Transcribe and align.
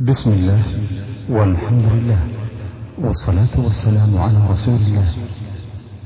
بسم 0.00 0.30
الله 0.30 0.62
والحمد 1.30 1.84
لله 1.92 2.20
والصلاة 2.98 3.54
والسلام 3.56 4.18
على 4.18 4.38
رسول 4.50 4.74
الله. 4.74 5.08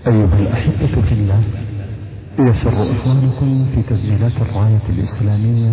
أيها 0.07 0.39
الأحبة 0.39 1.03
في 1.03 1.13
الله 1.13 1.41
يسر 2.39 2.73
إخوانكم 2.73 3.65
في 3.75 3.83
تسجيلات 3.83 4.33
الراية 4.43 4.83
الإسلامية 4.89 5.73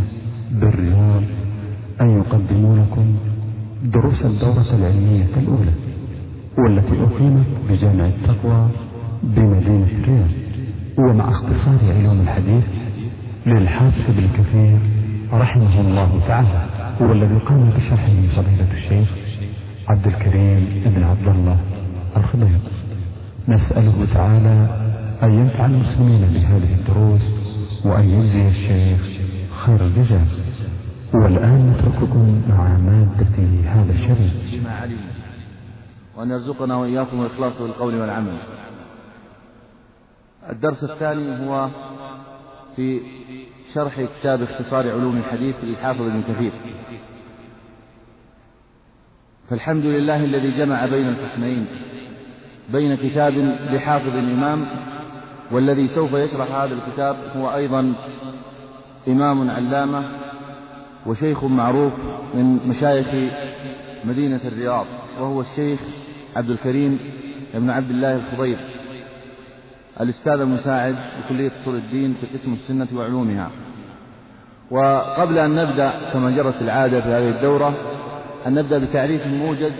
بالرياض 0.51 1.23
أن 2.01 2.09
يقدموا 2.19 2.77
لكم 2.77 3.15
دروس 3.83 4.25
الدورة 4.25 4.65
العلمية 4.73 5.27
الأولى 5.37 5.73
والتي 6.57 7.03
أقيمت 7.03 7.47
بجامع 7.69 8.05
التقوى 8.05 8.69
بمدينة 9.23 9.87
الرياض. 9.99 10.31
ومع 10.97 11.29
اختصار 11.29 11.79
علوم 11.97 12.21
الحديث 12.21 12.63
للحافظ 13.45 14.01
ابن 14.09 14.27
كثير 14.37 14.79
رحمه 15.33 15.81
الله 15.81 16.21
تعالى 16.27 16.70
والذي 16.99 17.37
قام 17.37 17.69
بشرحه 17.69 18.27
فضيلة 18.35 18.71
الشيخ 18.73 19.09
عبد 19.89 20.07
الكريم 20.07 20.83
بن 20.85 21.03
عبد 21.03 21.27
الله 21.27 21.59
الخضير. 22.17 22.59
نسأله 23.47 24.05
تعالى 24.13 24.67
أن 25.23 25.33
ينفع 25.33 25.65
المسلمين 25.65 26.21
بهذه 26.21 26.73
الدروس 26.73 27.31
وأن 27.85 28.09
يجزي 28.09 28.47
الشيخ 28.47 29.01
خير 29.51 29.81
الجزاء. 29.81 30.25
والآن 31.13 31.69
نترككم 31.69 32.41
مع 32.49 32.77
مادة 32.77 33.37
هذا 33.65 33.93
علمنا 33.93 34.31
وأن 36.17 36.29
يرزقنا 36.29 36.75
وإياكم 36.75 37.21
الإخلاص 37.21 37.61
بالقول 37.61 37.95
والعمل. 37.95 38.37
الدرس 40.49 40.83
الثاني 40.83 41.47
هو 41.47 41.69
في 42.75 43.01
شرح 43.73 44.01
كتاب 44.19 44.41
اختصار 44.41 44.91
علوم 44.91 45.17
الحديث 45.17 45.55
للحافظ 45.63 46.01
ابن 46.01 46.23
كثير. 46.23 46.51
فالحمد 49.49 49.85
لله 49.85 50.25
الذي 50.25 50.51
جمع 50.51 50.85
بين 50.85 51.07
الحسنين 51.07 51.65
بين 52.69 52.95
كتاب 52.95 53.33
لحافظ 53.73 54.15
الإمام 54.15 54.65
والذي 55.51 55.87
سوف 55.87 56.13
يشرح 56.13 56.51
هذا 56.51 56.73
الكتاب 56.73 57.15
هو 57.35 57.55
أيضا 57.55 57.93
إمام 59.07 59.49
علامة 59.49 60.19
وشيخ 61.05 61.43
معروف 61.43 61.93
من 62.33 62.59
مشايخ 62.67 63.07
مدينة 64.03 64.41
الرياض 64.45 64.85
وهو 65.19 65.41
الشيخ 65.41 65.81
عبد 66.35 66.49
الكريم 66.49 66.99
بن 67.53 67.69
عبد 67.69 67.89
الله 67.89 68.15
الخضير 68.15 68.80
الأستاذ 69.99 70.39
المساعد 70.39 70.95
بكلية 70.95 71.51
أصول 71.61 71.75
الدين 71.75 72.13
في 72.13 72.27
قسم 72.27 72.53
السنة 72.53 72.87
وعلومها. 72.95 73.51
وقبل 74.71 75.37
أن 75.37 75.55
نبدأ 75.55 76.11
كما 76.13 76.31
جرت 76.31 76.61
العادة 76.61 77.01
في 77.01 77.07
هذه 77.07 77.29
الدورة 77.29 77.73
أن 78.47 78.53
نبدأ 78.53 78.77
بتعريف 78.77 79.27
موجز 79.27 79.73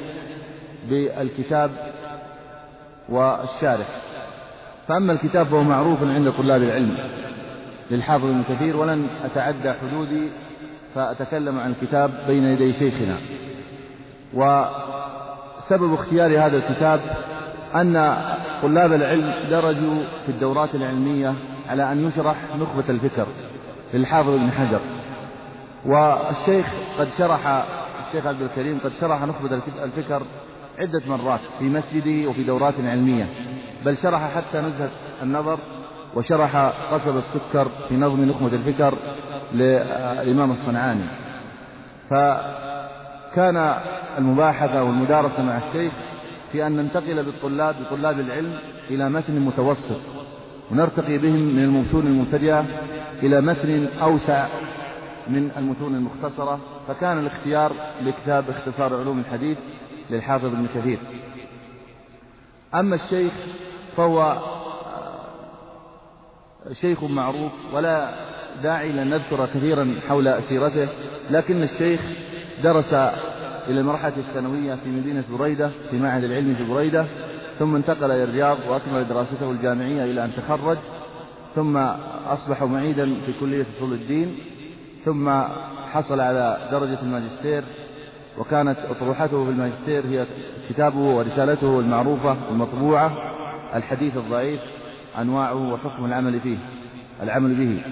بالكتاب 0.90 1.72
والشارح. 3.10 3.88
فأما 4.88 5.14
الكتاب 5.14 5.46
فهو 5.48 5.64
معروف 5.64 6.04
عند 6.04 6.32
طلاب 6.32 6.64
العلم 6.64 6.98
للحافظ 7.92 8.26
ابن 8.26 8.44
كثير 8.44 8.78
ولن 8.78 9.08
أتعدى 9.24 9.74
حدودي 9.74 10.30
فأتكلم 10.96 11.60
عن 11.60 11.72
الكتاب 11.72 12.12
بين 12.28 12.44
يدي 12.44 12.74
شيخنا. 12.74 13.18
وسبب 14.34 15.94
اختيار 15.94 16.46
هذا 16.46 16.58
الكتاب 16.58 17.02
أن 17.76 17.96
طلاب 18.62 18.94
العلم 18.94 19.50
درجوا 19.50 20.04
في 20.26 20.30
الدورات 20.30 20.76
العلمية 20.76 21.34
على 21.70 21.92
أن 21.92 22.04
يشرح 22.06 22.36
نخبة 22.56 22.84
الفكر 22.90 23.28
للحافظ 23.94 24.30
ابن 24.30 24.52
حجر. 24.52 24.80
والشيخ 25.86 26.74
قد 27.00 27.08
شرح 27.08 27.66
الشيخ 28.08 28.28
عبد 28.28 28.42
الكريم 28.42 28.80
قد 28.84 28.92
شرح 28.92 29.24
نخبة 29.24 29.62
الفكر 29.84 30.24
عدة 30.80 31.02
مرات 31.08 31.40
في 31.60 31.66
مسجده 31.66 32.30
وفي 32.30 32.44
دورات 32.44 32.74
علمية 32.80 33.30
بل 33.86 33.98
شرح 33.98 34.36
حتى 34.36 34.62
نزهة 34.62 34.90
النظر 35.24 35.60
وشرح 36.16 36.56
قصب 36.92 37.18
السكر 37.18 37.68
في 37.90 37.96
نظم 37.96 38.22
نخبة 38.26 38.56
الفكر 38.56 38.98
للإمام 39.54 40.52
الصنعاني. 40.52 41.06
فكان 42.10 43.76
المباحثة 44.18 44.84
والمدارسة 44.84 45.44
مع 45.44 45.58
الشيخ 45.58 45.94
في 46.52 46.68
أن 46.68 46.76
ننتقل 46.76 47.24
بالطلاب 47.24 47.76
بطلاب 47.84 48.20
العلم 48.20 48.60
إلى 48.90 49.10
متن 49.10 49.40
متوسط 49.40 50.02
ونرتقي 50.72 51.18
بهم 51.18 51.56
من 51.56 51.64
المتون 51.64 52.08
المبتدئة 52.08 52.66
إلى 53.24 53.42
متن 53.42 53.88
أوسع 53.88 54.48
من 55.28 55.52
المتون 55.58 55.96
المختصرة 55.96 56.60
فكان 56.88 57.20
الاختيار 57.20 57.76
لكتاب 58.02 58.50
اختصار 58.50 58.96
علوم 59.00 59.20
الحديث 59.20 59.58
للحافظ 60.10 60.46
ابن 60.46 60.68
كثير. 60.76 61.00
أما 62.76 62.96
الشيخ 62.96 63.34
فهو 63.98 64.38
شيخ 66.72 67.04
معروف 67.04 67.52
ولا 67.74 68.14
داعي 68.64 68.92
لأن 68.92 69.10
نذكر 69.10 69.46
كثيرا 69.46 70.00
حول 70.08 70.44
سيرته 70.44 70.88
لكن 71.30 71.64
الشيخ 71.64 72.02
درس 72.64 72.94
إلى 73.68 73.80
المرحلة 73.80 74.18
الثانوية 74.18 74.76
في 74.76 74.90
مدينة 74.90 75.24
بريدة 75.32 75.72
في 75.90 75.98
معهد 75.98 76.24
العلم 76.24 76.54
في 76.56 76.64
بريدة 76.64 77.06
ثم 77.60 77.76
انتقل 77.76 78.12
إلى 78.12 78.24
الرياض 78.24 78.58
وأكمل 78.68 79.08
دراسته 79.08 79.52
الجامعية 79.52 80.04
إلى 80.04 80.26
أن 80.26 80.32
تخرج 80.36 80.78
ثم 81.56 81.78
أصبح 82.28 82.64
معيدا 82.64 83.16
في 83.26 83.34
كلية 83.40 83.66
أصول 83.78 83.94
الدين 83.94 84.38
ثم 85.06 85.30
حصل 85.92 86.20
على 86.20 86.70
درجة 86.72 87.02
الماجستير 87.02 87.64
وكانت 88.38 88.80
أطروحته 88.80 89.46
في 89.46 89.52
الماجستير 89.52 90.06
هي 90.06 90.26
كتابه 90.70 91.00
ورسالته 91.00 91.80
المعروفة 91.80 92.38
المطبوعة 92.50 93.14
الحديث 93.76 94.18
الضعيف 94.18 94.62
أنواعه 95.18 95.74
وحكم 95.74 96.06
العمل 96.06 96.40
فيه 96.40 96.58
العمل 97.22 97.56
به. 97.56 97.84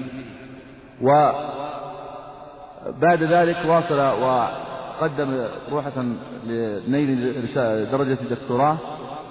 وبعد 2.91 3.23
ذلك 3.23 3.57
واصل 3.65 3.99
وقدم 4.99 5.47
روحة 5.71 6.05
لنيل 6.87 7.41
درجة 7.91 8.17
الدكتوراه 8.21 8.77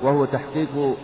وهو 0.03 0.25
تحقيق 0.25 0.97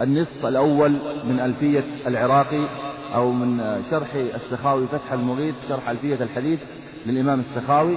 النصف 0.00 0.46
الأول 0.46 0.96
من 1.24 1.40
ألفية 1.40 1.84
العراقي 2.06 2.68
أو 3.14 3.32
من 3.32 3.82
شرح 3.82 4.14
السخاوي 4.14 4.86
فتح 4.86 5.12
المغيث 5.12 5.68
شرح 5.68 5.88
ألفية 5.88 6.22
الحديث 6.22 6.60
للإمام 7.06 7.40
السخاوي. 7.40 7.96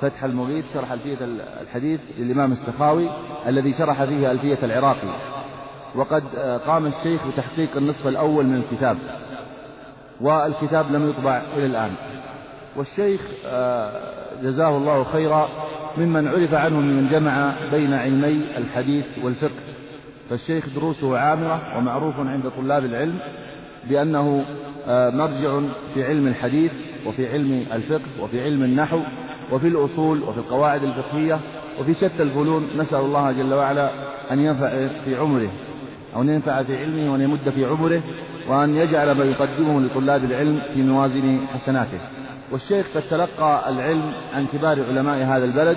فتح 0.00 0.24
المغيث 0.24 0.74
شرح 0.74 0.92
ألفية 0.92 1.18
الحديث 1.62 2.00
للإمام 2.18 2.52
السخاوي 2.52 3.08
الذي 3.46 3.72
شرح 3.72 4.04
فيه 4.04 4.30
ألفية 4.30 4.58
العراقي 4.62 5.08
وقد 5.94 6.24
قام 6.66 6.86
الشيخ 6.86 7.28
بتحقيق 7.28 7.76
النصف 7.76 8.08
الأول 8.08 8.46
من 8.46 8.56
الكتاب 8.56 8.98
والكتاب 10.20 10.92
لم 10.92 11.10
يطبع 11.10 11.42
إلى 11.56 11.66
الآن. 11.66 11.92
والشيخ 12.76 13.20
جزاه 14.42 14.76
الله 14.76 15.04
خيرا 15.04 15.48
ممن 15.98 16.28
عرف 16.28 16.54
عنه 16.54 16.80
ممن 16.80 17.08
جمع 17.08 17.54
بين 17.70 17.94
علمي 17.94 18.58
الحديث 18.58 19.06
والفقه. 19.24 19.62
فالشيخ 20.30 20.68
دروسه 20.74 21.18
عامرة 21.18 21.78
ومعروف 21.78 22.18
عند 22.18 22.42
طلاب 22.56 22.84
العلم 22.84 23.18
بأنه 23.88 24.44
مرجع 24.88 25.60
في 25.94 26.04
علم 26.04 26.26
الحديث 26.26 26.72
وفي 27.06 27.32
علم 27.32 27.66
الفقه 27.72 28.22
وفي 28.22 28.42
علم 28.42 28.62
النحو 28.62 29.00
وفي 29.52 29.68
الأصول 29.68 30.22
وفي 30.22 30.38
القواعد 30.38 30.82
الفقهية 30.82 31.40
وفي 31.80 31.94
شتى 31.94 32.22
الفنون. 32.22 32.68
نسأل 32.76 33.00
الله 33.00 33.32
جل 33.32 33.54
وعلا 33.54 33.90
أن 34.32 34.38
ينفع 34.38 34.88
في 35.04 35.16
عمره 35.16 35.50
أو 36.14 36.22
أن 36.22 36.28
ينفع 36.28 36.62
في 36.62 36.76
علمه 36.76 37.12
وأن 37.12 37.20
يمد 37.20 37.50
في 37.50 37.64
عمره 37.64 38.02
وأن 38.48 38.76
يجعل 38.76 39.10
ما 39.10 39.24
يقدمه 39.24 39.80
لطلاب 39.80 40.24
العلم 40.24 40.62
في 40.74 40.82
موازن 40.82 41.38
حسناته. 41.54 41.98
والشيخ 42.52 42.86
قد 42.94 43.02
تلقى 43.10 43.70
العلم 43.70 44.14
عن 44.32 44.46
كبار 44.46 44.84
علماء 44.84 45.24
هذا 45.24 45.44
البلد 45.44 45.76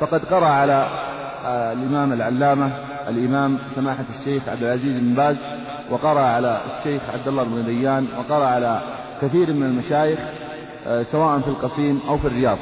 فقد 0.00 0.24
قرأ 0.24 0.46
على 0.46 0.88
الإمام 1.46 2.12
العلامة 2.12 2.72
الإمام 3.08 3.58
سماحة 3.66 4.04
الشيخ 4.08 4.48
عبد 4.48 4.62
العزيز 4.62 4.98
بن 4.98 5.14
باز 5.14 5.36
وقرأ 5.90 6.20
على 6.20 6.62
الشيخ 6.66 7.02
عبد 7.10 7.28
الله 7.28 7.44
بن 7.44 7.64
ديان 7.64 8.08
وقرأ 8.18 8.46
على 8.46 8.82
كثير 9.22 9.52
من 9.52 9.62
المشايخ 9.62 10.18
سواء 11.02 11.38
في 11.38 11.48
القصيم 11.48 12.00
أو 12.08 12.18
في 12.18 12.24
الرياض. 12.24 12.58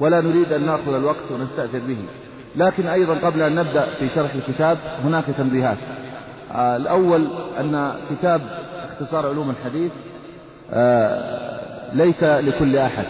ولا 0.00 0.20
نريد 0.20 0.52
أن 0.52 0.66
نأخذ 0.66 0.94
الوقت 0.94 1.30
ونستأثر 1.30 1.78
به. 1.78 1.98
لكن 2.56 2.86
أيضا 2.86 3.14
قبل 3.14 3.42
أن 3.42 3.54
نبدأ 3.54 3.94
في 3.98 4.08
شرح 4.08 4.34
الكتاب 4.34 4.78
هناك 5.04 5.24
تنبيهات. 5.24 5.78
الأول 6.54 7.26
أن 7.60 7.94
كتاب 8.10 8.40
اختصار 8.88 9.28
علوم 9.28 9.50
الحديث 9.50 9.92
ليس 11.94 12.24
لكل 12.24 12.76
أحد. 12.76 13.06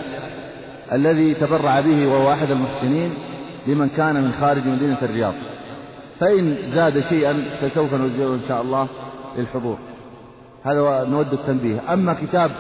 الذي 0.93 1.35
تبرع 1.35 1.81
به 1.81 2.07
وهو 2.07 2.33
أحد 2.33 2.51
المحسنين 2.51 3.15
لمن 3.67 3.89
كان 3.89 4.25
من 4.25 4.33
خارج 4.33 4.69
مدينة 4.69 4.99
الرياض. 5.03 5.35
فإن 6.21 6.57
زاد 6.63 7.01
شيئا 7.01 7.45
فسوف 7.61 7.95
نوزعه 7.95 8.35
إن 8.35 8.41
شاء 8.49 8.63
الله 8.63 8.89
للحضور. 9.37 9.79
هذا 10.63 11.05
نود 11.05 11.33
التنبيه. 11.33 11.93
أما 11.93 12.15
كتاب 12.15 12.51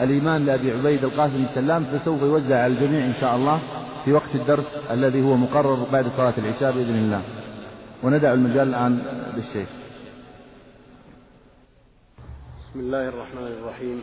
الإيمان 0.00 0.44
لأبي 0.44 0.72
عبيد 0.72 1.04
القاسم 1.04 1.46
سلام 1.46 1.84
فسوف 1.84 2.22
يوزع 2.22 2.62
على 2.62 2.72
الجميع 2.72 3.06
إن 3.06 3.12
شاء 3.12 3.36
الله 3.36 3.60
في 4.04 4.12
وقت 4.12 4.34
الدرس 4.34 4.80
الذي 4.90 5.22
هو 5.22 5.36
مقرر 5.36 5.86
بعد 5.92 6.08
صلاة 6.08 6.34
العشاء 6.38 6.72
بإذن 6.72 6.98
الله. 6.98 7.22
وندع 8.02 8.32
المجال 8.32 8.68
الآن 8.68 9.02
للشيخ. 9.36 9.68
بسم 12.60 12.80
الله 12.80 13.08
الرحمن 13.08 13.46
الرحيم. 13.62 14.02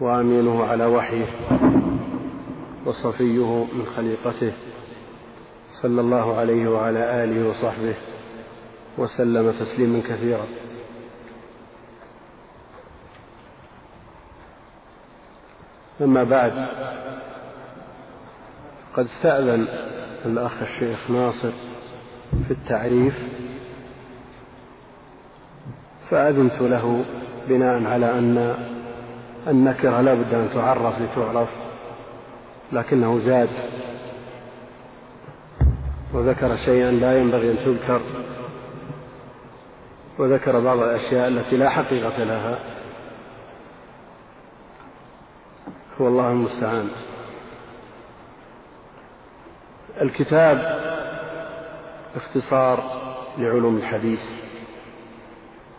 وأمينه 0.00 0.64
على 0.64 0.86
وحيه 0.86 1.26
وصفيه 2.86 3.64
من 3.64 3.86
خليقته 3.96 4.52
صلى 5.72 6.00
الله 6.00 6.36
عليه 6.36 6.68
وعلى 6.68 7.24
آله 7.24 7.48
وصحبه 7.48 7.94
وسلم 8.98 9.50
تسليما 9.50 10.00
كثيرا. 10.08 10.46
أما 16.00 16.24
بعد 16.24 16.66
قد 18.96 19.04
استأذن 19.04 19.66
الأخ 20.26 20.62
الشيخ 20.62 21.10
ناصر 21.10 21.52
في 22.46 22.50
التعريف 22.50 23.28
فأذنت 26.10 26.60
له 26.60 27.04
بناء 27.48 27.84
على 27.84 28.18
أن 28.18 28.56
النكرة 29.48 30.00
لا 30.00 30.14
بد 30.14 30.34
أن 30.34 30.50
تعرف 30.50 31.00
لتعرف 31.00 31.48
لكنه 32.72 33.18
زاد. 33.18 33.48
وذكر 36.12 36.56
شيئا 36.56 36.90
لا 36.90 37.18
ينبغي 37.18 37.50
أن 37.50 37.58
تذكر. 37.58 38.00
وذكر 40.18 40.60
بعض 40.60 40.78
الأشياء 40.78 41.28
التي 41.28 41.56
لا 41.56 41.68
حقيقة 41.68 42.24
لها. 42.24 42.58
هو 46.00 46.08
الله 46.08 46.30
المستعان. 46.30 46.88
الكتاب 50.02 50.80
اختصار 52.16 52.82
لعلوم 53.38 53.76
الحديث. 53.76 54.30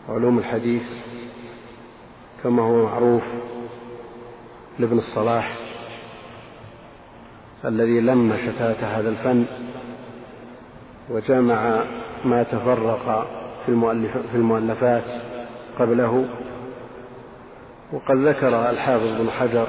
علوم 0.08 0.38
الحديث 0.38 0.98
كما 2.42 2.62
هو 2.62 2.84
معروف 2.86 3.24
لابن 4.78 4.98
الصلاح 4.98 5.56
الذي 7.64 8.00
لم 8.00 8.36
شتات 8.36 8.84
هذا 8.84 9.08
الفن 9.08 9.44
وجمع 11.10 11.80
ما 12.24 12.42
تفرق 12.42 13.26
في, 13.64 13.68
المؤلف 13.68 14.16
في 14.16 14.34
المؤلفات 14.34 15.04
قبله 15.78 16.24
وقد 17.92 18.16
ذكر 18.16 18.70
الحافظ 18.70 19.20
بن 19.20 19.30
حجر 19.30 19.66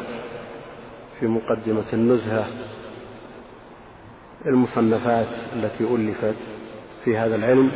في 1.19 1.27
مقدمة 1.27 1.85
النزهة 1.93 2.45
المصنفات 4.45 5.27
التي 5.53 5.83
ألفت 5.83 6.35
في 7.03 7.17
هذا 7.17 7.35
العلم 7.35 7.71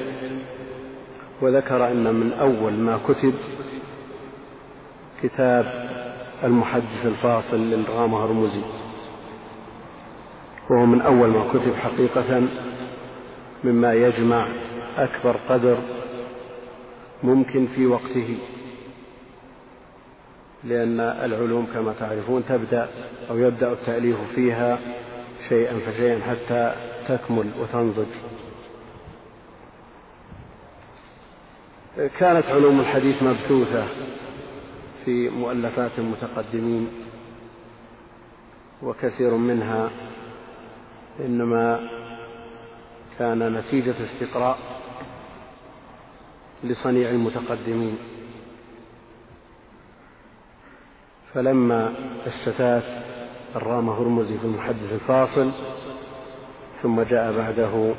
وذكر 1.42 1.88
أن 1.92 2.16
من 2.16 2.34
أول 2.34 2.74
ما 2.74 3.00
كتب 3.07 3.34
كتاب 5.24 5.92
المحدث 6.43 7.05
الفاصل 7.05 7.57
للغام 7.57 8.15
هرمزي. 8.15 8.61
وهو 10.69 10.85
من 10.85 11.01
أول 11.01 11.29
ما 11.29 11.53
كتب 11.53 11.75
حقيقة 11.75 12.47
مما 13.63 13.93
يجمع 13.93 14.47
أكبر 14.97 15.35
قدر 15.49 15.77
ممكن 17.23 17.67
في 17.67 17.88
وقته. 17.88 18.38
لأن 20.63 20.99
العلوم 20.99 21.67
كما 21.73 21.93
تعرفون 21.99 22.43
تبدأ 22.45 22.89
أو 23.29 23.38
يبدأ 23.38 23.71
التأليف 23.71 24.17
فيها 24.35 24.79
شيئا 25.49 25.79
فشيئا 25.79 26.19
حتى 26.29 26.75
تكمل 27.07 27.51
وتنضج. 27.61 28.05
كانت 32.19 32.45
علوم 32.45 32.79
الحديث 32.79 33.23
مبثوثة. 33.23 33.83
في 35.06 35.30
مؤلفات 35.30 35.92
المتقدمين 36.00 36.88
وكثير 38.83 39.33
منها 39.36 39.89
إنما 41.19 41.89
كان 43.19 43.53
نتيجة 43.53 43.95
استقراء 44.03 44.57
لصنيع 46.63 47.09
المتقدمين. 47.09 47.98
فلما 51.33 51.94
الشتات 52.27 52.83
الرام 53.56 53.89
هرمزي 53.89 54.38
في 54.38 54.45
المحدث 54.45 54.94
الفاصل 54.94 55.51
ثم 56.81 57.01
جاء 57.01 57.38
بعده 57.38 57.94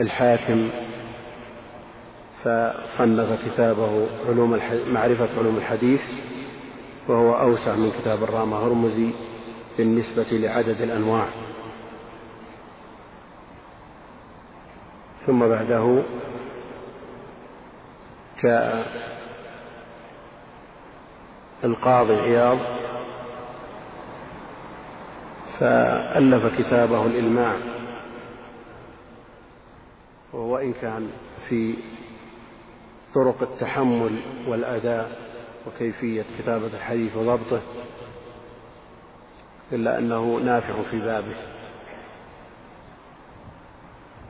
الحاكم 0.00 0.70
فصنف 2.44 3.44
كتابه 3.46 4.06
علوم 4.28 4.60
معرفة 4.92 5.28
علوم 5.38 5.56
الحديث 5.56 6.02
وهو 7.08 7.40
أوسع 7.40 7.74
من 7.74 7.92
كتاب 8.00 8.22
الرام 8.22 8.54
هرمزي 8.54 9.10
بالنسبة 9.78 10.26
لعدد 10.32 10.80
الأنواع. 10.82 11.26
ثم 15.26 15.48
بعده 15.48 16.02
جاء 18.42 18.86
القاضي 21.64 22.14
عياض 22.14 22.58
فألف 25.58 26.58
كتابه 26.58 27.06
الإلماع 27.06 27.52
وهو 30.32 30.56
إن 30.56 30.72
كان 30.72 31.10
في 31.48 31.74
طرق 33.14 33.42
التحمل 33.42 34.20
والأداء 34.48 35.10
وكيفية 35.66 36.24
كتابة 36.38 36.66
الحديث 36.66 37.16
وضبطه 37.16 37.60
إلا 39.72 39.98
أنه 39.98 40.40
نافع 40.44 40.82
في 40.82 41.00
بابه. 41.00 41.36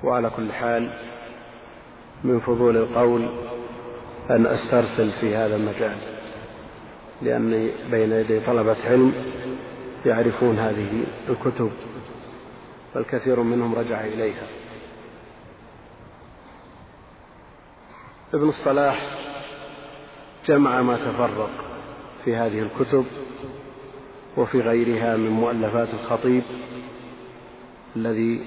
وعلى 0.05 0.31
كل 0.31 0.53
حال 0.53 0.91
من 2.25 2.41
فضول 2.41 2.77
القول 2.77 3.29
أن 4.31 4.47
أسترسل 4.47 5.11
في 5.11 5.37
هذا 5.37 5.57
المجال 5.57 5.97
لأني 7.23 7.71
بين 7.91 8.13
يدي 8.13 8.41
طلبة 8.41 8.77
علم 8.85 9.13
يعرفون 10.07 10.59
هذه 10.59 11.05
الكتب 11.29 11.71
فالكثير 12.95 13.41
منهم 13.41 13.75
رجع 13.75 14.01
إليها. 14.01 14.47
ابن 18.35 18.49
الصلاح 18.49 19.19
جمع 20.47 20.83
ما 20.83 20.97
تفرق 20.97 21.51
في 22.25 22.37
هذه 22.37 22.63
الكتب 22.63 23.05
وفي 24.37 24.61
غيرها 24.61 25.17
من 25.17 25.31
مؤلفات 25.31 25.89
الخطيب 25.95 26.43
الذي 27.97 28.47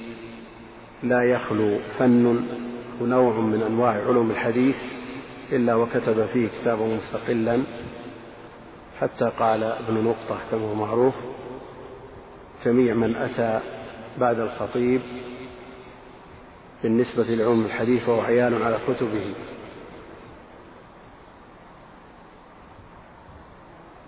لا 1.04 1.24
يخلو 1.24 1.80
فن 1.98 2.46
ونوع 3.02 3.40
من 3.40 3.62
أنواع 3.62 3.92
علوم 3.92 4.32
الحديث 4.32 4.78
إلا 5.52 5.76
وكتب 5.76 6.26
فيه 6.26 6.48
كتابا 6.62 6.86
مستقلا 6.86 7.64
حتى 9.00 9.32
قال 9.40 9.64
ابن 9.64 10.04
نقطة 10.04 10.40
كما 10.52 10.62
هو 10.62 10.74
معروف 10.74 11.16
جميع 12.66 12.94
من 12.94 13.16
أتى 13.16 13.60
بعد 14.20 14.40
الخطيب 14.40 15.02
بالنسبة 16.84 17.24
لعلوم 17.24 17.66
الحديث 17.66 18.04
فهو 18.04 18.22
عيال 18.22 18.64
على 18.64 18.80
كتبه 18.88 19.34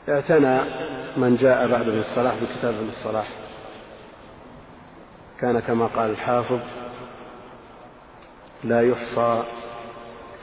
اعتنى 0.10 0.60
من 1.18 1.36
جاء 1.36 1.68
بعد 1.68 1.90
ابن 1.90 2.00
الصلاح 2.00 2.36
بكتاب 2.36 2.74
ابن 2.74 2.90
الصلاح. 2.90 3.28
كان 5.40 5.60
كما 5.60 5.86
قال 5.86 6.12
الحافظ 6.12 6.60
لا 8.64 8.82
يحصى 8.82 9.44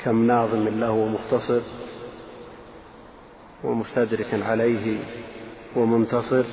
كم 0.05 0.27
ناظم 0.27 0.69
له 0.69 0.91
ومختصر 0.91 1.61
ومستدرك 3.65 4.43
عليه 4.43 5.05
ومنتصر 5.77 6.45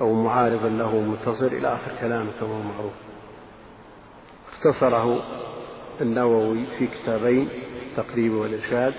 أو 0.00 0.12
معارض 0.12 0.66
له 0.66 0.94
ومنتصر 0.94 1.46
إلى 1.46 1.74
آخر 1.74 1.92
كلامه 2.00 2.30
كما 2.40 2.48
هو 2.48 2.62
معروف. 2.62 2.92
اختصره 4.52 5.22
النووي 6.00 6.66
في 6.78 6.86
كتابين 6.86 7.48
التقريب 7.82 8.32
والإرشاد. 8.32 8.94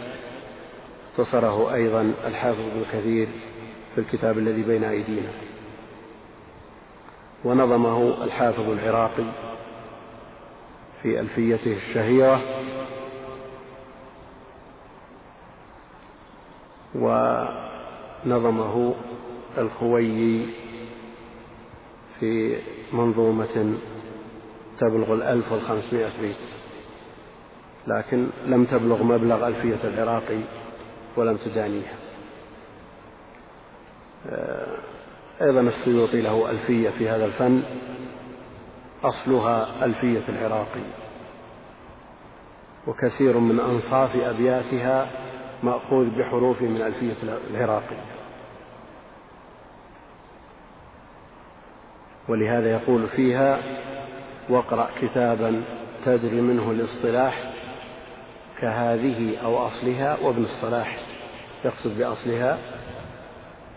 اختصره 1.14 1.74
أيضا 1.74 2.14
الحافظ 2.28 2.60
ابن 2.60 2.86
كثير 2.94 3.28
في 3.96 4.02
الكتاب 4.02 4.38
الذي 4.38 4.64
بين 4.64 4.84
أيدينا. 4.84 5.30
ونظمه 7.46 8.24
الحافظ 8.24 8.70
العراقي 8.70 9.26
في 11.02 11.20
ألفيته 11.20 11.76
الشهيرة. 11.76 12.42
ونظمه 18.26 18.96
الخويي 19.58 20.48
في 22.20 22.58
منظومة 22.94 23.78
تبلغ 24.80 25.14
الألف 25.14 25.52
والخمسمائة 25.52 26.12
بيت. 26.22 26.36
لكن 27.88 28.28
لم 28.46 28.66
تبلغ 28.66 29.04
مبلغ 29.04 29.48
ألفية 29.48 29.80
العراقي. 29.84 30.63
ولم 31.18 31.38
تدانيها. 31.38 31.96
آه، 34.30 34.78
أيضا 35.42 35.62
السيوطي 35.62 36.22
له 36.22 36.52
ألفية 36.52 36.90
في 36.90 37.10
هذا 37.10 37.26
الفن 37.26 37.64
أصلها 39.04 39.86
ألفية 39.86 40.24
العراقي. 40.30 40.84
وكثير 42.88 43.38
من 43.38 43.60
أنصاف 43.60 44.16
أبياتها 44.16 45.08
مأخوذ 45.64 46.10
بحروف 46.10 46.62
من 46.62 46.82
ألفية 46.82 47.16
العراقي. 47.50 47.96
ولهذا 52.28 52.72
يقول 52.72 53.08
فيها 53.08 53.60
واقرأ 54.50 54.90
كتابا 55.02 55.64
تدري 56.06 56.42
منه 56.42 56.72
الاصطلاح 56.72 57.53
كهذه 58.64 59.38
أو 59.38 59.68
أصلها 59.68 60.18
وابن 60.22 60.44
الصلاح 60.44 61.00
يقصد 61.66 61.98
بأصلها 61.98 62.58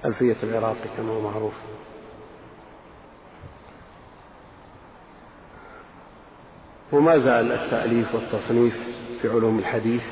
ألفية 0.04 0.36
العراقي 0.42 0.88
كما 0.96 1.12
هو 1.12 1.20
معروف. 1.20 1.54
وما 6.92 7.18
زال 7.18 7.52
التأليف 7.52 8.14
والتصنيف 8.14 8.88
في 9.22 9.28
علوم 9.28 9.58
الحديث 9.58 10.04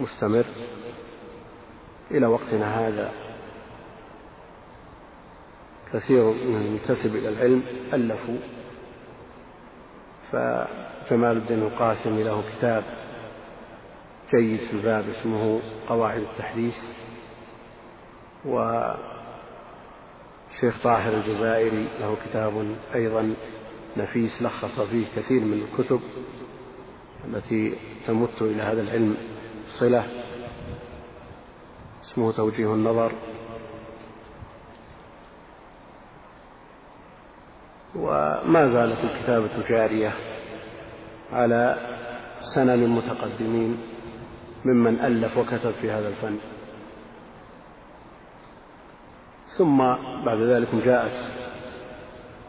مستمر 0.00 0.44
إلى 2.10 2.26
وقتنا 2.26 2.88
هذا. 2.88 3.12
كثير 5.92 6.24
من 6.24 6.56
المنتسب 6.66 7.16
إلى 7.16 7.28
العلم 7.28 7.62
ألفوا 7.92 8.38
فجمال 11.08 11.36
الدين 11.36 11.62
القاسمي 11.62 12.22
له 12.22 12.42
كتاب 12.56 12.84
جيد 14.30 14.60
في 14.60 14.72
الباب 14.72 15.08
اسمه 15.08 15.60
قواعد 15.88 16.20
التحديث 16.20 16.78
وشيخ 18.46 18.94
طاهر 20.82 21.14
الجزائري 21.14 21.88
له 22.00 22.16
كتاب 22.26 22.76
أيضا 22.94 23.34
نفيس 23.96 24.42
لخص 24.42 24.80
فيه 24.80 25.06
كثير 25.16 25.40
من 25.40 25.68
الكتب 25.68 26.00
التي 27.28 27.74
تمت 28.06 28.42
إلى 28.42 28.62
هذا 28.62 28.80
العلم 28.80 29.16
صلة 29.68 30.06
اسمه 32.04 32.32
توجيه 32.32 32.74
النظر. 32.74 33.12
وما 37.94 38.68
زالت 38.68 39.04
الكتابة 39.04 39.68
جارية. 39.68 40.33
على 41.34 41.76
سنن 42.40 42.70
المتقدمين 42.82 43.78
ممن 44.64 45.00
ألف 45.00 45.36
وكتب 45.38 45.70
في 45.70 45.90
هذا 45.90 46.08
الفن. 46.08 46.38
ثم 49.48 49.78
بعد 50.24 50.38
ذلك 50.38 50.68
جاءت 50.84 51.18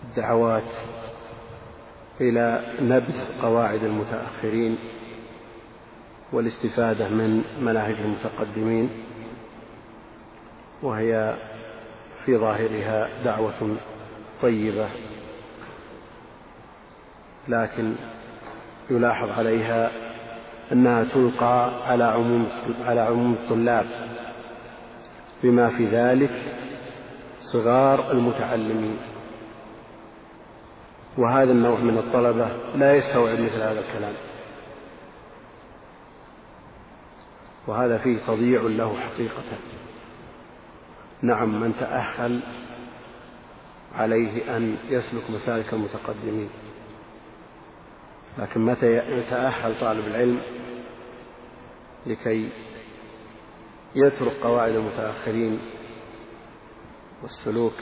الدعوات 0.04 0.72
إلى 2.22 2.64
نبذ 2.82 3.42
قواعد 3.42 3.84
المتأخرين 3.84 4.78
والاستفادة 6.32 7.10
من 7.10 7.44
مناهج 7.62 7.96
المتقدمين 7.96 8.90
وهي 10.84 11.36
في 12.26 12.38
ظاهرها 12.38 13.10
دعوة 13.24 13.78
طيبة 14.42 14.90
لكن 17.48 17.96
يلاحظ 18.90 19.30
عليها 19.30 19.92
أنها 20.72 21.04
تلقى 21.04 21.72
على 21.92 22.04
عموم 22.04 22.48
على 22.86 23.02
عموم 23.02 23.34
الطلاب 23.34 23.86
بما 25.44 25.68
في 25.68 25.86
ذلك 25.86 26.56
صغار 27.42 28.12
المتعلمين. 28.12 28.98
وهذا 31.18 31.52
النوع 31.52 31.80
من 31.80 31.98
الطلبة 31.98 32.48
لا 32.76 32.96
يستوعب 32.96 33.40
مثل 33.40 33.62
هذا 33.62 33.80
الكلام. 33.80 34.14
وهذا 37.68 37.98
فيه 37.98 38.18
تضييع 38.28 38.62
له 38.62 38.98
حقيقة. 39.00 39.44
نعم 41.22 41.62
من 41.62 41.74
تأهل 41.80 42.40
عليه 43.96 44.58
أن 44.58 44.78
يسلك 44.90 45.24
مسالك 45.30 45.74
المتقدمين. 45.74 46.50
لكن 48.38 48.66
متى 48.66 48.98
يتأهل 48.98 49.80
طالب 49.80 50.08
العلم 50.08 50.40
لكي 52.06 52.50
يترك 53.96 54.34
قواعد 54.44 54.76
المتأخرين 54.76 55.60
والسلوك 57.24 57.74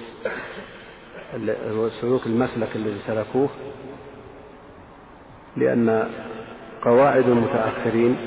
والسلوك 1.72 2.26
المسلك 2.26 2.76
الذي 2.76 2.98
سلكوه؟ 2.98 3.50
لأن 5.58 6.10
قواعد 6.82 7.30
المتأخرين 7.30 8.18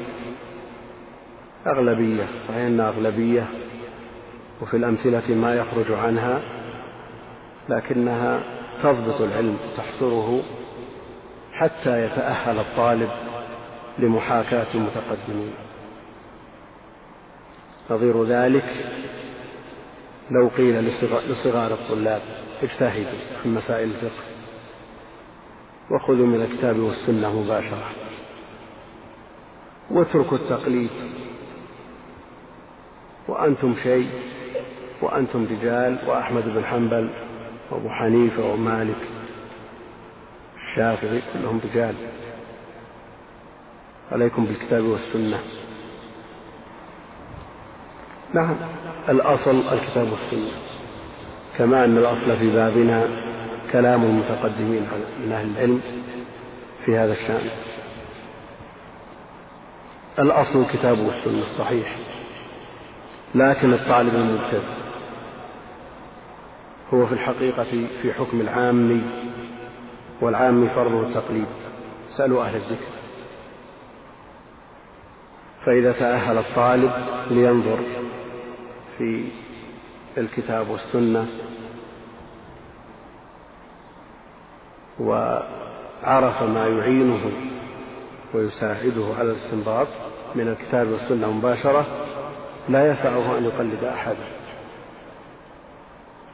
أغلبية 1.67 2.27
صحيح 2.49 2.57
أنها 2.67 2.89
أغلبية 2.89 3.47
وفي 4.63 4.77
الأمثلة 4.77 5.35
ما 5.35 5.55
يخرج 5.55 5.93
عنها 5.93 6.43
لكنها 7.69 8.41
تضبط 8.83 9.21
العلم 9.21 9.57
تحصره 9.77 10.43
حتى 11.57 12.05
يتأهل 12.05 12.59
الطالب 12.59 13.11
لمحاكاة 13.99 14.67
المتقدمين. 14.75 15.53
نظير 17.91 18.25
ذلك 18.25 18.75
لو 20.31 20.49
قيل 20.49 20.85
لصغار 21.29 21.73
الطلاب 21.73 22.23
اجتهدوا 22.63 23.19
في 23.43 23.49
مسائل 23.49 23.89
الفقه 23.89 24.25
وخذوا 25.91 26.27
من 26.27 26.43
الكتاب 26.43 26.79
والسنة 26.79 27.41
مباشرة 27.41 27.89
واتركوا 29.91 30.37
التقليد. 30.37 30.91
وأنتم 33.29 33.75
شيء 33.83 34.09
وأنتم 35.03 35.47
رجال 35.51 35.99
وأحمد 36.07 36.45
بن 36.49 36.65
حنبل 36.65 37.09
وأبو 37.71 37.89
حنيفة 37.89 38.45
ومالك 38.45 39.16
الشافعي 40.57 41.23
كلهم 41.33 41.61
رجال. 41.65 41.95
عليكم 44.13 44.45
بالكتاب 44.45 44.85
والسنة. 44.85 45.39
نعم 48.35 48.57
الأصل 49.09 49.63
الكتاب 49.73 50.13
والسنة. 50.13 50.51
كما 51.59 51.85
أن 51.85 51.99
الأصل 51.99 52.37
في 52.37 52.55
بابنا 52.55 53.09
كلام 53.73 54.05
المتقدمين 54.05 54.83
من 55.25 55.33
أهل 55.33 55.51
العلم 55.51 55.81
في 56.85 56.97
هذا 56.97 57.13
الشأن. 57.13 57.51
الأصل 60.19 60.61
الكتاب 60.61 60.99
والسنة 60.99 61.45
صحيح. 61.59 61.97
لكن 63.35 63.73
الطالب 63.73 64.15
المبتدئ 64.15 64.87
هو 66.95 67.07
في 67.07 67.13
الحقيقة 67.13 67.89
في 68.03 68.13
حكم 68.13 68.41
العام 68.41 69.03
والعام 70.21 70.69
فرضه 70.69 71.01
التقليد. 71.03 71.47
سألوا 72.11 72.45
أهل 72.45 72.57
الذكر. 72.57 72.97
فإذا 75.65 75.93
تأهل 75.93 76.39
الطالب 76.39 76.93
لينظر 77.31 77.79
في 78.99 79.29
الكتاب 80.19 80.69
والسنة 80.69 81.27
وعرف 85.01 86.43
ما 86.43 86.67
يعينه 86.67 87.31
ويساعده 88.35 89.05
على 89.19 89.31
الاستنباط 89.31 89.87
من 90.35 90.49
الكتاب 90.49 90.89
والسنة 90.89 91.33
مباشرة 91.33 91.87
لا 92.69 92.87
يسعه 92.87 93.39
أن 93.39 93.45
يقلد 93.45 93.85
أحدا. 93.85 94.27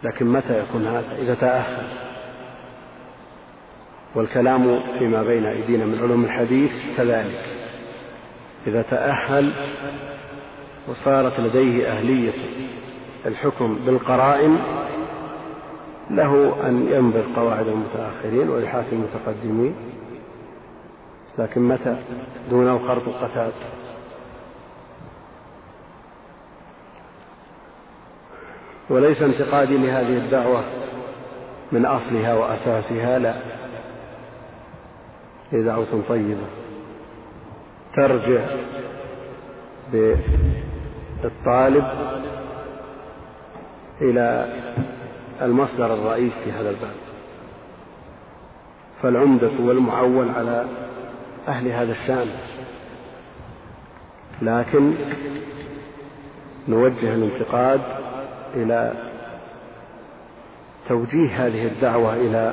لكن 0.02 0.26
متى 0.26 0.58
يكون 0.60 0.86
هذا؟ 0.86 1.16
إذا 1.18 1.34
تأخر 1.34 2.11
والكلام 4.14 4.80
فيما 4.98 5.22
بين 5.22 5.46
أيدينا 5.46 5.84
من 5.84 5.98
علوم 5.98 6.24
الحديث 6.24 6.96
كذلك. 6.96 7.44
إذا 8.66 8.82
تأهل 8.82 9.52
وصارت 10.88 11.40
لديه 11.40 11.88
أهلية 11.88 12.32
الحكم 13.26 13.78
بالقرائن 13.86 14.58
له 16.10 16.56
أن 16.66 16.88
ينبذ 16.90 17.34
قواعد 17.36 17.66
المتأخرين 17.68 18.48
ويحاكم 18.48 18.96
المتقدمين. 18.96 19.74
لكن 21.38 21.60
متى؟ 21.60 21.96
دونه 22.50 22.78
خرط 22.78 23.08
القتاد 23.08 23.52
وليس 28.90 29.22
انتقادي 29.22 29.76
لهذه 29.76 30.16
الدعوة 30.18 30.64
من 31.72 31.86
أصلها 31.86 32.34
وأساسها 32.34 33.18
لا. 33.18 33.61
هي 35.52 35.62
دعوة 35.62 36.02
طيبة. 36.08 36.46
ترجع 37.94 38.44
بالطالب 41.22 41.84
إلى 44.00 44.54
المصدر 45.42 45.94
الرئيس 45.94 46.32
في 46.32 46.52
هذا 46.52 46.70
الباب. 46.70 46.94
فالعمدة 49.02 49.50
والمعول 49.60 50.28
على 50.28 50.66
أهل 51.48 51.68
هذا 51.68 51.92
الشأن. 51.92 52.28
لكن 54.42 54.94
نوجه 56.68 57.14
الانتقاد 57.14 57.80
إلى 58.54 58.92
توجيه 60.88 61.46
هذه 61.46 61.66
الدعوة 61.66 62.14
إلى 62.14 62.52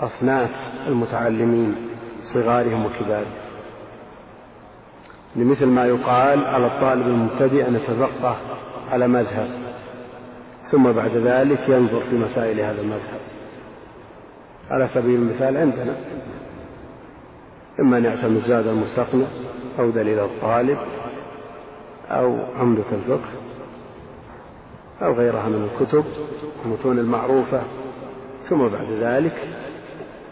أصناف 0.00 0.72
المتعلمين. 0.88 1.85
صغارهم 2.34 2.86
وكبارهم. 2.86 3.32
لمثل 5.36 5.66
ما 5.66 5.86
يقال 5.86 6.44
على 6.44 6.66
الطالب 6.66 7.06
المبتدئ 7.06 7.68
أن 7.68 7.74
يتفقه 7.74 8.36
على 8.90 9.08
مذهب 9.08 9.48
ثم 10.62 10.92
بعد 10.92 11.16
ذلك 11.16 11.68
ينظر 11.68 12.00
في 12.00 12.16
مسائل 12.16 12.60
هذا 12.60 12.80
المذهب. 12.80 13.20
على 14.70 14.86
سبيل 14.86 15.20
المثال 15.20 15.56
عندنا 15.56 15.96
إما 17.80 17.98
أن 17.98 18.04
يعتمد 18.04 18.38
زاد 18.38 18.66
المستقنع 18.66 19.26
أو 19.78 19.90
دليل 19.90 20.18
الطالب 20.18 20.78
أو 22.10 22.38
عمدة 22.58 22.84
الفقه 22.92 23.30
أو 25.02 25.12
غيرها 25.12 25.48
من 25.48 25.68
الكتب 25.72 26.04
المتون 26.64 26.98
المعروفة 26.98 27.62
ثم 28.42 28.58
بعد 28.58 28.90
ذلك 29.00 29.48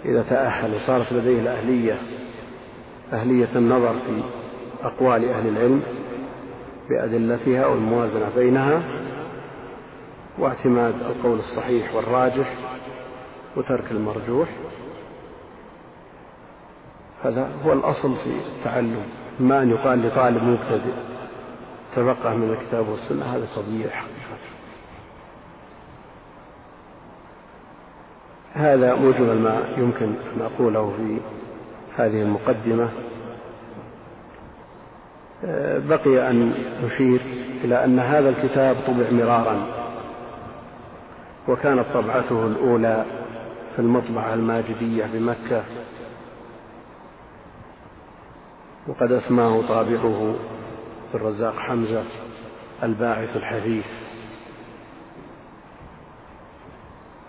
إذا 0.04 0.23
تأهل 0.23 0.75
وصارت 0.75 1.12
لديه 1.12 1.40
الأهلية 1.40 1.99
أهلية 3.12 3.49
النظر 3.56 3.92
في 3.92 4.23
أقوال 4.82 5.28
أهل 5.28 5.49
العلم 5.49 5.82
بأدلتها 6.90 7.66
والموازنة 7.66 8.30
بينها 8.37 8.82
واعتماد 10.38 10.94
القول 10.94 11.38
الصحيح 11.38 11.94
والراجح 11.94 12.54
وترك 13.56 13.84
المرجوح 13.90 14.49
هذا 17.25 17.49
هو 17.64 17.73
الأصل 17.73 18.16
في 18.16 18.30
التعلم. 18.58 19.02
ما 19.40 19.62
أن 19.62 19.70
يقال 19.70 20.06
لطالب 20.06 20.42
مبتدئ 20.42 20.94
تفقه 21.96 22.34
من 22.37 22.50
الكتاب 22.50 22.88
والسنة 22.88 23.25
هذا 23.25 23.46
تضييع 23.56 23.90
حقيقة 23.90 24.13
هذا 28.54 28.94
مجمل 28.94 29.38
ما 29.38 29.62
يمكن 29.76 30.07
أن 30.07 30.42
أقوله 30.42 30.92
في 30.96 31.18
هذه 31.96 32.22
المقدمة. 32.22 32.88
بقي 35.88 36.31
أن 36.31 36.55
نشير 36.85 37.20
إلى 37.64 37.85
أن 37.85 37.98
هذا 37.98 38.29
الكتاب 38.29 38.76
طبع 38.87 39.11
مرارا 39.11 39.66
وكانت 41.48 41.85
طبعته 41.94 42.46
الأولى 42.46 43.05
في 43.72 43.79
المطبعة 43.79 44.35
الماجدية 44.35 45.07
بمكة 45.07 45.62
وقد 48.88 49.12
أسماه 49.12 49.62
طابعه 49.68 50.35
الرزاق 51.14 51.57
حمزة 51.57 52.02
الباعث 52.83 53.37
الحديث. 53.37 53.87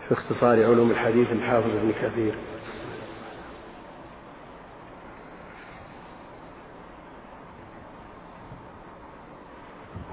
في 0.07 0.13
اختصار 0.13 0.63
علوم 0.63 0.91
الحديث 0.91 1.31
الحافظ 1.31 1.69
ابن 1.69 1.91
كثير. 2.01 2.35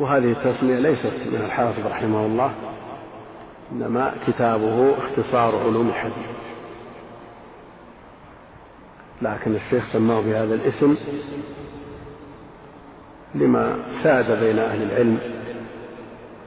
وهذه 0.01 0.33
التسمية 0.33 0.79
ليست 0.79 1.07
من 1.07 1.43
الحافظ 1.45 1.87
رحمه 1.87 2.27
الله 2.27 2.53
إنما 3.73 4.15
كتابه 4.27 4.95
اختصار 4.99 5.59
علوم 5.59 5.89
الحديث. 5.89 6.31
لكن 9.23 9.55
الشيخ 9.55 9.93
سماه 9.93 10.21
بهذا 10.21 10.55
الاسم 10.55 10.97
لما 13.35 13.77
ساد 14.03 14.41
بين 14.45 14.59
أهل 14.59 14.83
العلم 14.83 15.19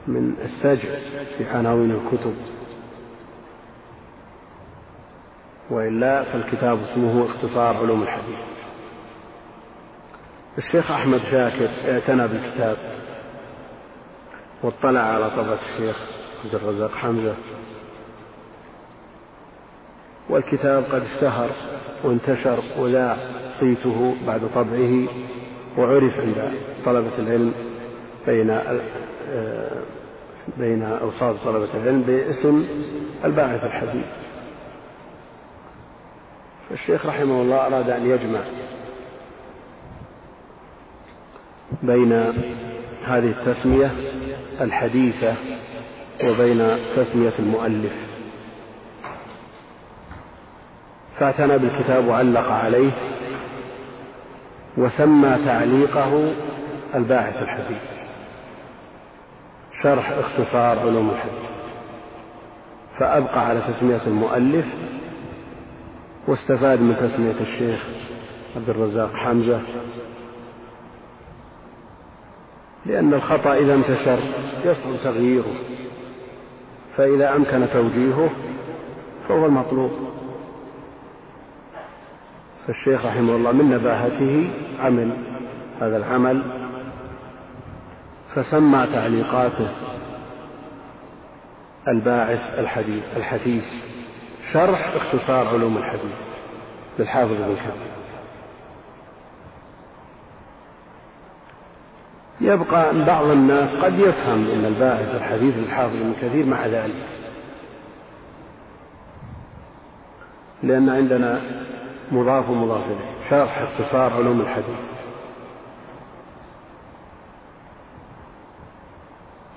من 0.08 0.36
السجع 0.44 0.90
في 1.38 1.46
عناوين 1.46 1.92
الكتب. 1.92 2.36
وإلا 5.70 6.24
فالكتاب 6.24 6.80
اسمه 6.84 7.26
اختصار 7.26 7.78
علوم 7.78 8.04
الحديث. 8.04 8.40
الشيخ 10.58 10.92
أحمد 10.92 11.20
شاكر 11.32 11.70
اعتنى 11.88 12.28
بالكتاب 12.28 12.78
واطلع 14.64 15.00
على 15.00 15.30
طبعة 15.30 15.58
الشيخ 15.74 15.98
عبد 16.46 16.56
الرزاق 16.56 16.92
حمزة. 16.92 17.34
والكتاب 20.30 20.84
قد 20.84 21.02
اشتهر 21.02 21.50
وانتشر 22.04 22.60
وذاع 22.80 23.18
صيته 23.60 24.16
بعد 24.28 24.42
طبعه 24.56 25.08
وعرف 25.78 26.20
عند 26.20 26.52
طلبة 26.86 27.18
العلم 27.20 27.54
بين 28.28 28.50
آه، 29.30 29.82
بين 30.58 30.84
أوساط 30.84 31.36
طلبة 31.46 31.68
العلم 31.74 32.02
باسم 32.02 32.68
الباعث 33.26 33.64
الحديث. 33.66 34.25
الشيخ 36.72 37.06
رحمه 37.06 37.42
الله 37.42 37.68
أراد 37.68 37.90
أن 37.90 38.10
يجمع 38.10 38.40
بين 41.84 42.14
هذه 43.06 43.34
التسمية 43.40 43.92
الحديثة 44.62 45.34
وبين 46.24 46.78
تسمية 46.96 47.34
المؤلف. 47.40 47.94
فاعتنى 51.20 51.58
بالكتاب 51.58 52.08
وعلق 52.08 52.52
عليه 52.52 52.92
وسمى 54.78 55.38
تعليقه 55.46 56.34
الباعث 56.96 57.44
الحديث. 57.44 57.84
شرح 59.82 60.12
اختصار 60.12 60.80
علوم 60.80 61.10
الحديث. 61.10 61.50
فأبقى 62.98 63.48
على 63.48 63.62
تسمية 63.68 64.02
المؤلف 64.08 64.66
واستفاد 66.28 66.82
من 66.82 66.96
تسمية 66.96 67.42
الشيخ 67.42 67.88
عبد 68.56 68.70
الرزاق 68.70 69.14
حمزة. 69.16 69.62
لأن 72.86 73.14
الخطأ 73.14 73.54
إذا 73.54 73.76
انتشر 73.76 74.20
يصعب 74.66 74.96
تغييره 75.04 75.56
فإذا 76.96 77.36
أمكن 77.36 77.68
توجيهه 77.74 78.30
فهو 79.28 79.46
المطلوب. 79.46 79.92
فالشيخ 82.68 83.06
رحمه 83.06 83.36
الله 83.36 83.52
من 83.52 83.70
نباهته 83.70 84.50
عمل 84.80 85.12
هذا 85.80 85.98
العمل 85.98 86.44
فسمى 88.36 88.88
تعليقاته 88.94 89.70
الباعث 91.88 92.60
الحديث 92.60 93.04
الحثيث. 93.18 93.95
شرح 94.52 94.94
اختصار 94.96 95.48
علوم 95.48 95.78
الحديث 95.78 96.20
للحافظ 97.00 97.42
ابن 97.42 97.56
كامل 97.56 97.96
يبقى 102.42 102.92
أن 102.92 103.06
بعض 103.06 103.26
الناس 103.26 103.76
قد 103.76 104.00
يفهم 104.00 104.50
أن 104.52 104.66
الباعث 104.66 105.16
الحديث 105.16 105.58
للحافظ 105.58 105.96
ابن 105.96 106.14
كثير 106.22 106.46
مع 106.46 106.66
ذلك. 106.66 107.08
لأن 110.64 110.90
عندنا 110.90 111.42
مضاف 112.12 112.50
ومضاف 112.50 112.86
إليه. 112.86 113.30
شرح 113.30 113.62
اختصار 113.62 114.14
علوم 114.14 114.42
الحديث. 114.42 114.86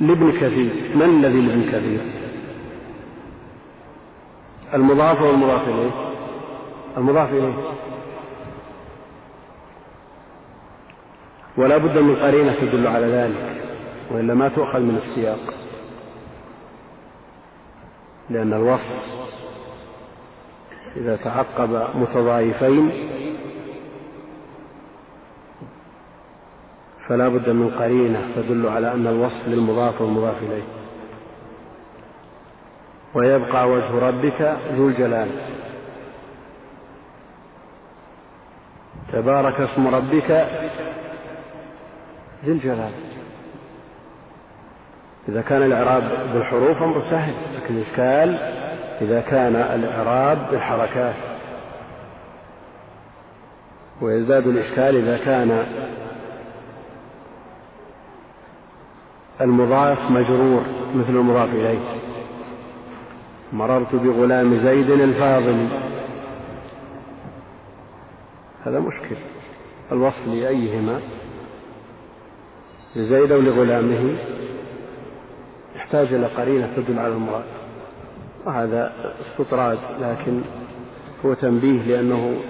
لابن 0.00 0.32
كثير. 0.32 0.72
من 0.94 1.02
الذي 1.02 1.40
لابن 1.40 1.70
كثير؟ 1.72 2.27
المضاف 4.74 5.22
والمضاف 5.22 5.68
إليه. 5.68 5.90
المضاف 6.96 7.32
إليه. 7.32 7.54
ولا 11.56 11.76
بد 11.76 11.98
من 11.98 12.16
قرينة 12.16 12.54
تدل 12.60 12.86
على 12.86 13.06
ذلك 13.06 13.62
وإلا 14.10 14.34
ما 14.34 14.48
تؤخذ 14.48 14.80
من 14.80 14.96
السياق. 14.96 15.54
لأن 18.30 18.52
الوصف 18.52 19.18
إذا 20.96 21.16
تعقب 21.16 21.86
متضايفين 21.94 22.90
فلا 27.08 27.28
بد 27.28 27.48
من 27.48 27.70
قرينة 27.70 28.28
تدل 28.36 28.66
على 28.68 28.92
أن 28.92 29.06
الوصف 29.06 29.48
للمضاف 29.48 30.00
والمضاف 30.00 30.42
إليه. 30.42 30.62
ويبقى 33.18 33.68
وجه 33.68 33.98
ربك 34.08 34.56
ذو 34.72 34.88
الجلال. 34.88 35.28
تبارك 39.12 39.60
اسم 39.60 39.94
ربك 39.94 40.30
ذي 42.44 42.52
الجلال. 42.52 42.90
إذا 45.28 45.42
كان 45.42 45.62
الإعراب 45.62 46.02
بالحروف 46.34 46.82
أمر 46.82 47.00
سهل 47.00 47.34
لكن 47.56 47.76
الإشكال 47.76 48.38
إذا 49.00 49.20
كان 49.20 49.56
الإعراب 49.56 50.50
بالحركات. 50.50 51.14
ويزداد 54.00 54.46
الإشكال 54.46 54.96
إذا 54.96 55.24
كان 55.24 55.66
المضاف 59.40 60.10
مجرور 60.10 60.62
مثل 60.94 61.10
المضاف 61.10 61.54
إليه. 61.54 62.07
مررت 63.52 63.94
بغلام 63.94 64.54
زيد 64.54 64.90
الفاضل. 64.90 65.68
هذا 68.64 68.80
مشكل. 68.80 69.16
الوصف 69.92 70.26
لأيهما 70.26 71.00
لزيد 72.96 73.32
أو 73.32 73.40
لغلامه 73.40 74.18
يحتاج 75.76 76.14
إلى 76.14 76.26
قرينة 76.26 76.72
تدل 76.76 76.98
على 76.98 77.12
المراد. 77.12 77.44
وهذا 78.46 78.92
استطراد 79.20 79.78
لكن 80.00 80.40
هو 81.24 81.34
تنبيه 81.34 81.82
لأنه 81.82 82.40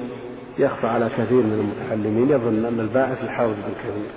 يخفى 0.58 0.86
على 0.86 1.08
كثير 1.08 1.42
من 1.42 1.52
المتحلمين 1.52 2.30
يظن 2.30 2.64
أن 2.64 2.80
الباعث 2.80 3.24
يحاول 3.24 3.54
بالكثير 3.54 4.10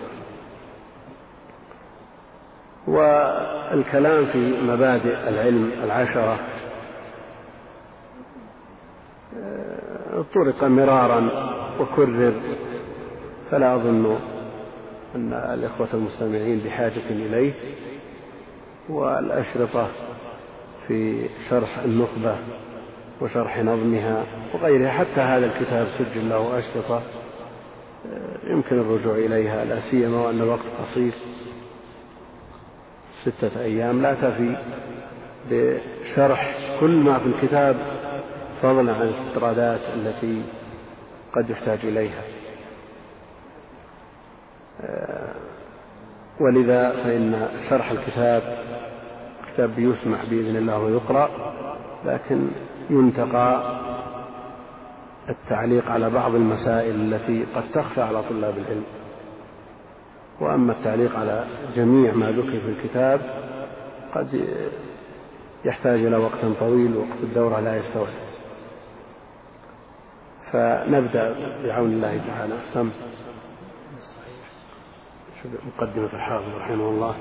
والكلام 2.87 4.25
في 4.25 4.61
مبادئ 4.61 5.29
العلم 5.29 5.71
العشرة 5.83 6.39
طرق 10.33 10.63
مرارا 10.63 11.29
وكرر 11.79 12.33
فلا 13.51 13.75
أظن 13.75 14.17
أن 15.15 15.33
الإخوة 15.33 15.87
المستمعين 15.93 16.59
بحاجة 16.65 17.09
إليه 17.09 17.53
والأشرطة 18.89 19.87
في 20.87 21.29
شرح 21.49 21.79
النخبة 21.85 22.35
وشرح 23.21 23.59
نظمها 23.59 24.23
وغيرها 24.53 24.91
حتى 24.91 25.21
هذا 25.21 25.45
الكتاب 25.45 25.87
سجل 25.87 26.29
له 26.29 26.59
أشرطة 26.59 27.01
يمكن 28.47 28.79
الرجوع 28.79 29.15
إليها 29.15 29.65
لا 29.65 29.79
سيما 29.79 30.17
وأن 30.17 30.41
الوقت 30.41 30.65
قصير 30.81 31.11
ستة 33.25 33.61
أيام. 33.61 34.01
لا 34.01 34.13
تفي 34.13 34.55
بشرح 35.51 36.55
كل 36.79 36.95
ما 36.95 37.19
في 37.19 37.25
الكتاب 37.25 37.75
فضلا 38.61 38.93
عن 38.93 39.01
الاستطرادات 39.01 39.79
التي 39.93 40.41
قد 41.33 41.49
يحتاج 41.49 41.79
إليها. 41.83 42.21
آه، 44.81 45.33
ولذا 46.39 46.91
فإن 46.91 47.47
شرح 47.69 47.91
الكتاب 47.91 48.57
كتاب 49.53 49.79
يسمع 49.79 50.17
بإذن 50.29 50.55
الله 50.55 50.79
ويقرأ 50.79 51.29
لكن 52.05 52.47
ينتقى 52.89 53.79
التعليق 55.29 55.91
على 55.91 56.09
بعض 56.09 56.35
المسائل 56.35 56.95
التي 56.95 57.45
قد 57.55 57.63
تخفى 57.73 58.01
على 58.01 58.23
طلاب 58.29 58.57
العلم. 58.57 58.83
وأما 60.39 60.71
التعليق 60.71 61.19
على 61.19 61.45
جميع 61.75 62.13
ما 62.13 62.31
ذكر 62.31 62.59
في 62.59 62.69
الكتاب 62.69 63.21
قد 64.13 64.47
يحتاج 65.65 65.99
إلى 66.05 66.17
وقت 66.17 66.45
طويل 66.59 66.97
وقت 66.97 67.23
الدورة 67.23 67.59
لا 67.59 67.77
يستوعب. 67.77 68.30
فنبدأ 70.53 71.35
بعون 71.63 71.91
الله 71.91 72.21
تعالى. 72.27 72.59
سم 72.73 72.91
مقدمة 75.45 76.13
الحافظ 76.13 76.55
رحمه 76.57 76.89
الله. 76.89 77.15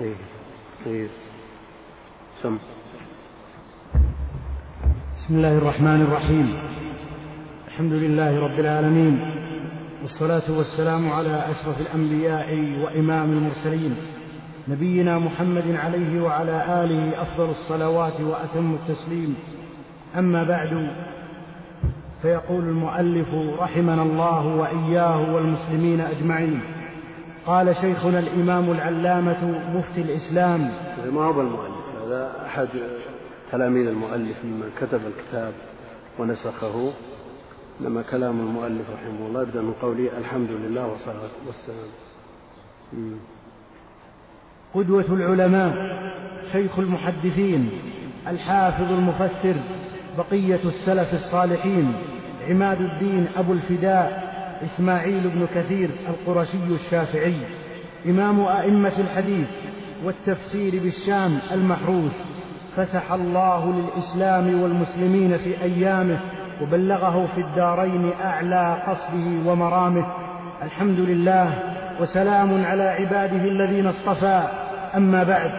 إيه. 0.00 0.14
إيه. 0.86 1.08
سم. 2.42 2.58
بسم 5.18 5.34
الله 5.34 5.58
الرحمن 5.58 6.02
الرحيم. 6.02 6.58
الحمد 7.68 7.92
لله 7.92 8.40
رب 8.40 8.60
العالمين. 8.60 9.49
والصلاة 10.02 10.42
والسلام 10.48 11.12
على 11.12 11.44
أشرف 11.50 11.80
الأنبياء 11.80 12.54
وإمام 12.84 13.32
المرسلين 13.32 13.96
نبينا 14.68 15.18
محمد 15.18 15.76
عليه 15.76 16.22
وعلى 16.22 16.84
آله 16.84 17.22
أفضل 17.22 17.50
الصلوات 17.50 18.20
وأتم 18.20 18.74
التسليم. 18.74 19.36
أما 20.18 20.42
بعد 20.44 20.90
فيقول 22.22 22.64
المؤلف 22.64 23.34
رحمنا 23.60 24.02
الله 24.02 24.46
وإياه 24.46 25.34
والمسلمين 25.34 26.00
أجمعين 26.00 26.60
قال 27.46 27.76
شيخنا 27.76 28.18
الإمام 28.18 28.70
العلامة 28.70 29.60
مفتي 29.74 30.02
الإسلام 30.02 30.70
ما 31.12 31.24
هو 31.24 31.40
المؤلف 31.40 31.84
هذا 32.04 32.46
أحد 32.46 32.68
تلاميذ 33.52 33.86
المؤلف 33.88 34.44
ممن 34.44 34.70
كتب 34.80 35.00
الكتاب 35.06 35.52
ونسخه. 36.18 36.92
إنما 37.80 38.02
كلام 38.02 38.40
المؤلف 38.40 38.90
رحمه 38.90 39.26
الله 39.26 39.42
يبدأ 39.42 39.62
من 39.62 39.72
قوله 39.82 40.18
الحمد 40.18 40.48
لله 40.50 40.86
والصلاة 40.86 41.30
والسلام. 41.46 41.88
قدوة 44.74 45.04
العلماء 45.08 45.74
شيخ 46.52 46.78
المحدثين 46.78 47.70
الحافظ 48.26 48.92
المفسر 48.92 49.54
بقية 50.18 50.60
السلف 50.64 51.14
الصالحين 51.14 51.92
عماد 52.48 52.80
الدين 52.80 53.26
أبو 53.36 53.52
الفداء 53.52 54.30
إسماعيل 54.64 55.20
بن 55.34 55.46
كثير 55.54 55.90
القرشي 56.08 56.58
الشافعي 56.70 57.36
إمام 58.06 58.40
أئمة 58.40 58.98
الحديث 58.98 59.48
والتفسير 60.04 60.82
بالشام 60.82 61.38
المحروس 61.52 62.22
فسح 62.76 63.12
الله 63.12 63.72
للإسلام 63.72 64.62
والمسلمين 64.62 65.36
في 65.36 65.62
أيامه 65.62 66.20
وبلغه 66.62 67.26
في 67.34 67.40
الدارين 67.40 68.10
أعلى 68.24 68.82
قصده 68.86 69.50
ومرامه. 69.50 70.06
الحمد 70.62 71.00
لله 71.00 71.52
وسلام 72.00 72.64
على 72.64 72.82
عباده 72.82 73.44
الذين 73.44 73.86
اصطفى. 73.86 74.42
أما 74.96 75.22
بعد 75.22 75.50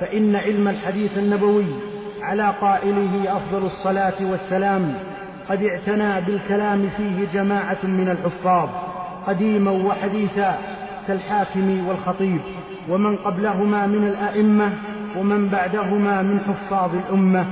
فإن 0.00 0.36
علم 0.36 0.68
الحديث 0.68 1.18
النبوي 1.18 1.66
على 2.22 2.54
قائله 2.60 3.36
أفضل 3.36 3.66
الصلاة 3.66 4.30
والسلام 4.30 4.94
قد 5.50 5.62
اعتنى 5.62 6.20
بالكلام 6.20 6.88
فيه 6.96 7.28
جماعة 7.32 7.78
من 7.82 8.08
الحفاظ 8.08 8.68
قديما 9.26 9.70
وحديثا 9.70 10.58
كالحاكم 11.08 11.88
والخطيب 11.88 12.40
ومن 12.88 13.16
قبلهما 13.16 13.86
من 13.86 14.08
الأئمة 14.08 14.72
ومن 15.18 15.48
بعدهما 15.48 16.22
من 16.22 16.40
حفاظ 16.40 16.90
الأمة. 16.94 17.46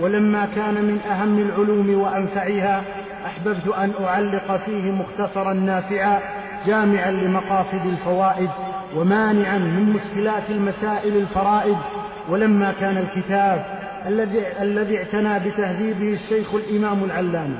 ولما 0.00 0.48
كان 0.56 0.74
من 0.74 0.98
أهم 1.10 1.38
العلوم 1.38 2.00
وأنفعها 2.00 2.82
أحببت 3.26 3.68
أن 3.68 3.92
أعلق 4.04 4.56
فيه 4.56 4.90
مختصرا 4.90 5.52
نافعا 5.52 6.20
جامعا 6.66 7.10
لمقاصد 7.10 7.86
الفوائد 7.86 8.50
ومانعا 8.96 9.58
من 9.58 9.92
مشكلات 9.92 10.50
المسائل 10.50 11.16
الفرائد. 11.16 11.76
ولما 12.28 12.72
كان 12.80 12.96
الكتاب 12.96 13.64
الذي 14.06 14.42
الذي 14.60 14.98
اعتنى 14.98 15.38
بتهذيبه 15.38 16.12
الشيخ 16.12 16.54
الإمام 16.54 17.04
العلامة 17.04 17.56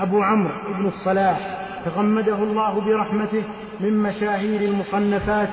أبو 0.00 0.22
عمرو 0.22 0.52
بن 0.78 0.86
الصلاح 0.86 1.38
تغمده 1.84 2.34
الله 2.34 2.80
برحمته 2.80 3.42
من 3.80 4.02
مشاهير 4.02 4.60
المصنفات 4.60 5.52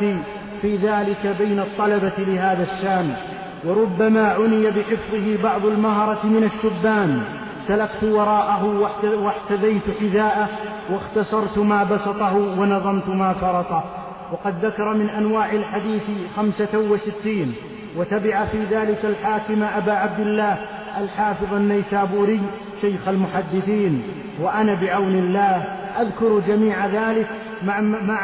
في 0.62 0.76
ذلك 0.76 1.36
بين 1.40 1.60
الطلبة 1.60 2.14
لهذا 2.18 2.64
الشان. 2.64 3.14
وربما 3.66 4.30
عني 4.30 4.70
بحفظه 4.70 5.44
بعض 5.44 5.66
المهرة 5.66 6.20
من 6.24 6.44
الشبان. 6.44 7.22
سلكت 7.68 8.04
وراءه 8.04 8.92
واحتذيت 9.04 9.84
حذاءه 10.00 10.50
واختصرت 10.90 11.58
ما 11.58 11.84
بسطه 11.84 12.36
ونظمت 12.38 13.10
ما 13.10 13.34
فرطه. 13.34 13.84
وقد 14.32 14.66
ذكر 14.66 14.94
من 14.94 15.10
أنواع 15.10 15.52
الحديث 15.52 16.04
خمسة 16.38 16.80
وستين. 16.80 17.54
وتبع 17.98 18.46
في 18.46 18.64
ذلك 18.64 19.06
الحاكم 19.06 19.64
أبا 19.64 19.92
عبد 19.92 20.20
الله 20.20 20.58
الحافظ 20.98 21.54
النيسابوري 21.54 22.42
شيخ 22.82 23.08
المحدثين. 23.08 24.04
وأنا 24.42 24.82
بعون 24.82 25.16
الله 25.16 25.56
أذكر 26.02 26.40
جميع 26.48 26.86
ذلك 26.86 27.28
مع, 27.64 27.82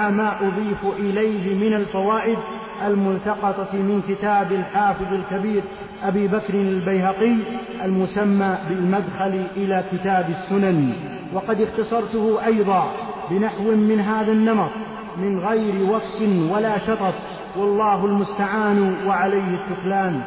ما 0.10 0.38
أضيف 0.42 0.86
إليه 1.00 1.56
من 1.56 1.74
الفوائد 1.74 2.38
الملتقطة 2.86 3.76
من 3.76 4.02
كتاب 4.08 4.52
الحافظ 4.52 5.14
الكبير 5.14 5.64
أبي 6.04 6.28
بكر 6.28 6.54
البيهقي 6.54 7.36
المسمى 7.84 8.58
بالمدخل 8.70 9.48
إلى 9.58 9.84
كتاب 9.92 10.30
السنن. 10.30 10.94
وقد 11.34 11.62
اختصرته 11.62 12.46
أيضا 12.46 12.92
بنحو 13.30 13.64
من 13.64 14.00
هذا 14.00 14.32
النمط 14.32 14.70
من 15.18 15.40
غير 15.40 15.92
وفس 15.92 16.22
ولا 16.52 16.78
شطط 16.78 17.14
والله 17.58 18.06
المستعان 18.06 19.08
وعليه 19.08 19.58
التكلان. 19.60 20.22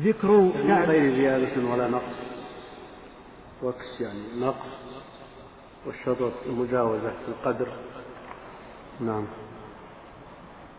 ذكر 0.00 0.30
من 0.30 0.84
غير 0.86 1.12
زيادة 1.12 1.72
ولا 1.72 1.88
نقص 1.88 2.20
وكس 3.62 4.00
يعني 4.00 4.20
نقص 4.40 4.78
والشطط 5.86 6.32
المجاوزة 6.46 7.10
في 7.10 7.28
القدر. 7.28 7.66
نعم. 9.00 9.24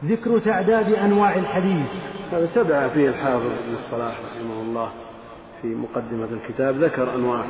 ذكر 0.03 0.39
تعداد 0.39 0.93
أنواع 0.93 1.35
الحديث. 1.35 1.87
هذا 2.31 2.45
تبع 2.55 2.87
فيه 2.87 3.09
الحافظ 3.09 3.45
ابن 3.45 3.73
الصلاح 3.73 4.15
رحمه 4.25 4.61
الله 4.61 4.89
في 5.61 5.67
مقدمة 5.75 6.27
الكتاب 6.31 6.75
ذكر 6.75 7.15
أنواع 7.15 7.45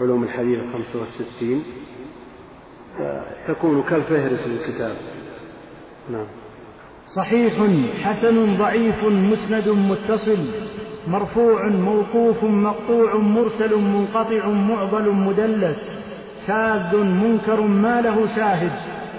علوم 0.00 0.22
الحديث 0.22 0.58
الخمسة 0.58 1.00
والستين 1.00 1.62
تكون 3.48 3.82
كالفهرس 3.82 4.46
للكتاب 4.46 4.96
نعم. 6.10 6.26
صحيح 7.06 7.54
حسن 8.04 8.58
ضعيف 8.58 9.04
مسند 9.04 9.68
متصل 9.68 10.38
مرفوع 11.08 11.68
موقوف 11.68 12.44
مقطوع 12.44 13.16
مرسل 13.16 13.76
منقطع 13.76 14.48
معضل 14.48 15.12
مدلس 15.12 15.98
شاذ 16.46 16.96
منكر 16.96 17.60
ما 17.60 18.00
له 18.00 18.26
شاهد. 18.36 18.72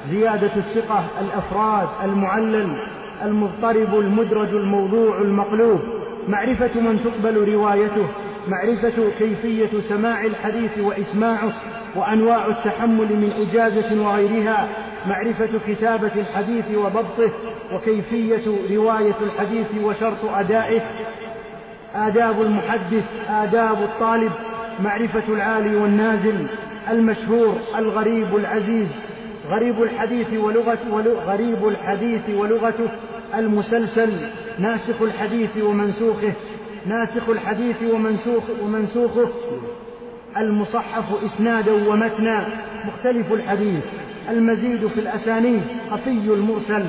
زيادة 0.08 0.52
الثقة 0.56 1.04
الأفراد 1.22 1.88
المعلل 2.04 2.76
المضطرب 3.24 4.00
المدرج 4.00 4.50
الموضوع 4.50 5.18
المقلوب. 5.22 5.80
معرفة 6.28 6.82
من 6.82 7.00
تقبل 7.04 7.54
روايته 7.54 8.08
معرفة 8.48 9.10
كيفية 9.20 9.80
سماع 9.80 10.26
الحديث 10.26 10.78
وإسماعه 10.78 11.52
وأنواع 11.96 12.48
التحمل 12.48 13.08
من 13.08 13.32
إجازة 13.48 14.02
وغيرها. 14.02 14.68
معرفة 15.08 15.50
كتابة 15.68 16.12
الحديث 16.16 16.72
وضبطه 16.76 17.32
وكيفية 17.74 18.76
رواية 18.76 19.16
الحديث 19.22 19.68
وشرط 19.84 20.26
أدائه. 20.26 20.82
آداب 21.96 22.42
المحدث 22.42 23.06
آداب 23.30 23.78
الطالب. 23.84 24.32
معرفة 24.84 25.34
العالي 25.34 25.76
والنازل 25.76 26.48
المشهور 26.92 27.56
الغريب 27.78 28.36
العزيز. 28.36 28.96
غريب 29.50 29.84
الحديث 29.84 30.34
ولغة 30.34 30.78
غريب 31.26 31.68
الحديث 31.68 32.30
ولغته. 32.30 32.88
المسلسل 33.36 34.10
ناسخ 34.60 35.02
الحديث 35.02 35.58
ومنسوخه. 35.58 36.34
ناسخ 36.86 37.30
الحديث 37.30 37.84
ومنسوخ 37.94 38.44
ومنسوخه. 38.64 39.30
المصحف 40.38 41.24
إسنادا 41.24 41.72
ومتنا. 41.72 42.48
مختلف 42.86 43.34
الحديث. 43.34 43.84
المزيد 44.30 44.88
في 44.88 45.00
الأسانيد. 45.00 45.62
خفي 45.92 46.10
المرسل. 46.10 46.86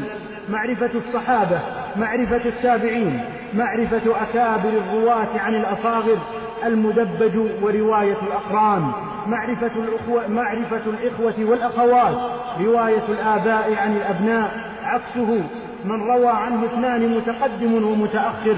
معرفة 0.51 0.91
الصحابة. 0.95 1.61
معرفة 1.97 2.49
التابعين. 2.49 3.21
معرفة 3.55 4.23
أكابر 4.23 4.69
الرواة 4.69 5.39
عن 5.39 5.55
الأصاغر. 5.55 6.19
المدبج 6.65 7.37
ورواية 7.63 8.17
الأقران 8.23 8.93
معرفة 9.27 9.71
الأخوة, 9.77 10.29
معرفة 10.29 10.83
الإخوة 10.87 11.35
والأخوات 11.51 12.17
رواية 12.61 13.05
الآباء 13.09 13.75
عن 13.75 13.97
الأبناء 13.97 14.51
عكسه 14.83 15.45
من 15.85 16.03
روى 16.03 16.29
عنه 16.29 16.65
اثنان 16.65 17.17
متقدم 17.17 17.85
ومتأخر 17.85 18.57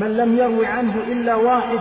من 0.00 0.16
لم 0.16 0.36
يروي 0.38 0.66
عنه 0.66 0.94
إلا 1.08 1.34
واحد 1.34 1.78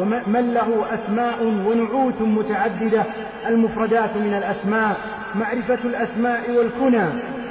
ومن 0.00 0.50
له 0.54 0.94
أسماء 0.94 1.44
ونعوت 1.66 2.20
متعددة 2.22 3.04
المفردات 3.46 4.16
من 4.16 4.34
الأسماء 4.34 4.96
معرفة 5.34 5.78
الأسماء 5.84 6.50
والكنى 6.50 7.04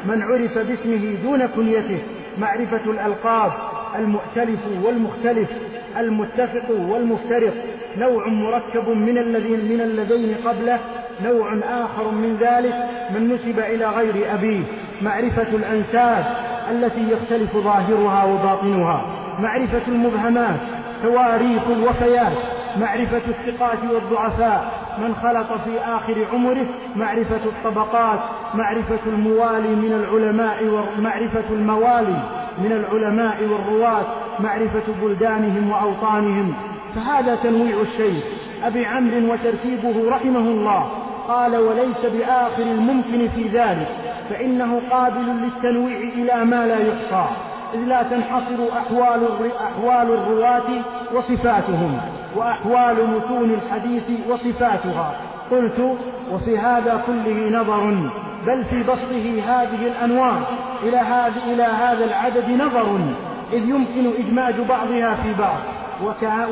من 0.05 0.21
عرف 0.21 0.57
باسمه 0.57 1.15
دون 1.23 1.45
كنيته 1.45 1.99
معرفة 2.37 2.91
الألقاب 2.91 3.51
المؤتلف 3.95 4.59
والمختلف. 4.83 5.49
المتفق 5.97 6.69
والمفترق 6.69 7.53
نوع 7.97 8.27
مركب 8.27 8.89
من 8.89 9.17
الذين 9.17 9.65
من 9.65 9.81
اللذين 9.81 10.35
قبله 10.45 10.79
نوع 11.23 11.53
آخر 11.53 12.11
من 12.11 12.37
ذلك 12.39 12.75
من 13.15 13.29
نسب 13.33 13.59
إلى 13.59 13.85
غير 13.85 14.33
أبيه 14.33 14.63
معرفة 15.01 15.55
الأنساب 15.55 16.25
التي 16.71 17.11
يختلف 17.11 17.57
ظاهرها 17.57 18.23
وباطنها 18.23 19.05
معرفة 19.39 19.81
المبهمات 19.87 20.59
تواريخ 21.03 21.61
الوفيات 21.69 22.33
معرفة 22.77 23.21
الثقات 23.27 23.77
والضعفاء 23.93 24.84
من 24.99 25.15
خلط 25.15 25.61
في 25.61 25.79
آخر 25.79 26.27
عمره 26.33 26.65
معرفة 26.95 27.41
الطبقات 27.45 28.19
معرفة 28.53 28.99
الموالي 29.07 29.75
من 29.75 29.93
العلماء 29.93 30.63
ومعرفة 30.63 31.43
الموالي 31.49 32.23
من 32.57 32.71
العلماء 32.71 33.43
والرواة 33.43 34.05
معرفة 34.39 34.93
بلدانهم 35.01 35.71
وأوطانهم. 35.71 36.53
فهذا 36.95 37.35
تنويع 37.35 37.81
الشيء. 37.81 38.21
أبي 38.63 38.85
عمرو 38.85 39.33
وترتيبه 39.33 40.09
رحمه 40.09 40.39
الله. 40.39 40.91
قال 41.27 41.57
وليس 41.57 42.05
بآخر 42.05 42.63
الممكن 42.63 43.27
في 43.35 43.43
ذلك 43.43 43.87
فإنه 44.29 44.81
قابل 44.91 45.25
للتنويع 45.25 45.97
إلى 45.97 46.45
ما 46.45 46.67
لا 46.67 46.77
يحصى. 46.77 47.25
إذ 47.75 47.87
لا 47.87 48.03
تنحصر 48.03 48.77
أحوال, 48.77 49.27
أحوال 49.61 50.13
الرواة 50.13 50.81
وصفاتهم 51.15 51.97
وأحوال 52.35 52.95
متون 53.09 53.49
الحديث 53.51 54.03
وصفاتها. 54.29 55.11
قلت 55.51 55.97
وفي 56.31 56.57
هذا 56.57 57.03
كله 57.07 57.59
نظر 57.59 58.09
بل 58.47 58.63
في 58.63 58.83
بسطه 58.83 59.41
هذه 59.47 59.87
الأنواع 59.87 60.33
إلى 60.83 60.97
هذا, 60.97 61.43
إلى 61.45 61.63
هذا 61.63 62.05
العدد 62.05 62.49
نظر 62.49 62.99
إذ 63.53 63.69
يمكن 63.69 64.11
إدماج 64.19 64.55
بعضها 64.69 65.15
في 65.23 65.33
بعض. 65.39 65.59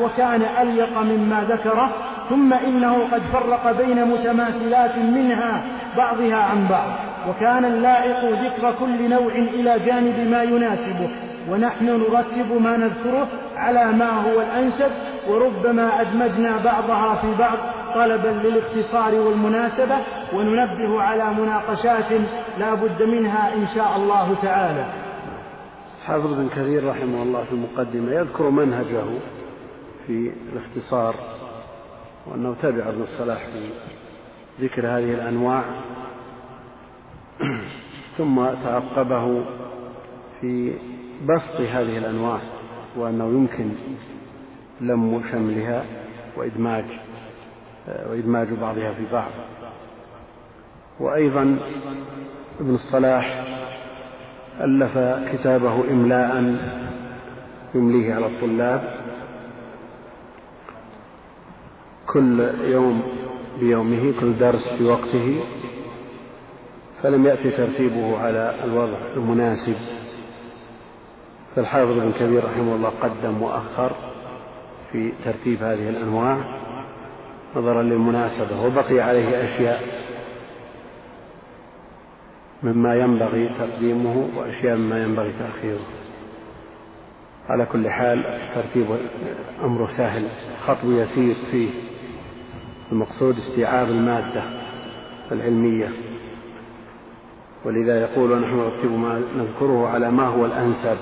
وكان 0.02 0.42
أليق 0.62 0.98
مما 1.02 1.44
ذكره 1.50 1.90
ثم 2.30 2.54
إنه 2.54 2.98
قد 3.12 3.22
فرق 3.34 3.72
بين 3.72 4.08
متماثلات 4.08 4.98
منها 4.98 5.62
بعضها 5.98 6.36
عن 6.36 6.68
بعض. 6.70 6.88
وكان 7.30 7.66
اللائق 7.66 8.46
ذكر 8.46 8.74
كل 8.80 9.10
نوع 9.10 9.32
إلى 9.36 9.80
جانب 9.80 10.30
ما 10.30 10.44
يناسبه 10.44 11.10
ونحن 11.50 11.86
نرتب 11.86 12.62
ما 12.62 12.78
نذكره 12.78 13.28
على 13.56 13.92
ما 13.92 14.10
هو 14.10 14.42
الأنسب 14.42 14.92
وربما 15.30 16.02
أدمجنا 16.02 16.58
بعضها 16.58 17.16
في 17.16 17.28
بعض 17.40 17.58
طلبا 17.96 18.28
للاختصار 18.28 19.16
والمناسبة 19.16 19.96
وننبه 20.34 21.02
على 21.02 21.34
مناقشات 21.34 22.12
لا 22.60 22.74
بد 22.74 23.04
منها 23.04 23.54
إن 23.56 23.68
شاء 23.76 23.98
الله 23.98 24.36
تعالى. 24.42 24.86
حافظ 26.06 26.34
بن 26.34 26.50
كثير 26.50 26.90
رحمه 26.90 27.24
الله 27.24 27.44
في 27.44 27.52
المقدمة 27.52 28.12
يذكر 28.12 28.50
منهجه 28.50 29.04
في 30.08 30.32
الاختصار 30.54 31.16
وأنه 32.28 32.56
تبع 32.62 32.90
ابن 32.90 33.02
الصلاح 33.02 33.38
في 33.38 33.70
ذكر 34.66 34.88
هذه 34.88 35.14
الأنواع. 35.14 35.64
ثم 38.18 38.46
تعقبه 38.64 39.44
في 40.42 40.74
بسط 41.28 41.62
هذه 41.62 41.98
الأنواع 41.98 42.40
وأنه 42.96 43.26
يمكن 43.26 43.70
لم 44.82 45.24
شملها 45.32 45.86
وإدماج 46.38 46.86
وإدماج 47.88 48.48
بعضها 48.62 48.92
في 48.92 49.04
بعض. 49.14 49.32
وأيضا 51.00 51.58
ابن 52.60 52.74
الصلاح 52.74 53.44
ألف 54.62 54.98
كتابه 55.34 55.92
إملاء 55.92 56.58
يمليه 57.76 58.14
على 58.14 58.26
الطلاب 58.26 59.04
كل 62.08 62.50
يوم 62.64 63.02
بيومه 63.60 64.14
كل 64.20 64.38
درس 64.38 64.68
في 64.68 64.84
وقته. 64.84 65.44
فلم 67.04 67.26
يأتي 67.26 67.52
ترتيبه 67.52 68.18
على 68.18 68.56
الوضع 68.64 68.98
المناسب. 69.16 69.76
فالحافظ 71.56 72.00
ابن 72.00 72.12
كثير 72.12 72.46
رحمه 72.46 72.76
الله 72.76 72.90
قدم 72.90 73.42
وأخر 73.42 73.92
في 74.92 75.12
ترتيب 75.26 75.64
هذه 75.64 75.90
الأنواع 75.90 76.38
نظرا 77.56 77.82
للمناسبة 77.84 78.66
وبقي 78.66 79.00
عليه 79.00 79.44
أشياء 79.44 79.84
مما 82.64 82.96
ينبغي 82.96 83.50
تقديمه 83.60 84.30
وأشياء 84.36 84.78
مما 84.78 85.04
ينبغي 85.04 85.32
تأخيره. 85.40 85.86
على 87.50 87.66
كل 87.66 87.90
حال 87.90 88.24
ترتيب 88.56 88.86
أمره 89.64 89.88
سهل 89.88 90.28
خطو 90.68 90.92
يسير 90.92 91.36
فيه. 91.52 91.70
المقصود 92.92 93.38
استيعاب 93.38 93.90
المادة 93.90 94.44
العلمية. 95.32 95.90
ولذا 97.66 98.02
يقول 98.02 98.32
ونحن 98.32 98.56
نرتب 98.56 98.92
ما 98.92 99.22
نذكره 99.38 99.88
على 99.88 100.12
ما 100.12 100.28
هو 100.28 100.46
الأنسب. 100.46 100.98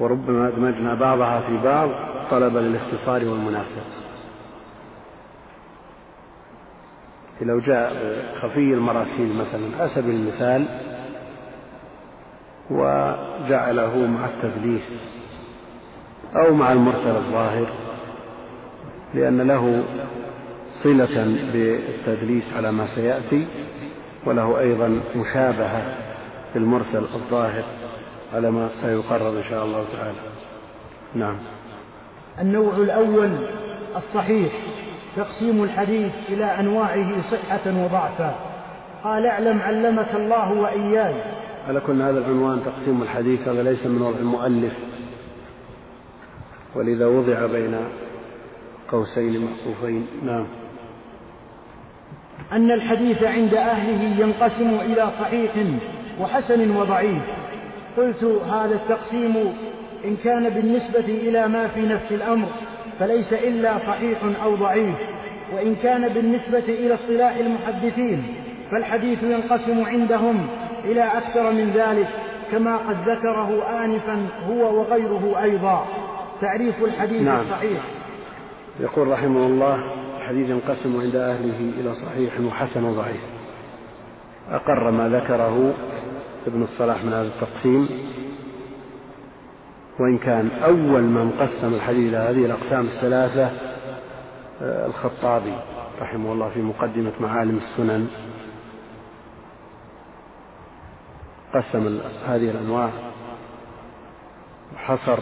وربما 0.00 0.48
أدمجنا 0.48 0.94
بعضها 0.94 1.40
في 1.40 1.56
بعض 1.64 1.88
طلبا 2.30 2.58
للاختصار 2.58 3.24
والمناسبة 3.24 3.82
لو 7.40 7.60
جاء 7.60 7.92
خفي 8.34 8.74
المراسيل 8.74 9.36
مثلا 9.36 9.86
سبيل 9.86 10.14
المثال 10.14 10.64
وجعله 12.70 13.96
مع 13.96 14.26
التدليس 14.26 14.82
أو 16.36 16.54
مع 16.54 16.72
المرسل 16.72 17.16
الظاهر 17.16 17.66
لأن 19.14 19.40
له 19.40 19.84
صلة 20.74 21.36
بالتدليس 21.52 22.52
على 22.56 22.72
ما 22.72 22.86
سيأتي. 22.86 23.46
وله 24.26 24.60
أيضا 24.60 25.00
مشابهة 25.16 25.96
بالمرسل 26.54 26.98
الظاهر 26.98 27.64
على 28.34 28.50
ما 28.50 28.68
سيقرر 28.68 29.38
إن 29.38 29.42
شاء 29.42 29.64
الله 29.64 29.84
تعالى. 29.92 30.18
نعم. 31.14 31.36
النوع 32.40 32.76
الأول 32.76 33.30
الصحيح 33.96 34.52
تقسيم 35.16 35.64
الحديث 35.64 36.12
إلى 36.28 36.44
أنواعه 36.44 37.22
صحة 37.22 37.84
وضعفا. 37.84 38.34
قال 39.04 39.26
اعلم 39.26 39.62
علمك 39.62 40.14
الله 40.14 40.52
وإياي. 40.52 41.14
على 41.68 41.80
كل 41.80 42.02
هذا 42.02 42.18
العنوان 42.18 42.62
تقسيم 42.62 43.02
الحديث 43.02 43.48
هذا 43.48 43.62
ليس 43.62 43.86
من 43.86 44.02
وضع 44.02 44.18
المؤلف. 44.18 44.72
ولذا 46.74 47.06
وضع 47.06 47.46
بين 47.46 47.76
قوسين 48.88 49.44
معقوفين 49.44 50.06
نعم. 50.22 50.46
أن 52.52 52.70
الحديث 52.70 53.22
عند 53.22 53.54
أهله 53.54 54.20
ينقسم 54.20 54.70
إلى 54.80 55.10
صحيح 55.20 55.50
وحسن 56.20 56.76
وضعيف. 56.76 57.22
قلت 57.96 58.24
هذا 58.24 58.74
التقسيم 58.74 59.52
إن 60.04 60.16
كان 60.16 60.48
بالنسبة 60.48 61.04
إلى 61.08 61.48
ما 61.48 61.68
في 61.68 61.80
نفس 61.80 62.12
الأمر 62.12 62.48
فليس 62.98 63.32
إلا 63.32 63.78
صحيح 63.78 64.18
أو 64.42 64.54
ضعيف 64.54 64.96
وإن 65.54 65.74
كان 65.74 66.08
بالنسبة 66.08 66.64
إلى 66.68 66.94
اصطلاح 66.94 67.36
المحدثين 67.36 68.22
فالحديث 68.70 69.22
ينقسم 69.22 69.84
عندهم 69.84 70.46
إلى 70.84 71.02
أكثر 71.02 71.52
من 71.52 71.70
ذلك 71.70 72.08
كما 72.52 72.76
قد 72.76 73.08
ذكره 73.08 73.62
آنفا 73.84 74.26
هو 74.48 74.80
وغيره 74.80 75.42
أيضا. 75.42 75.86
تعريف 76.40 76.84
الحديث 76.84 77.22
نعم. 77.22 77.40
الصحيح. 77.40 77.80
يقول 78.80 79.08
رحمه 79.08 79.46
الله 79.46 79.80
الحديث 80.30 80.50
ينقسم 80.50 81.00
عند 81.00 81.16
أهله 81.16 81.72
إلى 81.80 81.94
صحيح 81.94 82.40
وحسن 82.40 82.84
وضعيف 82.84 83.26
أقر 84.50 84.90
ما 84.90 85.08
ذكره 85.08 85.74
ابن 86.46 86.62
الصلاح 86.62 87.04
من 87.04 87.12
هذا 87.12 87.28
التقسيم. 87.28 87.88
وإن 89.98 90.18
كان 90.18 90.50
أول 90.64 91.02
من 91.02 91.30
قسم 91.40 91.74
الحديث 91.74 92.08
إلى 92.08 92.16
هذه 92.16 92.44
الأقسام 92.46 92.84
الثلاثة 92.84 93.50
آه، 94.62 94.86
الخطابي 94.86 95.54
رحمه 96.00 96.32
الله 96.32 96.48
في 96.48 96.62
مقدمة 96.62 97.12
معالم 97.20 97.56
السنن. 97.56 98.08
قسم 101.54 102.00
هذه 102.26 102.50
الأنواع 102.50 102.90
وحصر 104.74 105.18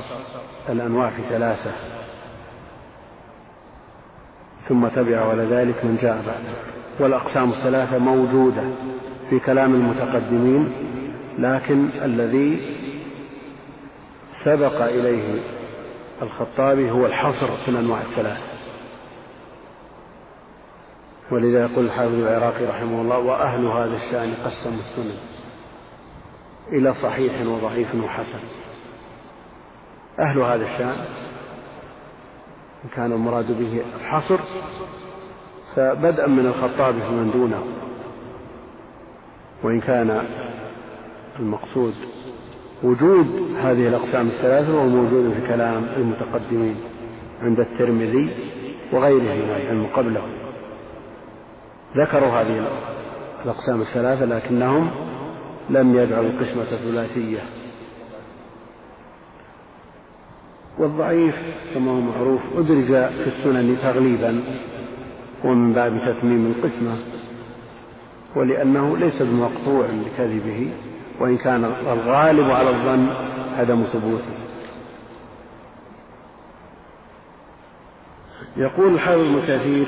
الأنواع 0.68 1.10
في 1.10 1.22
ثلاثة. 1.22 1.70
ثم 4.68 4.88
تبع 4.88 5.30
على 5.30 5.42
ذلك 5.42 5.84
من 5.84 5.96
جاء 6.02 6.16
بعده. 6.26 6.54
والأقسام 7.00 7.50
الثلاثة 7.50 7.98
موجودة 7.98 8.62
في 9.30 9.38
كلام 9.38 9.74
المتقدمين 9.74 10.72
لكن 11.38 11.88
الذي 12.04 12.76
سبق 14.32 14.82
إليه 14.82 15.40
الخطابي 16.22 16.90
هو 16.90 17.06
الحصر 17.06 17.46
في 17.46 17.68
الأنواع 17.68 18.00
الثلاثة. 18.00 18.48
ولذا 21.30 21.60
يقول 21.60 21.84
الحافظ 21.84 22.14
العراقي 22.14 22.64
رحمه 22.64 23.02
الله 23.02 23.18
وأهل 23.18 23.66
هذا 23.66 23.96
الشأن 23.96 24.34
قسموا 24.44 24.78
السنن 24.78 25.16
إلى 26.72 26.94
صحيح 26.94 27.32
وضعيف 27.46 27.94
وحسن. 27.94 28.38
أهل 30.18 30.38
هذا 30.38 30.64
الشأن 30.64 30.96
إن 32.84 32.90
كان 32.96 33.12
المراد 33.12 33.58
به 33.58 33.82
الحصر 34.00 34.38
فبدءا 35.76 36.26
من 36.26 36.46
الخطاب 36.46 36.94
فمن 36.98 37.30
دونه 37.30 37.62
وإن 39.62 39.80
كان 39.80 40.24
المقصود 41.38 41.94
وجود 42.82 43.26
هذه 43.62 43.88
الأقسام 43.88 44.26
الثلاثة 44.26 44.76
وهو 44.76 44.88
موجود 44.88 45.32
في 45.32 45.48
كلام 45.48 45.86
المتقدمين 45.96 46.76
عند 47.42 47.60
الترمذي 47.60 48.30
وغيره 48.92 49.34
من 49.34 49.50
العلم 49.50 49.86
قبله. 49.94 50.22
ذكروا 51.96 52.28
هذه 52.28 52.68
الأقسام 53.44 53.80
الثلاثة 53.80 54.24
لكنهم 54.24 54.90
لم 55.70 55.94
يجعلوا 55.94 56.30
القسمة 56.30 56.64
ثلاثية 56.64 57.38
والضعيف 60.78 61.34
كما 61.74 61.90
هو 61.90 62.00
معروف 62.00 62.40
أدرج 62.56 62.86
في 62.86 63.26
السنن 63.26 63.76
تغليبا 63.82 64.40
ومن 65.44 65.72
باب 65.72 65.98
تتميم 66.06 66.46
القسمة 66.56 66.96
ولأنه 68.36 68.96
ليس 68.96 69.22
بمقطوع 69.22 69.86
بكذبه 69.86 70.70
وإن 71.20 71.36
كان 71.36 71.64
الغالب 71.64 72.50
على 72.50 72.70
الظن 72.70 73.08
عدم 73.58 73.82
ثبوته. 73.82 74.48
يقول 78.56 78.94
الحافظ 78.94 79.20
ابن 79.20 79.40
كثير 79.46 79.86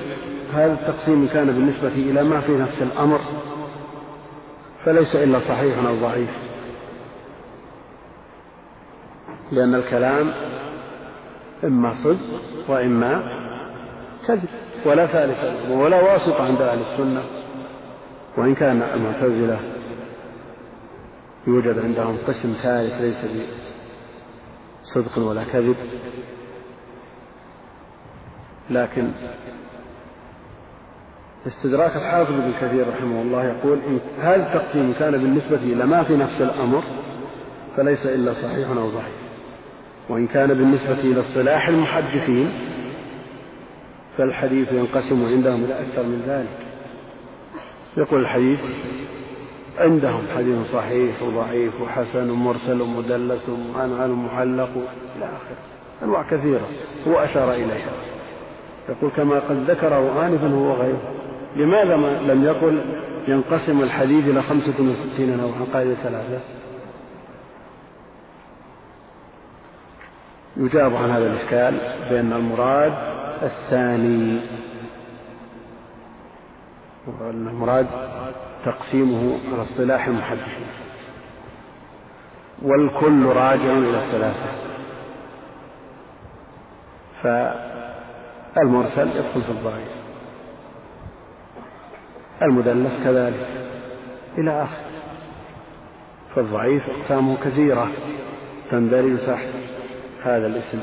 هذا 0.55 0.73
التقسيم 0.73 1.29
كان 1.33 1.47
بالنسبة 1.47 1.89
إلى 1.89 2.25
ما 2.25 2.41
في 2.41 2.53
نفس 2.53 2.83
الأمر 2.83 3.21
فليس 4.85 5.17
إلا 5.17 5.39
صحيح 5.39 5.79
أو 5.87 5.95
ضعيف 5.95 6.31
لأن 9.53 9.75
الكلام 9.75 10.33
إما 11.65 11.95
صدق 11.95 12.41
وإما 12.69 13.23
كذب 14.27 14.49
ولا 14.87 15.07
ثالث 15.07 15.71
ولا 15.71 16.03
واسطة 16.03 16.47
عند 16.47 16.63
أهل 16.63 16.79
السنة. 16.81 17.23
وإن 18.37 18.55
كان 18.55 18.83
المعتزلة 18.83 19.59
يوجد 21.47 21.79
عندهم 21.79 22.19
قسم 22.27 22.53
ثالث 22.53 23.01
ليس 23.01 23.25
بصدق 24.85 25.19
ولا 25.19 25.45
كذب. 25.45 25.77
لكن 28.71 29.11
استدراك 31.47 31.97
الحافظ 31.97 32.33
ابن 32.33 32.53
كثير 32.61 32.89
رحمه 32.89 33.23
الله 33.23 33.45
يقول 33.45 33.79
إن 33.89 34.01
هذا 34.21 34.47
التقسيم 34.47 34.95
كان 34.99 35.13
بالنسبة 35.13 35.57
إلى 35.57 35.87
ما 35.87 36.03
في 36.03 36.17
نفس 36.17 36.43
الأمر 36.43 36.83
فليس 37.77 38.07
إلا 38.07 38.33
صحيح 38.33 38.69
أو 38.71 38.89
ضعيف. 38.89 39.20
وإن 40.11 40.27
كان 40.27 40.49
بالنسبة 40.49 41.01
إلى 41.05 41.21
اصطلاح 41.21 41.69
المحدثين 41.69 42.53
فالحديث 44.19 44.73
ينقسم 44.73 45.27
عندهم 45.27 45.65
إلى 45.65 45.81
أكثر 45.81 46.03
من 46.03 46.23
ذلك. 46.27 46.67
يقول 47.97 48.21
الحديث 48.21 48.61
عندهم 49.79 50.23
حديث 50.37 50.73
صحيح 50.73 51.23
وضعيف 51.23 51.81
وحسن 51.81 52.31
ومرسل 52.31 52.81
ومدلس 52.81 53.49
ومعنعن 53.49 54.11
ومعلق 54.11 54.71
إلى 55.17 55.25
آخره. 55.25 55.57
أنواع 56.03 56.23
كثيرة 56.31 56.69
هو 57.09 57.19
أشار 57.19 57.53
إليها. 57.53 57.93
يقول 58.89 59.11
كما 59.17 59.39
قد 59.39 59.71
ذكره 59.71 60.27
آنفا 60.27 60.49
هو 60.49 60.73
غيره 60.73 61.01
لماذا 61.57 61.97
ما 61.97 62.33
لم 62.33 62.45
يقل 62.45 62.81
ينقسم 63.29 63.83
الحديث 63.83 64.29
إلى 64.29 64.43
خمسة 64.43 64.75
وستين 64.81 65.37
نوعا؟ 65.37 65.65
قال 65.73 65.97
ثلاثة. 65.97 66.41
يجاب 70.57 70.95
عن 70.95 71.11
هذا 71.11 71.27
الإشكال 71.27 71.81
بأن 72.11 72.33
المراد 72.33 72.93
الثاني 73.43 74.41
المراد 77.21 77.87
تقسيمه 78.65 79.39
على 79.53 79.63
اصطلاح 79.63 80.07
المحدثين. 80.07 80.67
والكل 82.63 83.27
راجع 83.27 83.73
إلى 83.73 83.97
الثلاثة. 83.97 84.47
فالمرسل 87.23 89.09
يدخل 89.09 89.43
في 89.43 89.51
الضعيف 89.51 90.01
المدلس 92.43 93.05
كذلك. 93.05 93.49
إلى 94.39 94.63
آخر. 94.63 94.85
فالضعيف 96.35 96.91
أقسامه 96.91 97.37
كثيرة 97.37 97.89
تندرج 98.71 99.19
تحت. 99.27 99.70
هذا 100.25 100.47
الاسم 100.47 100.79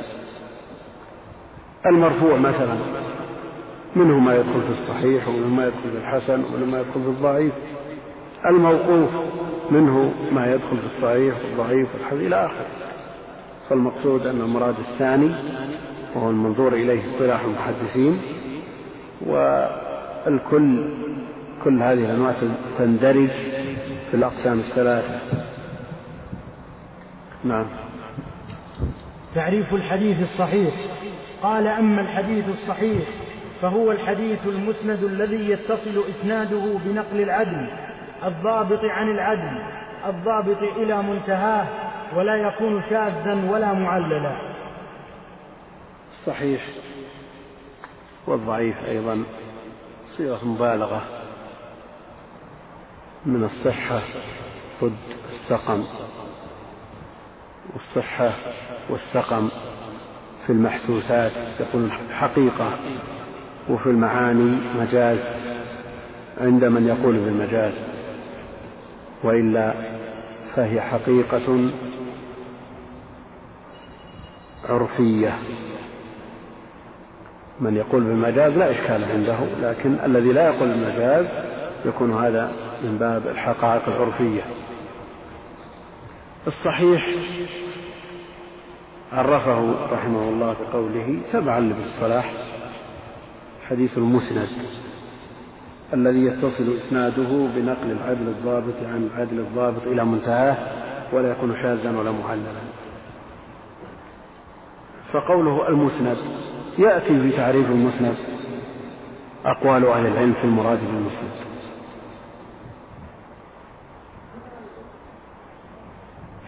المرفوع 1.86 2.38
مثلا. 2.38 2.76
منه 3.96 4.20
ما 4.20 4.36
يدخل 4.36 4.62
في 4.62 4.70
الصحيح 4.70 5.28
ومنه 5.28 5.48
ما 5.48 5.68
يدخل 5.68 5.92
في 5.92 5.98
الحسن 5.98 6.44
ومنه 6.44 6.66
ما 6.72 6.80
يدخل 6.80 7.02
في 7.04 7.10
الضعيف. 7.10 7.54
الموقوف 8.46 9.10
منه 9.72 10.14
ما 10.32 10.54
يدخل 10.54 10.78
في 10.78 10.86
الصحيح 10.86 11.36
والضعيف 11.46 11.96
والحديث 11.96 12.28
إلى 12.28 12.46
آخره. 12.46 12.68
فالمقصود 13.70 14.28
أن 14.28 14.42
المراد 14.42 14.76
الثاني 14.80 15.32
وهو 16.16 16.30
المنظور 16.30 16.74
إليه 16.74 17.06
اصطلاح 17.06 17.42
المحدثين. 17.42 18.22
والكل 19.26 20.84
كل 21.64 21.82
هذه 21.82 22.06
الأنواع 22.06 22.34
تندرج 22.78 23.30
في 24.12 24.14
الأقسام 24.14 24.60
الثلاثة. 24.60 25.20
نعم. 27.44 27.66
تعريف 29.38 29.74
الحديث 29.74 30.22
الصحيح. 30.22 30.74
قال 31.44 31.68
أما 31.68 32.02
الحديث 32.02 32.50
الصحيح 32.50 33.08
فهو 33.62 33.92
الحديث 33.92 34.40
المسند 34.46 35.04
الذي 35.04 35.50
يتصل 35.50 36.04
إسناده 36.10 36.78
بنقل 36.86 37.22
العدل 37.22 37.68
الضابط 38.24 38.80
عن 38.84 39.10
العدل 39.10 39.62
الضابط 40.06 40.58
إلى 40.78 41.02
منتهاه 41.02 41.68
ولا 42.16 42.36
يكون 42.36 42.82
شاذا 42.82 43.50
ولا 43.52 43.74
معللا. 43.74 44.38
صحيح. 46.26 46.62
والضعيف 48.28 48.86
أيضا 48.86 49.24
صيغة 50.06 50.46
مبالغة 50.46 51.02
من 53.26 53.44
الصحة 53.44 54.02
ضد 54.82 54.98
السقم. 55.30 55.84
والصحة 57.74 58.32
والسقم 58.90 59.50
في 60.46 60.54
المحسوسات 60.54 61.32
يقول 61.60 61.92
حقيقة 61.92 62.72
وفي 63.70 63.88
المعاني 63.88 64.58
مجاز 64.80 65.20
عند 66.42 66.66
من 66.66 66.88
يقول 66.88 67.18
بالمجاز 67.18 67.74
وإلا 69.24 69.74
فهي 70.56 70.82
حقيقة 70.82 71.70
عرفية. 74.70 75.34
من 77.60 77.76
يقول 77.76 78.04
بالمجاز 78.04 78.58
لا 78.58 78.72
إشكال 78.72 79.04
عنده 79.04 79.38
لكن 79.62 79.96
الذي 80.06 80.34
لا 80.34 80.48
يقول 80.48 80.70
بالمجاز 80.70 81.28
يكون 81.86 82.24
هذا 82.24 82.52
من 82.84 82.98
باب 82.98 83.28
الحقائق 83.28 83.88
العرفية. 83.88 84.42
الصحيح 86.48 87.08
عرفه 89.12 89.74
رحمه 89.94 90.30
الله 90.30 90.56
بقوله 90.62 91.20
تبعا 91.32 91.60
لابن 91.60 91.82
الصلاح 91.82 92.34
حديث 93.70 93.98
المسند 93.98 94.48
الذي 95.94 96.26
يتصل 96.26 96.76
إسناده 96.78 97.48
بنقل 97.56 97.92
العدل 97.92 98.28
الضابط 98.28 98.84
عن 98.84 99.10
العدل 99.14 99.40
الضابط 99.40 99.88
إلى 99.88 100.06
منتهاه 100.06 100.58
ولا 101.14 101.32
يكون 101.32 101.56
شاذا 101.56 101.98
ولا 101.98 102.12
معللا. 102.12 102.62
فقوله 105.12 105.68
المسند 105.68 106.18
يأتي 106.78 107.22
في 107.22 107.32
تعريف 107.32 107.66
المسند 107.70 108.16
أقوال 109.46 109.88
أهل 109.88 110.06
العلم 110.06 110.34
في 110.34 110.44
المراد 110.44 110.80
بالمسند. 110.80 111.47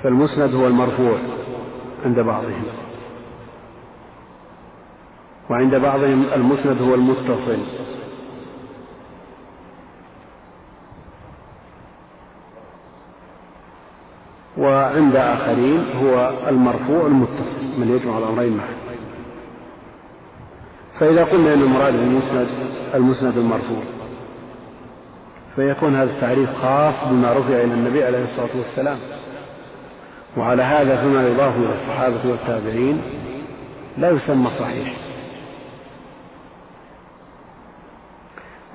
فالمسند 0.04 0.56
هو 0.56 0.68
المرفوع 0.68 1.18
عند 2.06 2.20
بعضهم. 2.20 2.64
وعند 5.50 5.76
بعضهم 5.76 6.24
المسند 6.36 6.82
هو 6.82 6.96
المتصل. 6.96 7.60
وعند 14.58 15.16
آخرين 15.16 15.86
هو 16.04 16.34
المرفوع 16.48 17.08
المتصل 17.08 17.64
من 17.78 17.92
يجمع 17.96 18.18
الأمرين 18.18 18.58
معا 18.58 18.74
فإذا 20.94 21.24
قلنا 21.24 21.54
أن 21.54 21.62
المراد 21.62 21.94
بالمسند 21.94 22.48
المسند 22.96 23.38
المرفوع 23.38 23.84
فيكون 25.56 25.96
هذا 25.96 26.12
التعريف 26.12 26.54
خاص 26.62 27.06
بما 27.12 27.34
رفع 27.34 27.54
إلى 27.54 27.74
النبي 27.74 28.04
عليه 28.04 28.24
الصلاة 28.24 28.50
والسلام. 28.58 28.98
وعلى 30.38 30.64
هذا 30.64 31.02
فيما 31.02 31.28
يضاف 31.28 31.58
إلى 31.58 31.70
الصحابة 31.70 32.30
والتابعين 32.30 33.02
لا 33.98 34.10
يسمى 34.10 34.50
صحيح. 34.60 34.94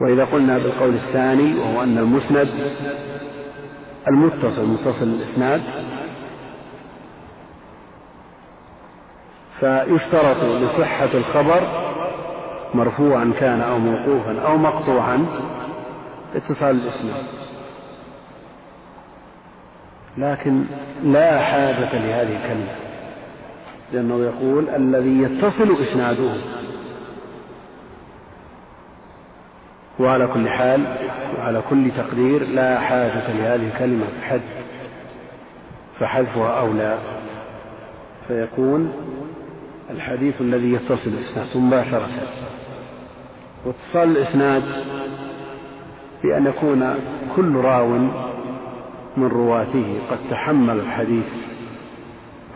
وإذا 0.01 0.25
قلنا 0.25 0.59
بالقول 0.59 0.95
الثاني 0.95 1.55
وهو 1.55 1.83
أن 1.83 1.99
المسند 1.99 2.49
المتصل 4.09 4.67
متصل 4.67 5.07
الإسناد 5.07 5.63
فيشترط 9.61 10.45
لصحة 10.45 11.09
الخبر 11.15 11.63
مرفوعا 12.75 13.33
كان 13.41 13.61
أو 13.61 13.79
موقوفا 13.79 14.41
أو 14.41 14.57
مقطوعا 14.57 15.27
اتصال 16.35 16.71
الإسناد. 16.71 17.25
لكن 20.19 20.65
لا 21.05 21.39
حاجة 21.39 21.99
لهذه 21.99 22.37
الكلمة. 22.37 22.75
لأنه 23.93 24.25
يقول 24.25 24.69
الذي 24.69 25.23
يتصل 25.23 25.77
إسناده. 25.83 26.31
وعلى 30.01 30.27
كل 30.27 30.49
حال 30.49 30.97
وعلى 31.39 31.62
كل 31.71 31.91
تقدير 31.97 32.49
لا 32.49 32.81
حاجة 32.81 33.33
لهذه 33.33 33.69
الكلمة 33.75 34.05
حد 34.23 34.41
فحذفها 35.99 36.61
أولى 36.61 36.99
فيكون 38.29 38.93
الحديث 39.91 40.41
الذي 40.41 40.73
يتصل 40.73 41.11
الإسناد 41.11 41.47
مباشرة. 41.57 42.09
واتصال 43.67 44.17
الإسناد 44.17 44.62
بأن 46.23 46.47
يكون 46.47 46.95
كل 47.37 47.57
راو 47.57 48.09
من 49.17 49.29
رواته 49.29 50.01
قد 50.11 50.19
تحمل 50.31 50.81
الحديث 50.81 51.33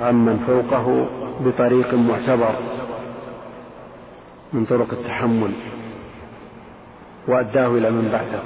عمن 0.01 0.37
فوقه 0.37 1.07
بطريق 1.41 1.95
معتبر 1.95 2.55
من 4.53 4.65
طرق 4.65 4.93
التحمل 4.93 5.51
وأداه 7.29 7.67
إلى 7.69 7.91
من 7.91 8.09
بعده 8.13 8.43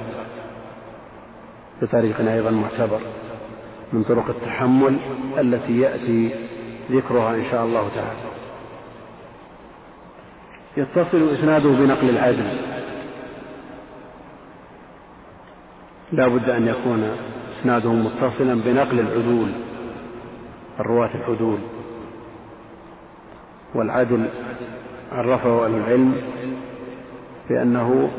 بطريق 1.81 2.29
أيضا 2.31 2.51
معتبر 2.51 2.99
من 3.93 4.03
طرق 4.03 4.29
التحمل 4.29 4.97
التي 5.39 5.79
يأتي 5.79 6.35
ذكرها 6.91 7.35
إن 7.35 7.43
شاء 7.43 7.65
الله 7.65 7.89
تعالى. 7.95 8.19
يتصل 10.77 11.29
إسناده 11.29 11.69
بنقل 11.69 12.09
العدل. 12.09 12.72
لا 16.13 16.27
بد 16.27 16.49
أن 16.49 16.67
يكون 16.67 17.17
إسناده 17.59 17.93
متصلا 17.93 18.53
بنقل 18.53 18.99
العدول 18.99 19.51
الرواة 20.79 21.09
العدول 21.15 21.57
والعدل 23.75 24.29
عرفه 25.11 25.65
أهل 25.65 25.75
العلم 25.75 26.15
بأنه 27.49 28.11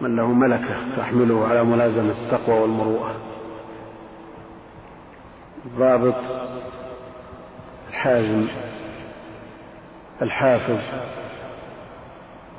من 0.00 0.16
له 0.16 0.26
ملكة 0.26 0.96
تحمله 0.96 1.46
على 1.46 1.64
ملازمة 1.64 2.14
التقوى 2.24 2.60
والمروءة. 2.60 3.14
ضابط 5.78 6.14
الحازم 7.88 8.46
الحافظ 10.22 10.78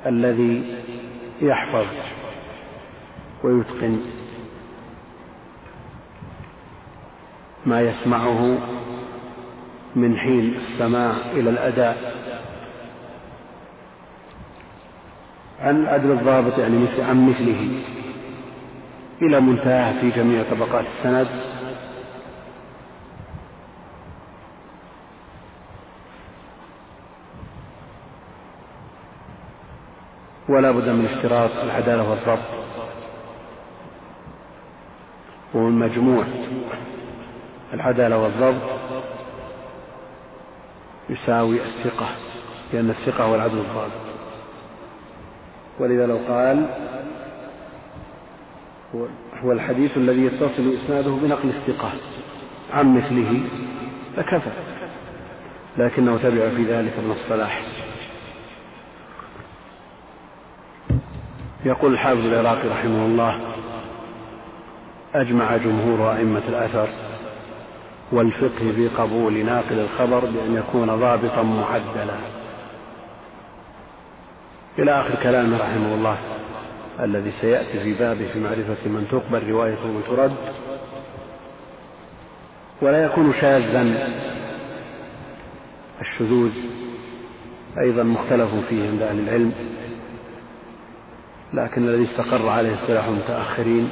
الذي 0.06 0.76
يحفظ 1.40 1.86
ويتقن 3.42 4.00
ما 7.66 7.80
يسمعه 7.80 8.58
من 9.96 10.18
حين 10.18 10.54
السماع 10.54 11.12
إلى 11.32 11.50
الأداء. 11.50 12.20
عن 15.60 15.76
العدل 15.82 16.10
الضابط 16.10 16.58
يعني 16.58 16.88
عن 16.98 17.28
مثله. 17.28 17.82
إلى 19.22 19.40
منتهى 19.40 20.00
في 20.00 20.10
جميع 20.10 20.44
طبقات 20.50 20.84
السند. 20.84 21.26
ولا 30.48 30.70
بد 30.70 30.88
من 30.88 31.04
اشتراط 31.04 31.50
العدالة 31.64 32.10
والضبط. 32.10 32.69
ومن 35.54 35.78
مجموع 35.78 36.24
العدالة 37.74 38.18
والضبط 38.18 38.70
يساوي 41.10 41.62
الثقة 41.62 42.06
لأن 42.72 42.90
الثقة 42.90 43.24
هو 43.24 43.34
العدل 43.34 43.58
الضابط 43.58 44.10
ولذا 45.78 46.06
لو 46.06 46.18
قال 46.28 46.66
هو 49.42 49.52
الحديث 49.52 49.96
الذي 49.96 50.24
يتصل 50.24 50.74
إسناده 50.74 51.10
بنقل 51.10 51.48
الثقة 51.48 51.90
عن 52.72 52.96
مثله 52.96 53.40
فكفى 54.16 54.50
لكنه 55.78 56.18
تبع 56.18 56.48
في 56.48 56.64
ذلك 56.64 56.92
ابن 56.98 57.10
الصلاح. 57.10 57.62
يقول 61.64 61.92
الحافظ 61.92 62.26
العراقي 62.26 62.68
رحمه 62.68 63.06
الله 63.06 63.40
أجمع 65.14 65.56
جمهور 65.56 66.16
أئمة 66.16 66.42
الأثر 66.48 66.88
والفقه 68.12 68.72
في 68.72 68.88
قبول 68.88 69.44
ناقل 69.44 69.78
الخبر 69.78 70.24
بأن 70.24 70.54
يكون 70.54 70.86
ضابطا 70.86 71.42
معدلا. 71.42 72.16
إلى 74.78 75.00
آخر 75.00 75.14
كلامه 75.22 75.58
رحمه 75.58 75.94
الله 75.94 76.18
الذي 77.00 77.30
سيأتي 77.30 77.80
في 77.80 77.94
بابه 77.94 78.26
في 78.26 78.40
معرفة 78.40 78.88
من 78.88 79.06
تقبل 79.10 79.50
روايته 79.50 79.84
ومن 79.84 80.02
ترد 80.06 80.36
ولا 82.82 83.04
يكون 83.04 83.32
شاذا 83.32 84.08
الشذوذ 86.00 86.52
أيضا 87.78 88.02
مختلف 88.02 88.50
فيه 88.68 88.88
عند 88.88 89.02
أهل 89.02 89.18
العلم 89.18 89.52
لكن 91.54 91.88
الذي 91.88 92.04
استقر 92.04 92.48
عليه 92.48 92.74
اصطلاح 92.74 93.04
المتأخرين 93.04 93.90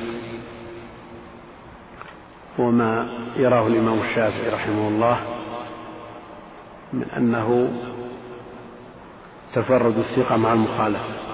هو 2.60 2.70
ما 2.70 3.08
يراه 3.36 3.66
الإمام 3.66 4.00
الشافعي 4.00 4.48
رحمه 4.48 4.88
الله 4.88 5.20
من 6.92 7.10
أنه 7.10 7.72
تفرد 9.54 9.98
الثقة 9.98 10.36
مع 10.36 10.52
المخالفة 10.52 11.28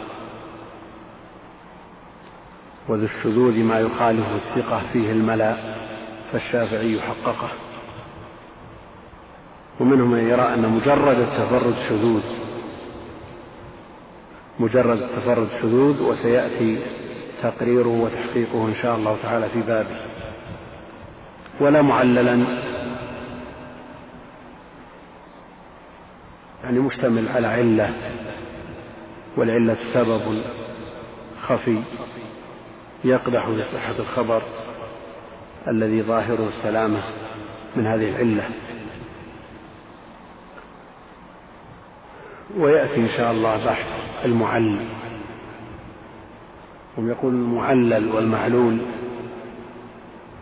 وذو 2.89 3.05
الشذوذ 3.05 3.59
ما 3.59 3.81
يخالف 3.81 4.27
الثقة 4.35 4.83
فيه 4.93 5.13
الملأ 5.13 5.57
فالشافعي 6.33 7.01
حققه. 7.01 7.49
ومنهم 9.81 10.11
من 10.11 10.29
يرى 10.29 10.55
أن 10.55 10.69
مجرد 10.69 11.19
التفرد 11.19 11.75
شذوذ 11.89 12.23
مجرد 14.61 15.03
التفرد 15.03 15.49
شذوذ 15.63 16.03
وسيأتي 16.03 16.79
تقريره 17.43 17.89
وتحقيقه 17.89 18.69
إن 18.69 18.75
شاء 18.75 18.97
الله 18.97 19.17
تعالى 19.23 19.49
في 19.49 19.61
بابه. 19.61 20.14
ولا 21.61 21.83
معللا. 21.83 22.45
يعني 26.65 26.79
مشتمل 26.79 27.29
على 27.29 27.47
علة 27.47 27.95
والعلة 29.37 29.77
سبب 29.93 30.43
خفي 31.41 31.83
يقدح 33.05 33.47
في 33.47 33.63
صحة 33.63 33.99
الخبر 33.99 34.43
الذي 35.69 36.03
ظاهره 36.03 36.49
السلامة 36.49 37.03
من 37.77 37.87
هذه 37.87 38.09
العلة. 38.09 38.51
ويأتي 42.59 43.01
إن 43.01 43.09
شاء 43.17 43.33
الله 43.33 43.67
بحث 43.67 44.25
المعلل. 44.25 44.87
هم 46.99 47.11
يقول 47.11 47.35
المعلل 47.35 48.15
والمعلول 48.15 48.79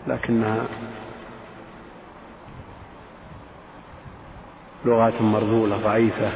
لكنها 0.07 0.67
لغات 4.85 5.22
مرذولة 5.22 5.76
ضعيفة. 5.76 6.30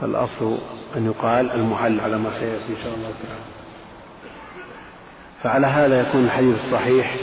فالأصل 0.00 0.58
أن 0.96 1.06
يقال 1.06 1.52
المعل 1.52 2.00
على 2.00 2.18
ما 2.18 2.30
سيأتي 2.30 2.68
إن 2.70 2.82
شاء 2.84 2.94
الله 2.94 3.10
تعالى. 3.22 3.40
فعلى 5.42 5.66
هذا 5.66 6.00
يكون 6.00 6.24
الحديث 6.24 6.64
الصحيح. 6.64 7.16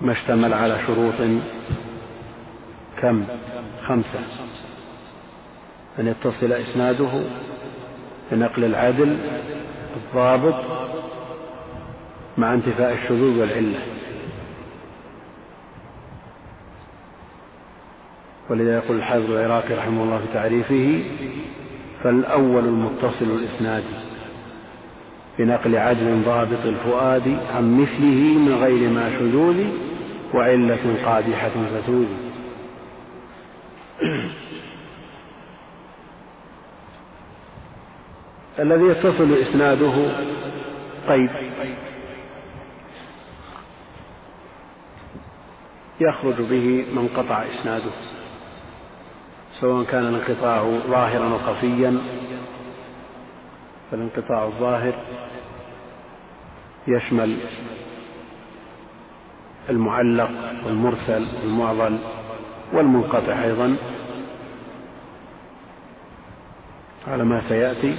ما 0.00 0.12
اشتمل 0.12 0.54
على 0.54 0.78
شروط 0.86 1.14
كم؟ 3.00 3.24
خمسة. 3.82 4.20
أن 5.98 6.06
يتصل 6.06 6.52
إسناده 6.52 7.22
بنقل 8.32 8.64
العدل 8.64 9.18
الضابط 9.96 10.64
مع 12.38 12.54
انتفاء 12.54 12.92
الشذوذ 12.92 13.40
والعلة. 13.40 13.91
ولذا 18.52 18.76
يقول 18.76 18.96
الحافظ 18.96 19.30
العراقي 19.30 19.74
رحمه 19.74 20.02
الله 20.02 20.18
في 20.18 20.32
تعريفه 20.32 21.04
فالأول 22.02 22.64
المتصل 22.64 23.24
الإسناد 23.24 23.84
بنقل 25.38 25.76
عدل 25.76 26.22
ضابط 26.24 26.66
الفؤاد 26.66 27.38
عن 27.54 27.80
مثله 27.80 28.38
من 28.38 28.54
غير 28.54 28.90
ما 28.90 29.10
شذوذ 29.18 29.64
وعلة 30.34 31.04
قادحة 31.04 31.50
فتوذ. 31.50 32.08
الذي 38.58 38.84
يتصل 38.84 39.32
إسناده 39.32 39.94
قيد. 41.08 41.30
يخرج 46.00 46.42
به 46.42 46.84
من 46.94 47.08
قطع 47.08 47.44
إسناده. 47.54 47.92
سواء 49.62 49.84
كان 49.84 50.06
الانقطاع 50.06 50.62
ظاهرا 50.88 51.32
أو 51.32 51.38
خفيا 51.38 51.98
فالانقطاع 53.90 54.44
الظاهر 54.44 54.94
يشمل 56.88 57.36
المعلق 59.70 60.30
والمرسل 60.66 61.26
والمعضل 61.42 61.98
والمنقطع 62.72 63.44
أيضا 63.44 63.76
على 67.06 67.24
ما 67.24 67.40
سيأتي 67.40 67.94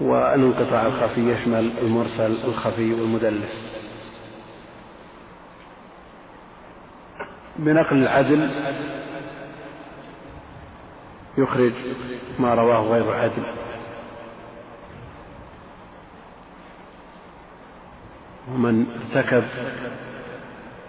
والانقطاع 0.00 0.86
الخفي 0.86 1.32
يشمل 1.32 1.70
المرسل 1.82 2.36
الخفي 2.44 2.92
والمدلس. 2.94 3.74
بنقل 7.56 7.96
العدل 7.96 8.50
يخرج 11.38 11.72
ما 12.38 12.54
رواه 12.54 12.80
غير 12.80 13.14
عدل 13.14 13.42
ومن 18.48 18.86
ارتكب 19.00 19.44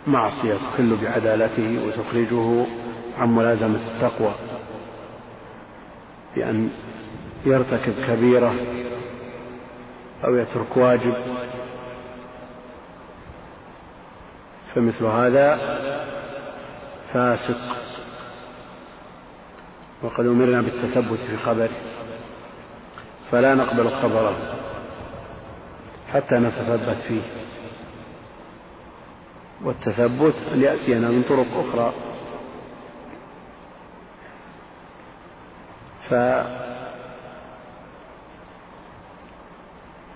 معصية 0.07 0.53
تخل 0.53 0.97
بعدالته 1.01 1.87
وتخرجه 1.87 2.65
عن 3.17 3.35
ملازمة 3.35 3.79
التقوى. 3.95 4.33
بأن 6.35 6.69
يرتكب 7.45 7.93
كبيرة 8.07 8.55
أو 10.25 10.35
يترك 10.35 10.77
واجب. 10.77 11.13
فمثل 14.73 15.05
هذا 15.05 15.59
فاسق. 17.13 17.84
وقد 20.03 20.25
أمرنا 20.25 20.61
بالتثبت 20.61 21.19
في 21.19 21.37
خبره 21.37 21.69
فلا 23.31 23.55
نقبل 23.55 23.89
خبره 23.91 24.35
حتى 26.13 26.35
نتثبت 26.35 26.97
فيه. 27.07 27.21
والتثبت 29.63 30.35
أن 30.53 30.61
يأتينا 30.61 31.09
من 31.09 31.23
طرق 31.23 31.47
أخرى. 31.57 31.93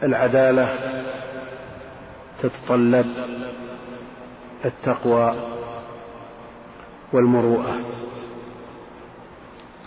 فالعدالة 0.01 0.75
تتطلب 2.41 3.07
التقوى 4.65 5.35
والمروءة. 7.13 7.79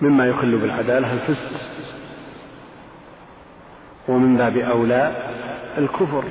مما 0.02 0.26
يخل 0.26 0.58
بالعدالة 0.58 1.12
الفسق 1.12 1.50
ومن 4.08 4.36
باب 4.36 4.56
أولى 4.56 5.16
الكفر 5.78 6.24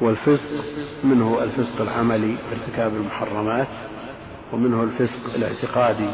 والفسق 0.00 0.50
منه 1.04 1.42
الفسق 1.42 1.80
العملي 1.80 2.36
بارتكاب 2.50 2.94
المحرمات 2.94 3.68
ومنه 4.52 4.82
الفسق 4.82 5.34
الاعتقادي 5.34 6.10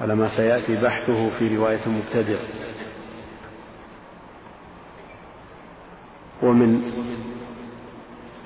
على 0.00 0.14
ما 0.14 0.28
سيأتي 0.28 0.76
بحثه 0.82 1.30
في 1.38 1.56
رواية 1.56 1.80
المبتدع 1.86 2.38
ومن 6.42 6.92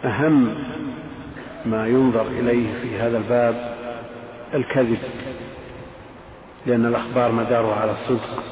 أهم 0.05 0.55
ما 1.67 1.87
ينظر 1.87 2.27
إليه 2.27 2.75
في 2.83 2.99
هذا 2.99 3.19
الباب 3.19 3.75
الكذب 4.55 4.99
لأن 6.67 6.87
الأخبار 6.87 7.33
مدارها 7.33 7.75
على 7.81 7.93
الصدق. 7.93 8.43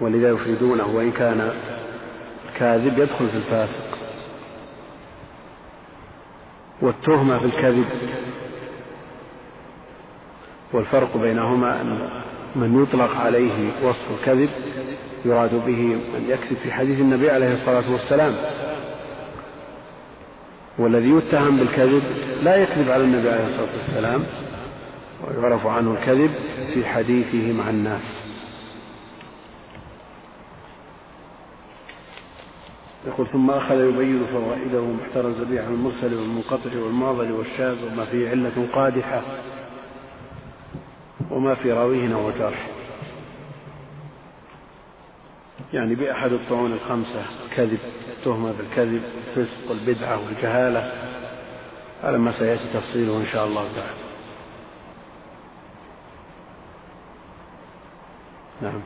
ولذا 0.00 0.30
يفردونه 0.30 0.86
وإن 0.86 1.12
كان 1.12 1.52
الكاذب 2.48 2.98
يدخل 2.98 3.28
في 3.28 3.36
الفاسق. 3.36 3.98
والتهمة 6.82 7.38
في 7.38 7.44
الكذب. 7.44 7.86
والفرق 10.72 11.16
بينهما 11.16 11.80
أن 11.80 11.98
من 12.56 12.82
يطلق 12.82 13.16
عليه 13.16 13.70
وصف 13.82 14.20
الكذب 14.20 14.50
يراد 15.24 15.54
به 15.54 15.98
من 16.14 16.24
يكذب 16.28 16.56
في 16.62 16.72
حديث 16.72 17.00
النبي 17.00 17.30
عليه 17.30 17.52
الصلاة 17.52 17.92
والسلام. 17.92 18.34
والذي 20.78 21.10
يتهم 21.10 21.56
بالكذب 21.56 22.02
لا 22.42 22.56
يكذب 22.56 22.90
على 22.90 23.04
النبي 23.04 23.28
عليه 23.28 23.44
الصلاة 23.44 23.68
والسلام. 23.78 24.24
ويعرف 25.24 25.66
عنه 25.66 25.92
الكذب 25.92 26.30
في 26.74 26.86
حديثه 26.86 27.52
مع 27.52 27.70
الناس. 27.70 28.02
يقول 33.06 33.26
ثم 33.26 33.50
أخذ 33.50 33.88
يبين 33.88 34.26
فوائده 34.32 34.84
محترز 34.84 35.40
به 35.40 35.62
عن 35.62 35.72
المرسل 35.72 36.14
والمنقطع 36.14 36.76
والمعضل 36.76 37.32
والشاذ 37.32 37.84
وما 37.84 38.04
فيه 38.04 38.30
علة 38.30 38.66
قادحة 38.72 39.22
وما 41.30 41.54
في 41.54 41.72
راويه 41.72 42.06
نوع 42.06 42.32
يعني 45.72 45.94
بأحد 45.94 46.32
الطعون 46.32 46.72
الخمسة 46.72 47.22
كذب 47.56 47.78
تهمة 48.24 48.52
بالكذب 48.52 49.02
الفسق 49.28 49.70
والبدعة 49.70 50.26
والجهالة. 50.26 50.92
على 52.04 52.18
ما 52.18 52.32
سيأتي 52.32 52.64
تفصيله 52.74 53.20
إن 53.20 53.26
شاء 53.26 53.46
الله 53.46 53.64
تعالى. 53.76 54.07
نعم. 58.62 58.80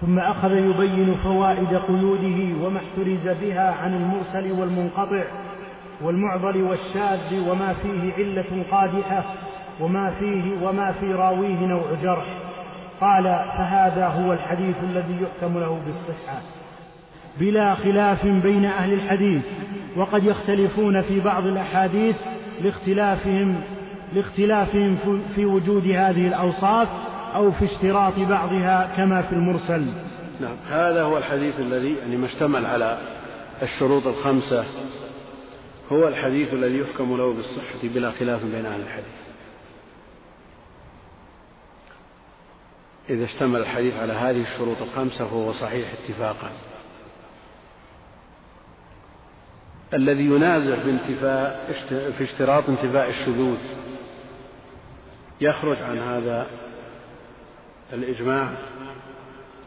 ثم 0.00 0.18
أخذ 0.18 0.52
يبين 0.52 1.14
فوائد 1.14 1.74
قيوده 1.74 2.66
وما 2.66 2.78
احترز 2.78 3.28
بها 3.28 3.74
عن 3.82 3.94
المرسل 3.94 4.60
والمنقطع 4.60 5.24
والمعضل 6.02 6.62
والشاذ 6.62 7.48
وما 7.48 7.72
فيه 7.72 8.12
علة 8.12 8.64
قادحة 8.70 9.24
وما 9.80 10.10
فيه 10.10 10.66
وما 10.66 10.92
في 10.92 11.06
راويه 11.06 11.66
نوع 11.66 11.94
جرح. 12.02 12.26
قال 13.00 13.24
فهذا 13.24 14.06
هو 14.06 14.32
الحديث 14.32 14.76
الذي 14.82 15.22
يحكم 15.22 15.58
له 15.58 15.80
بالصحة. 15.86 16.40
بلا 17.38 17.74
خلاف 17.74 18.26
بين 18.26 18.64
أهل 18.64 18.92
الحديث 18.92 19.42
وقد 19.96 20.24
يختلفون 20.24 21.00
في 21.00 21.20
بعض 21.20 21.42
الأحاديث 21.42 22.16
لاختلافهم 22.60 23.60
لاختلافهم 24.14 24.98
في 25.34 25.44
وجود 25.44 25.82
هذه 25.82 26.28
الأوصاف 26.28 26.88
أو 27.34 27.52
في 27.52 27.64
اشتراط 27.64 28.18
بعضها 28.18 28.96
كما 28.96 29.22
في 29.22 29.32
المرسل. 29.32 29.86
نعم 30.40 30.56
هذا 30.70 31.02
هو 31.02 31.18
الحديث 31.18 31.60
الذي 31.60 31.94
يعني 31.94 32.16
ما 32.16 32.26
اشتمل 32.26 32.66
على 32.66 32.98
الشروط 33.62 34.06
الخمسة. 34.06 34.64
هو 35.92 36.08
الحديث 36.08 36.54
الذي 36.54 36.78
يحكم 36.78 37.16
له 37.16 37.32
بالصحة 37.32 37.78
بلا 37.82 38.10
خلاف 38.10 38.44
بين 38.44 38.66
أهل 38.66 38.80
الحديث. 38.80 39.24
إذا 43.10 43.24
اشتمل 43.24 43.60
الحديث 43.60 43.94
على 43.94 44.12
هذه 44.12 44.42
الشروط 44.42 44.76
الخمسة 44.82 45.26
فهو 45.26 45.52
صحيح 45.52 45.88
اتفاقا. 45.92 46.50
الذي 49.94 50.24
ينازع 50.24 50.76
في 50.82 50.90
انتفاء 50.90 51.72
في 52.18 52.24
اشتراط 52.24 52.68
انتفاء 52.68 53.10
الشذوذ 53.10 53.58
يخرج 55.40 55.76
عن 55.82 55.98
هذا 55.98 56.46
الإجماع 57.92 58.50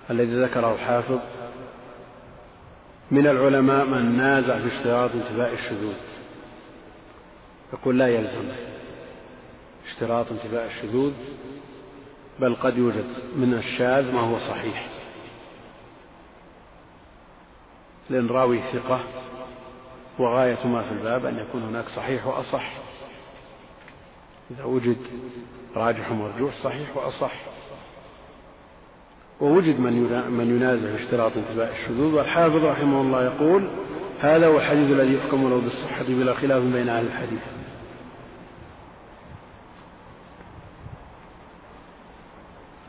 الذي 0.10 0.44
ذكره 0.44 0.76
الحافظ 0.76 1.20
من 3.12 3.28
العلماء 3.28 3.86
من 3.86 4.18
نازع 4.18 4.60
في 4.60 4.78
اشتراط 4.78 5.12
انتفاء 5.12 5.54
الشذوذ. 5.54 5.96
يقول 7.74 8.00
لا 8.00 8.08
يلزم 8.08 8.52
اشتراط 9.88 10.32
انتفاء 10.32 10.68
الشذوذ 10.68 11.14
بل 12.40 12.56
قد 12.56 12.78
يوجد 12.78 13.06
من 13.36 13.54
الشاذ 13.54 14.14
ما 14.14 14.20
هو 14.20 14.38
صحيح. 14.38 14.88
لأن 18.10 18.28
راوي 18.28 18.62
ثقة 18.74 19.00
وغاية 20.20 20.68
ما 20.68 20.82
في 20.82 20.92
الباب 20.92 21.26
أن 21.26 21.40
يكون 21.40 21.64
هناك 21.64 21.90
صحيح 21.90 22.28
وأصح. 22.28 22.87
إذا 24.52 24.64
وجد 24.64 24.98
راجح 25.76 26.12
ومرجوح 26.12 26.56
صحيح 26.56 26.98
وأصح. 26.98 27.32
ووجد 29.42 29.80
من 29.80 29.94
من 30.32 30.56
ينازع 30.56 30.96
اشتراط 30.96 31.32
انتفاء 31.38 31.72
الشذوذ. 31.72 32.14
والحافظ 32.14 32.66
رحمه 32.66 33.02
الله 33.02 33.26
يقول 33.26 33.68
هذا 34.20 34.48
هو 34.48 34.58
الحديث 34.58 34.92
الذي 34.92 35.14
يحكم 35.14 35.50
له 35.50 35.62
بالصحة 35.62 36.06
بلا 36.08 36.34
خلاف 36.34 36.64
بين 36.64 36.90
أهل 36.90 37.06
الحديث. 37.06 37.42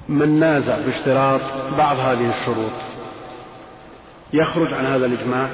من 0.08 0.40
نازع 0.40 0.78
باشتراط 0.78 1.40
بعض 1.78 1.96
هذه 1.96 2.30
الشروط 2.30 2.72
يخرج 4.32 4.72
عن 4.72 4.84
هذا 4.84 5.06
الإجماع؟ 5.06 5.48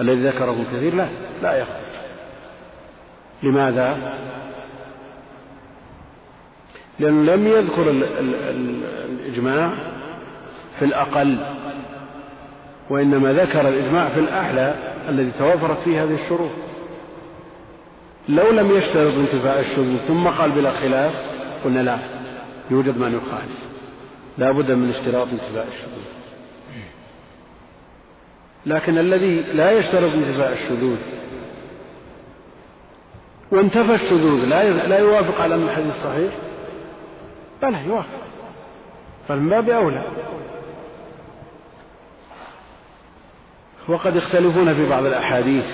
الذي 0.00 0.28
ذكره 0.28 0.64
كثير 0.72 0.94
لا 0.94 1.08
لا 1.42 1.56
يخرج. 1.56 1.83
لماذا؟ 3.44 4.14
لأنه 6.98 7.34
لم 7.34 7.46
يذكر 7.46 7.90
ال 7.90 8.04
ال 8.04 8.34
ال 8.34 8.84
الإجماع 9.10 9.70
في 10.78 10.84
الأقل 10.84 11.38
وإنما 12.90 13.32
ذكر 13.32 13.68
الإجماع 13.68 14.08
في 14.08 14.20
الأعلى 14.20 14.74
الذي 15.08 15.30
توافرت 15.38 15.78
فيه 15.84 16.04
هذه 16.04 16.18
الشروط. 16.24 16.50
لو 18.28 18.50
لم 18.50 18.70
يشترط 18.76 19.14
انتفاء 19.18 19.60
الشذوذ 19.60 19.96
ثم 19.96 20.28
قال 20.28 20.50
بلا 20.50 20.70
خلاف 20.70 21.14
قلنا 21.64 21.80
لا 21.80 21.98
يوجد 22.70 22.98
من 22.98 23.20
يخالف. 23.22 23.58
لا 24.38 24.52
بد 24.52 24.70
من 24.70 24.90
اشتراط 24.90 25.28
انتفاء 25.32 25.68
الشذوذ. 25.68 26.04
لكن 28.66 28.98
الذي 28.98 29.40
لا 29.40 29.72
يشترط 29.72 30.14
انتفاء 30.14 30.52
الشذوذ 30.52 30.98
وانتفى 33.50 33.94
الشذوذ 33.94 34.44
لا 34.44 34.70
لا 34.88 34.98
يوافق 34.98 35.40
على 35.40 35.54
أن 35.54 35.62
الحديث 35.62 35.92
صحيح. 36.04 36.32
بلى 37.62 37.86
يوافق. 37.86 38.20
بل 39.30 39.36
من 39.36 39.48
باب 39.48 39.70
أولى. 39.70 40.02
وقد 43.88 44.16
يختلفون 44.16 44.74
في 44.74 44.88
بعض 44.88 45.04
الأحاديث. 45.04 45.66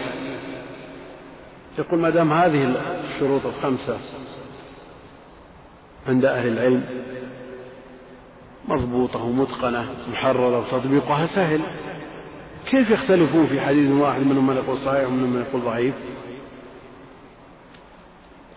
يقول 1.79 2.01
ما 2.01 2.11
دام 2.11 2.33
هذه 2.33 2.75
الشروط 3.05 3.47
الخمسة 3.47 3.99
عند 6.07 6.25
أهل 6.25 6.49
العلم 6.49 6.85
مضبوطة 8.69 9.23
ومتقنة 9.23 9.87
محررة 10.13 10.59
وتطبيقها 10.59 11.27
سهل. 11.27 11.61
كيف 12.67 12.91
يختلفون 12.91 13.47
في 13.47 13.61
حديث 13.61 13.91
واحد 13.91 14.21
منهم 14.21 14.47
من 14.47 14.57
يقول 14.57 14.79
صحيح 14.79 15.09
ومنهم 15.09 15.31
من 15.31 15.45
يقول 15.49 15.63
ضعيف؟ 15.63 15.95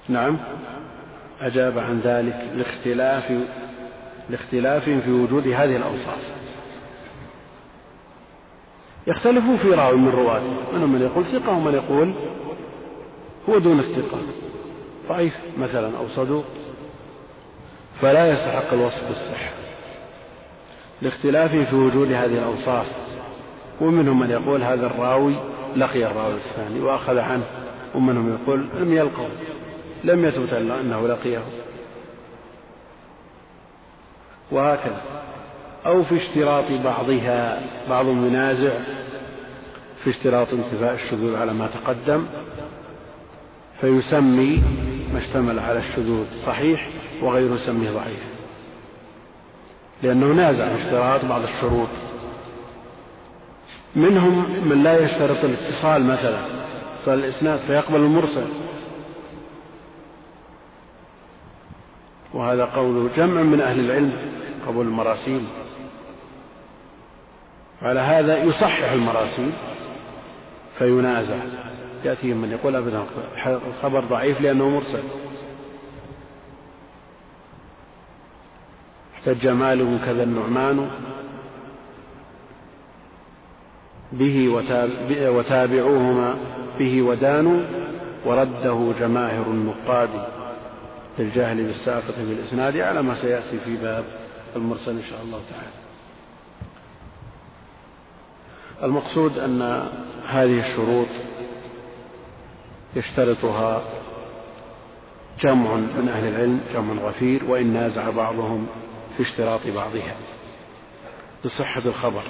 نعم. 0.09 0.37
أجاب 1.41 1.79
عن 1.79 1.99
ذلك 1.99 2.49
لاختلاف 2.55 3.31
لاختلاف 4.29 4.83
في 4.83 5.11
وجود 5.11 5.47
هذه 5.47 5.75
الأوصاف. 5.75 6.33
يختلفون 9.07 9.57
في 9.57 9.69
راوي 9.69 9.97
من 9.97 10.09
رواة. 10.09 10.41
منهم 10.73 10.93
من 10.93 11.01
يقول 11.01 11.25
ثقة 11.25 11.57
ومن 11.57 11.73
يقول 11.73 12.13
هو 13.49 13.57
دون 13.57 13.79
الثقة. 13.79 14.17
ضعيف 15.09 15.37
مثلا 15.57 15.97
أو 15.97 16.07
صدوق 16.15 16.45
فلا 18.01 18.31
يستحق 18.31 18.73
الوصف 18.73 19.07
بالصحة 19.07 19.51
لاختلافه 21.01 21.63
في 21.63 21.75
وجود 21.75 22.11
هذه 22.11 22.37
الأوصاف 22.37 22.85
ومنهم 23.81 24.19
من 24.19 24.29
يقول 24.29 24.63
هذا 24.63 24.87
الراوي 24.87 25.35
لقي 25.75 26.05
الراوي 26.05 26.33
الثاني 26.33 26.79
وأخذ 26.79 27.17
عنه 27.17 27.43
ومنهم 27.95 28.33
يقول 28.33 28.67
لم 28.79 28.93
يلقوا 28.93 29.27
لم 30.03 30.25
يثبت 30.25 30.53
أنه 30.53 31.07
لقيه. 31.07 31.43
وهكذا. 34.51 35.01
أو 35.85 36.03
في 36.03 36.17
اشتراط 36.17 36.65
بعضها 36.83 37.61
بعض 37.89 38.05
ينازع 38.07 38.73
في 40.03 40.09
اشتراط 40.09 40.47
انتفاء 40.53 40.93
الشذوذ 40.93 41.35
على 41.35 41.53
ما 41.53 41.67
تقدم 41.67 42.25
فيسمي 43.81 44.63
ما 45.13 45.19
اشتمل 45.19 45.59
على 45.59 45.79
الشذوذ 45.79 46.25
صحيح 46.45 46.87
وغيره 47.21 47.53
يسميه 47.53 47.91
ضعيف. 47.91 48.23
لأنه 50.03 50.25
نازع 50.25 50.63
اشتراط 50.65 51.25
بعض 51.25 51.41
الشروط. 51.43 51.89
منهم 53.95 54.67
من 54.69 54.83
لا 54.83 54.99
يشترط 54.99 55.43
الاتصال 55.43 56.05
مثلا 56.05 56.39
اتصال 56.97 57.19
الإسناد 57.19 57.59
فيقبل 57.59 57.99
المرسل. 57.99 58.45
وهذا 62.33 62.65
قول 62.65 63.09
جمع 63.17 63.41
من 63.41 63.61
أهل 63.61 63.79
العلم 63.79 64.13
قبول 64.67 64.85
المراسيل 64.85 65.41
على 67.81 67.99
هذا 67.99 68.43
يصحح 68.43 68.91
المراسيل 68.91 69.51
فينازع. 70.77 71.35
يأتيهم 72.05 72.37
من 72.37 72.51
يقول 72.51 72.75
أبدا 72.75 73.03
الخبر 73.67 73.99
ضعيف 73.99 74.41
لأنه 74.41 74.69
مرسل. 74.69 75.03
احتج 79.15 79.47
مالك 79.47 80.05
كذا 80.05 80.23
النعمان 80.23 80.89
به 84.11 84.49
وتابعوهما 85.29 86.35
به 86.79 87.01
ودانوا 87.01 87.61
ورده 88.25 88.93
جماهر 88.99 89.45
النقاد. 89.47 90.09
للجاهل 91.19 91.63
بالساقط 91.63 92.11
في 92.11 92.21
الإسناد 92.21 92.77
على 92.77 93.01
ما 93.01 93.15
سيأتي 93.15 93.59
في 93.59 93.77
باب 93.77 94.05
المرسل 94.55 94.91
إن 94.91 95.03
شاء 95.09 95.21
الله 95.21 95.41
تعالى. 95.49 95.83
المقصود 98.83 99.37
أن 99.37 99.61
هذه 100.27 100.59
الشروط 100.59 101.07
يشترطها 102.95 103.83
جمع 105.39 105.75
من 105.75 106.09
أهل 106.09 106.27
العلم 106.27 106.59
جمع 106.73 107.03
غفير 107.03 107.45
وإن 107.45 107.73
نازع 107.73 108.09
بعضهم 108.09 108.67
في 109.17 109.23
اشتراط 109.23 109.67
بعضها. 109.75 110.15
لصحة 111.45 111.81
الخبر. 111.85 112.23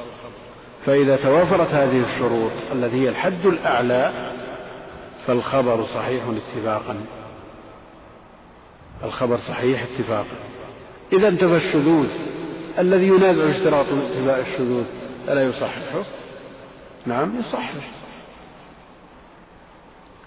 فإذا 0.86 1.16
توافرت 1.16 1.74
هذه 1.74 2.04
الشروط 2.04 2.52
التي 2.72 2.96
هي 2.96 3.10
الحد 3.10 3.46
الأعلى 3.46 4.32
فالخبر 5.28 5.86
صحيح 5.86 6.24
اتفاقا. 6.24 6.96
الخبر 9.04 9.38
صحيح 9.38 9.84
اتفاقا 9.84 10.38
إذا 11.14 11.28
انتفى 11.28 11.58
الشذوذ. 11.58 12.10
الذي 12.80 13.08
ينازع 13.08 13.50
اشتراط 13.50 13.86
انتفاء 13.86 14.40
الشذوذ. 14.40 14.84
ألا 15.30 15.44
يصححه؟ 15.44 16.04
نعم 17.06 17.40
يصحح. 17.40 17.74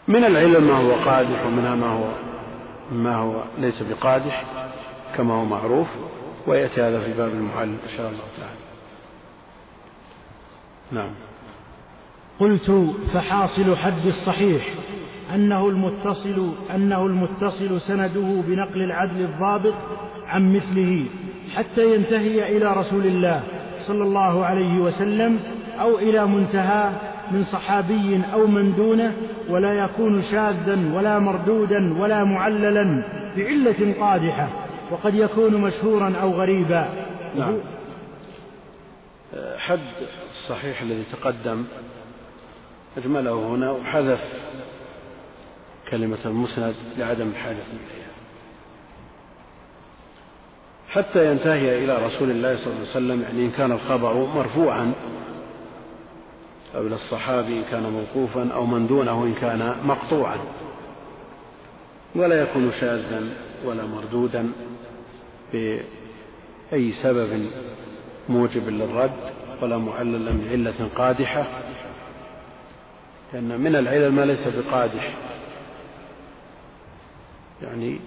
من 0.08 0.24
العلم 0.24 0.64
ما 0.66 0.74
هو 0.74 0.94
قادح 0.94 1.46
ومنها 1.46 1.74
ما 1.74 1.86
هو 1.86 2.08
ما 2.92 3.16
هو 3.16 3.42
ليس 3.58 3.82
بقادح 3.82 4.44
كما 5.16 5.34
هو 5.34 5.44
معروف 5.44 5.86
ويأتي 6.46 6.82
هذا 6.82 7.00
في 7.00 7.12
باب 7.12 7.30
المعلم 7.30 7.78
إن 7.90 7.96
شاء 7.96 8.08
الله 8.08 8.24
تعالى. 8.38 8.56
نعم. 10.92 11.10
قلت 12.40 12.94
فحاصل 13.14 13.76
حد 13.76 14.06
الصحيح. 14.06 14.64
أنه 15.34 15.68
المتصل 15.68 16.52
أنه 16.74 17.06
المتصل 17.06 17.80
سنده 17.80 18.42
بنقل 18.46 18.82
العدل 18.82 19.20
الضابط 19.20 19.74
عن 20.26 20.52
مثله 20.56 21.04
حتى 21.54 21.94
ينتهي 21.94 22.56
إلى 22.56 22.72
رسول 22.72 23.06
الله 23.06 23.42
صلى 23.86 24.02
الله 24.02 24.44
عليه 24.44 24.78
وسلم 24.78 25.40
أو 25.80 25.98
إلى 25.98 26.26
منتهى 26.26 26.90
من 27.30 27.44
صحابي 27.44 28.22
أو 28.32 28.46
من 28.46 28.74
دونه 28.76 29.12
ولا 29.48 29.72
يكون 29.72 30.22
شاذا 30.22 30.92
ولا 30.94 31.18
مردودا 31.18 32.00
ولا 32.00 32.24
معللا 32.24 33.02
بعلة 33.36 33.94
قادحة 34.00 34.48
وقد 34.90 35.14
يكون 35.14 35.54
مشهورا 35.54 36.12
أو 36.22 36.30
غريبا. 36.30 36.88
نعم. 37.38 37.56
حد 39.58 39.80
الصحيح 40.32 40.82
الذي 40.82 41.04
تقدم 41.12 41.64
أجمله 42.96 43.48
هنا 43.48 43.70
وحذف 43.70 44.20
كلمة 45.90 46.18
المسند 46.24 46.74
لعدم 46.98 47.28
الحاجة 47.28 47.52
إليها. 47.52 48.06
حتى 50.88 51.30
ينتهي 51.30 51.84
إلى 51.84 52.06
رسول 52.06 52.30
الله 52.30 52.56
صلى 52.56 52.66
الله 52.66 52.78
عليه 52.78 52.90
وسلم 52.90 53.22
يعني 53.22 53.44
إن 53.46 53.50
كان 53.50 53.72
الخبر 53.72 54.14
مرفوعا 54.14 54.92
أو 56.74 56.86
إلى 56.86 56.94
الصحابي 56.94 57.58
إن 57.58 57.64
كان 57.70 57.82
موقوفا 57.82 58.52
أو 58.52 58.66
من 58.66 58.86
دونه 58.86 59.24
إن 59.24 59.34
كان 59.34 59.76
مقطوعا 59.84 60.38
ولا 62.14 62.42
يكون 62.42 62.72
شاذا 62.80 63.22
ولا 63.64 63.86
مردودا 63.86 64.52
بأي 65.52 66.92
سبب 66.92 67.46
موجب 68.28 68.68
للرد 68.68 69.12
ولا 69.62 69.78
معللا 69.78 70.32
بعلة 70.44 70.88
قادحة 70.96 71.46
لأن 73.32 73.60
من 73.60 73.76
العلل 73.76 74.12
ما 74.12 74.24
ليس 74.24 74.48
بقادح. 74.48 75.25
يعني 77.62 78.00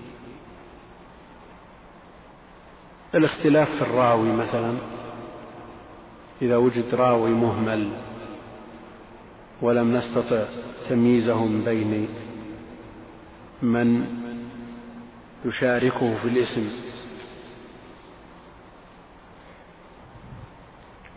الاختلاف 3.15 3.69
في 3.69 3.81
الراوي 3.81 4.31
مثلا 4.31 4.73
إذا 6.41 6.57
وجد 6.57 6.95
راوي 6.95 7.29
مهمل 7.29 7.91
ولم 9.61 9.97
نستطع 9.97 10.45
تمييزه 10.89 11.45
من 11.45 11.63
بين 11.63 12.07
من 13.61 14.05
يشاركه 15.45 16.17
في 16.17 16.27
الاسم 16.27 16.69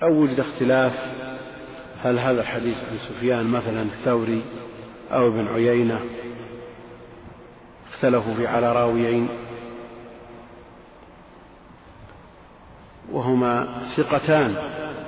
أو 0.03 0.13
وجد 0.23 0.41
اختلاف 0.41 0.93
هل 2.03 2.19
هذا 2.19 2.41
الحديث 2.41 2.85
عن 2.85 2.99
سفيان 2.99 3.47
مثلا 3.47 3.83
الثوري 3.83 4.43
أو 5.13 5.27
ابن 5.27 5.47
عيينة؟ 5.49 6.01
اختلفوا 8.03 8.35
في 8.35 8.47
على 8.47 8.73
راويين 8.73 9.29
وهما 13.13 13.83
ثقتان. 13.97 14.57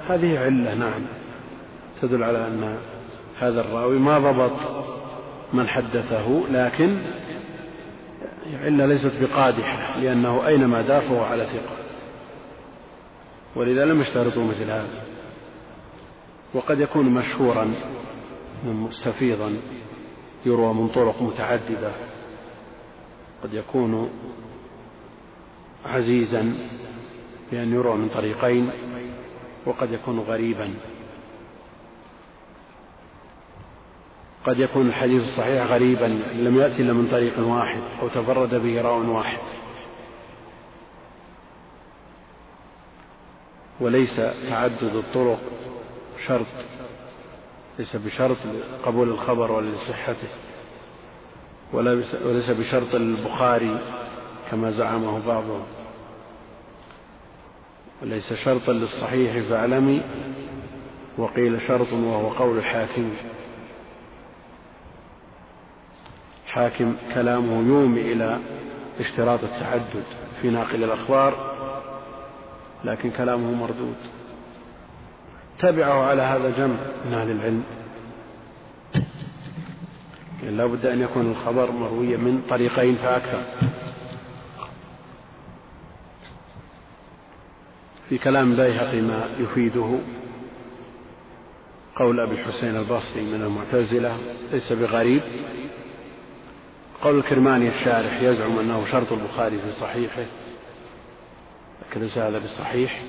هذه 0.08 0.38
علة 0.38 0.74
نعم. 0.74 1.02
تدل 2.02 2.22
على 2.22 2.46
أن 2.46 2.78
هذا 3.38 3.60
الراوي 3.60 3.98
ما 3.98 4.18
ضبط 4.18 4.52
من 5.52 5.68
حدثه 5.68 6.42
لكن 6.50 6.98
علة 8.62 8.86
ليست 8.86 9.12
بقادحة 9.22 10.00
لأنه 10.00 10.46
أينما 10.46 10.82
دار 10.82 11.00
فهو 11.00 11.24
على 11.24 11.46
ثقة. 11.46 11.76
ولذا 13.56 13.84
لم 13.84 14.00
يشترطوا 14.00 14.44
مثل 14.44 14.70
هذا. 14.70 15.04
وقد 16.54 16.80
يكون 16.80 17.06
مشهورا 17.06 17.74
مستفيضا 18.64 19.56
يروى 20.46 20.74
من 20.74 20.88
طرق 20.88 21.22
متعددة. 21.22 22.13
قد 23.44 23.54
يكون 23.54 24.10
عزيزا 25.84 26.54
بأن 27.50 27.72
يروى 27.72 27.96
من 27.96 28.08
طريقين 28.08 28.70
وقد 29.66 29.92
يكون 29.92 30.18
غريبا. 30.18 30.74
قد 34.46 34.58
يكون 34.58 34.86
الحديث 34.86 35.22
الصحيح 35.22 35.62
غريبا 35.66 36.04
لم 36.34 36.60
يأتي 36.60 36.82
إلا 36.82 36.92
من 36.92 37.08
طريق 37.10 37.38
واحد 37.38 37.80
أو 38.02 38.08
تفرد 38.08 38.54
به 38.54 38.82
راو 38.82 39.16
واحد. 39.16 39.38
وليس 43.80 44.16
تعدد 44.48 44.96
الطرق 44.96 45.40
شرط 46.26 46.46
ليس 47.78 47.96
بشرط 47.96 48.38
قبول 48.84 49.08
الخبر 49.08 49.52
ولا 49.52 49.70
لصحته. 49.70 50.53
وليس 51.74 52.50
بشرط 52.50 52.94
البخاري 52.94 53.78
كما 54.50 54.70
زعمه 54.70 55.26
بعضهم. 55.26 55.64
وليس 58.02 58.32
شرطا 58.32 58.72
للصحيح 58.72 59.38
فاعلمي 59.38 60.02
وقيل 61.18 61.60
شرط 61.60 61.92
وهو 61.92 62.28
قول 62.28 62.58
الحاكم. 62.58 63.10
حاكم 66.46 66.96
كلامه 67.14 67.68
يومي 67.68 68.12
إلى 68.12 68.38
اشتراط 69.00 69.44
التعدد 69.44 70.04
في 70.42 70.50
ناقل 70.50 70.84
الأخبار 70.84 71.54
لكن 72.84 73.10
كلامه 73.10 73.54
مردود. 73.54 73.96
تبعه 75.58 76.06
على 76.06 76.22
هذا 76.22 76.50
جمع 76.50 76.76
من 77.06 77.14
أهل 77.14 77.30
العلم. 77.30 77.62
لا 80.50 80.66
بد 80.66 80.86
أن 80.86 81.00
يكون 81.00 81.30
الخبر 81.30 81.70
مرويا 81.70 82.16
من 82.16 82.42
طريقين 82.50 82.94
فأكثر. 82.94 83.42
في 88.08 88.18
كلام 88.18 88.52
البيهقي 88.52 89.00
ما 89.00 89.28
يفيده 89.38 89.98
قول 91.96 92.20
أبي 92.20 92.34
الحسين 92.34 92.76
البصري 92.76 93.22
من 93.22 93.42
المعتزلة 93.42 94.18
ليس 94.52 94.72
بغريب. 94.72 95.22
قول 97.02 97.18
الكرماني 97.18 97.68
الشارح 97.68 98.22
يزعم 98.22 98.58
أنه 98.58 98.84
شرط 98.84 99.12
البخاري 99.12 99.58
في 99.58 99.80
صحيحه 99.80 100.24
لكن 101.82 102.00
ليس 102.00 102.18
هذا 102.18 102.38
بالصحيح 102.38 103.02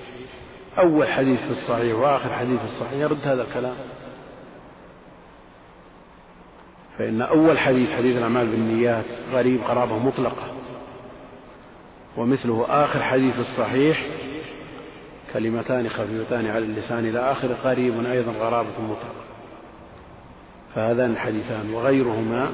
أول 0.78 1.08
حديث 1.08 1.40
في 1.40 1.52
الصحيح 1.52 1.96
وآخر 1.96 2.30
حديث 2.30 2.60
في 2.60 2.66
الصحيح 2.76 3.00
يرد 3.00 3.28
هذا 3.28 3.44
الكلام. 3.44 3.76
فإن 6.98 7.22
أول 7.22 7.60
حديث 7.60 7.92
حديث 7.92 8.18
الأعمال 8.18 8.48
بالنيات 8.48 9.06
غريب 9.32 9.62
قرابة 9.62 9.98
مطلقة 9.98 10.48
ومثله 12.18 12.66
آخر 12.70 13.04
حديث 13.04 13.40
الصحيح 13.40 14.06
كلمتان 15.34 15.90
خفيفتان 15.90 16.48
على 16.48 16.66
اللسان 16.66 17.06
إلى 17.06 17.20
آخر 17.20 17.54
قريب 17.54 18.06
أيضا 18.06 18.32
غرابة 18.32 18.82
مطلقة. 18.82 19.26
فهذان 20.76 21.12
الحديثان 21.12 21.74
وغيرهما 21.74 22.52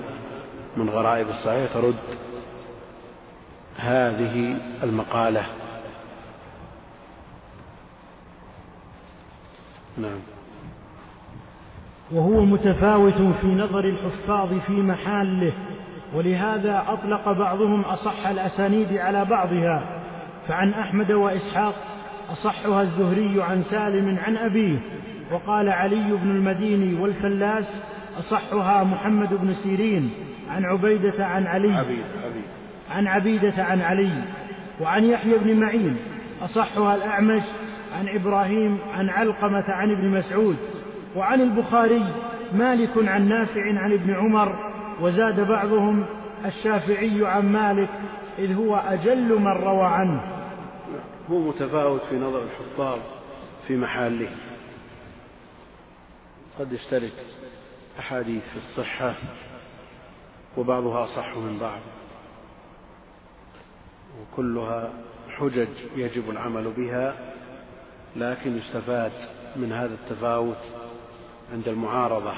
من 0.78 0.90
غرائب 0.90 1.30
الصحيح 1.30 1.74
ترد 1.74 1.96
هذه 3.78 4.58
المقالة. 4.84 5.46
نعم. 9.98 10.20
وهو 12.14 12.46
متفاوت 12.46 13.22
في 13.42 13.48
نظر 13.48 13.86
الحفاظ 13.86 14.54
في 14.68 14.74
محاله 14.74 15.52
ولهذا 16.16 16.84
أطلق 16.88 17.32
بعضهم 17.32 17.82
أصح 17.82 18.28
الأسانيد 18.28 18.94
على 18.94 19.26
بعضها. 19.26 19.84
فعن 20.48 20.74
أحمد 20.74 21.12
وإسحاق 21.12 21.76
أصحها 22.32 22.82
الزهري 22.82 23.44
عن 23.44 23.64
سالم 23.64 24.18
عن 24.26 24.38
أبيه. 24.38 24.80
وقال 25.32 25.70
علي 25.70 26.18
بن 26.24 26.32
المديني 26.32 27.02
والفلاس 27.02 27.66
أصحها 28.20 28.84
محمد 28.84 29.34
بن 29.34 29.54
سيرين 29.54 30.12
عن 30.50 30.66
عبيدة 30.66 31.26
عن 31.26 31.48
علي. 31.48 31.74
عبيد 31.74 32.04
عبيد. 32.26 32.44
عن 32.92 33.08
عبيدة 33.08 33.64
عن 33.64 33.82
علي. 33.82 34.24
وعن 34.82 35.04
يحيى 35.04 35.38
بن 35.38 35.60
معين 35.60 35.98
أصحها 36.42 36.96
الأعمش 36.96 37.44
عن 38.00 38.08
إبراهيم 38.08 38.78
عن 38.94 39.10
علقمة 39.10 39.66
عن 39.68 39.92
ابن 39.92 40.10
مسعود. 40.18 40.58
وعن 41.16 41.42
البخاري 41.42 42.14
مالك 42.54 42.92
عن 42.98 43.28
نافع 43.28 43.80
عن 43.80 43.94
ابن 43.94 44.16
عمر 44.16 44.72
وزاد 45.02 45.48
بعضهم 45.48 46.06
الشافعي 46.46 47.28
عن 47.28 47.52
مالك 47.52 47.90
إذ 48.40 48.56
هو 48.56 48.76
أجل 48.76 49.40
من 49.40 49.52
روى 49.52 49.84
عنه. 49.84 50.22
هو 51.32 51.40
متفاوت 51.40 52.02
في 52.10 52.16
نظر 52.16 52.44
الحفاظ 52.44 53.00
في 53.68 53.78
محله. 53.78 54.30
قد 56.60 56.74
يشترك 56.74 57.14
أحاديث 58.00 58.44
في 58.44 58.58
الصحة 58.58 59.14
وبعضها 60.58 61.04
أصح 61.04 61.38
من 61.38 61.60
بعض. 61.60 61.80
وكلها 64.22 64.94
حجج 65.38 65.68
يجب 65.96 66.30
العمل 66.30 66.72
بها 66.78 67.16
لكن 68.16 68.58
يستفاد 68.58 69.12
من 69.56 69.72
هذا 69.72 69.94
التفاوت 69.94 70.58
عند 71.52 71.68
المعارضة 71.68 72.34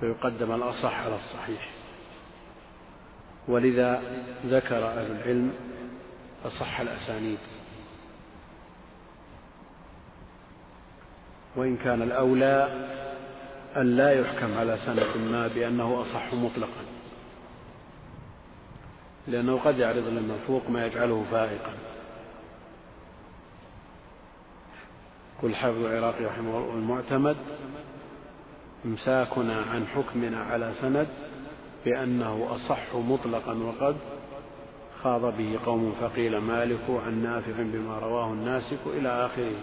فيقدم 0.00 0.54
الأصح 0.54 1.04
على 1.04 1.16
الصحيح. 1.16 1.68
ولذا 3.48 4.02
ذكر 4.46 4.88
أهل 4.88 5.10
العلم 5.10 5.52
أصح 6.44 6.80
الأسانيد. 6.80 7.38
وإن 11.56 11.76
كان 11.76 12.02
الأولى 12.02 12.88
أن 13.76 13.96
لا 13.96 14.20
يحكم 14.20 14.58
على 14.58 14.78
سند 14.86 15.16
ما 15.16 15.48
بأنه 15.48 16.02
أصح 16.02 16.34
مطلقا. 16.34 16.84
لأنه 19.28 19.58
قد 19.58 19.78
يعرض 19.78 20.08
للمنفوق 20.08 20.70
ما 20.70 20.86
يجعله 20.86 21.24
فائقا. 21.30 21.72
قل 25.42 25.54
حافظ 25.54 25.84
العراقي 25.84 26.24
رحمه 26.24 26.58
الله 26.58 26.74
المعتمد 26.74 27.36
إمساكنا 28.84 29.62
عن 29.62 29.86
حكمنا 29.86 30.44
على 30.44 30.72
سند 30.80 31.08
بأنه 31.84 32.46
أصح 32.50 32.94
مطلقا 32.94 33.52
وقد 33.54 33.96
خاض 35.02 35.36
به 35.38 35.58
قوم 35.66 35.94
فقيل 36.00 36.38
مالك 36.38 36.90
عن 37.06 37.22
نافع 37.22 37.52
بما 37.58 37.98
رواه 37.98 38.32
الناسك 38.32 38.78
إلى 38.86 39.08
آخره. 39.08 39.56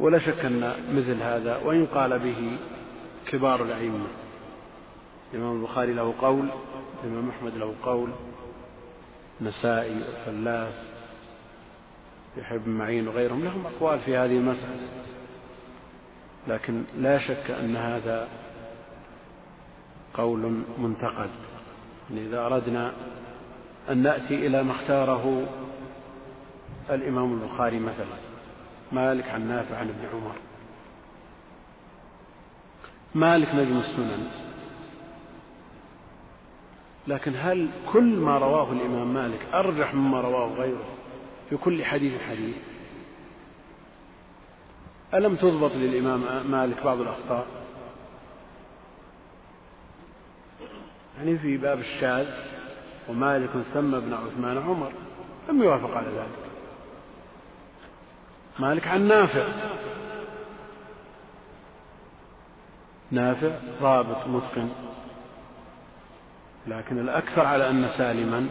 ولا 0.00 0.18
شك 0.18 0.44
أن 0.44 0.74
مثل 0.96 1.22
هذا 1.22 1.56
وإن 1.56 1.86
قال 1.86 2.18
به 2.18 2.56
كبار 3.26 3.62
الأئمة. 3.62 4.06
الإمام 5.34 5.56
البخاري 5.56 5.92
له 5.92 6.14
قول 6.20 6.48
الإمام 7.04 7.28
أحمد 7.28 7.56
له 7.56 7.74
قول 7.82 8.10
نسائي 9.40 9.94
والفلاس 9.94 10.74
يحيى 12.36 12.58
بن 12.58 12.70
معين 12.70 13.08
وغيرهم 13.08 13.44
لهم 13.44 13.66
أقوال 13.66 14.00
في 14.00 14.16
هذه 14.16 14.36
المسألة. 14.36 14.88
لكن 16.48 16.84
لا 16.98 17.18
شك 17.18 17.50
أن 17.50 17.76
هذا 17.76 18.28
قول 20.14 20.62
منتقد. 20.78 21.30
يعني 22.10 22.26
إذا 22.26 22.46
أردنا 22.46 22.92
أن 23.90 23.98
نأتي 23.98 24.46
إلى 24.46 24.62
ما 24.62 24.72
اختاره 24.72 25.46
الإمام 26.90 27.32
البخاري 27.32 27.78
مثلا 27.78 28.16
مالك 28.92 29.28
عن 29.28 29.48
نافع 29.48 29.76
عن 29.76 29.88
ابن 29.88 30.06
عمر. 30.14 30.34
مالك 33.14 33.54
نجم 33.54 33.76
السنن. 33.76 34.28
لكن 37.06 37.32
هل 37.36 37.68
كل 37.92 38.16
ما 38.16 38.38
رواه 38.38 38.72
الإمام 38.72 39.14
مالك 39.14 39.46
أرجح 39.54 39.94
مما 39.94 40.20
رواه 40.20 40.48
غيره؟ 40.54 40.91
في 41.52 41.58
كل 41.58 41.84
حديث 41.84 42.22
حديث. 42.22 42.56
ألم 45.14 45.36
تضبط 45.36 45.70
للإمام 45.74 46.50
مالك 46.50 46.84
بعض 46.84 47.00
الأخطاء؟ 47.00 47.46
يعني 51.18 51.38
في 51.38 51.56
باب 51.56 51.78
الشاذ 51.78 52.26
ومالك 53.08 53.50
سمى 53.74 53.96
ابن 53.96 54.12
عثمان 54.12 54.58
عمر 54.58 54.92
لم 55.48 55.62
يوافق 55.62 55.96
على 55.96 56.06
ذلك. 56.06 56.50
مالك 58.58 58.86
عن 58.86 59.08
نافع. 59.08 59.48
نافع 63.10 63.58
رابط 63.80 64.26
متقن. 64.26 64.68
لكن 66.66 66.98
الأكثر 66.98 67.46
على 67.46 67.70
أن 67.70 67.88
سالما 67.88 68.48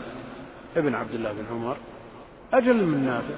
ابن 0.77 0.95
عبد 0.95 1.13
الله 1.13 1.31
بن 1.33 1.45
عمر. 1.51 1.77
أجل 2.53 2.85
من 2.85 3.05
نافع. 3.05 3.35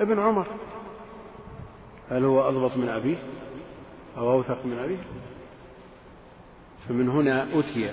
ابن 0.00 0.18
عمر. 0.18 0.46
هل 2.10 2.24
هو 2.24 2.48
أضبط 2.48 2.76
من 2.76 2.88
أبيه؟ 2.88 3.16
أو 4.16 4.32
أوثق 4.32 4.66
من 4.66 4.78
أبيه؟ 4.78 4.98
فمن 6.88 7.08
هنا 7.08 7.58
أتي 7.58 7.90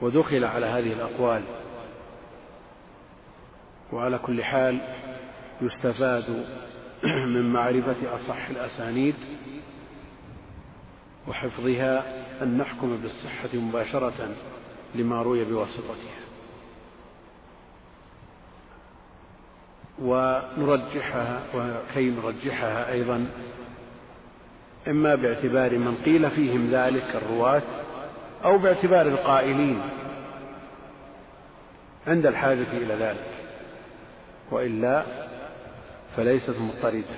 ودخل 0.00 0.44
على 0.44 0.66
هذه 0.66 0.92
الأقوال. 0.92 1.42
وعلى 3.92 4.18
كل 4.18 4.44
حال 4.44 4.80
يستفاد 5.62 6.46
من 7.34 7.52
معرفة 7.52 8.14
أصح 8.14 8.48
الأسانيد 8.48 9.14
وحفظها 11.28 12.04
أن 12.42 12.58
نحكم 12.58 12.96
بالصحة 12.96 13.48
مباشرة. 13.54 14.34
لما 14.96 15.22
روي 15.22 15.44
بواسطتها. 15.44 16.16
ونرجحها 19.98 21.42
وكي 21.54 22.10
نرجحها 22.10 22.92
أيضا 22.92 23.26
إما 24.88 25.14
باعتبار 25.14 25.78
من 25.78 25.96
قيل 26.04 26.30
فيهم 26.30 26.70
ذلك 26.70 27.16
الرواة 27.16 27.62
أو 28.44 28.58
باعتبار 28.58 29.06
القائلين 29.06 29.82
عند 32.06 32.26
الحاجة 32.26 32.72
إلى 32.72 32.94
ذلك. 32.94 33.30
وإلا 34.50 35.04
فليست 36.16 36.56
مضطردة. 36.60 37.16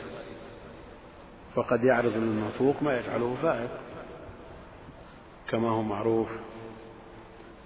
وقد 1.56 1.84
يعرض 1.84 2.12
للمنطوق 2.16 2.82
ما 2.82 2.98
يجعله 2.98 3.36
فائق 3.42 3.70
كما 5.50 5.70
هو 5.70 5.82
معروف 5.82 6.28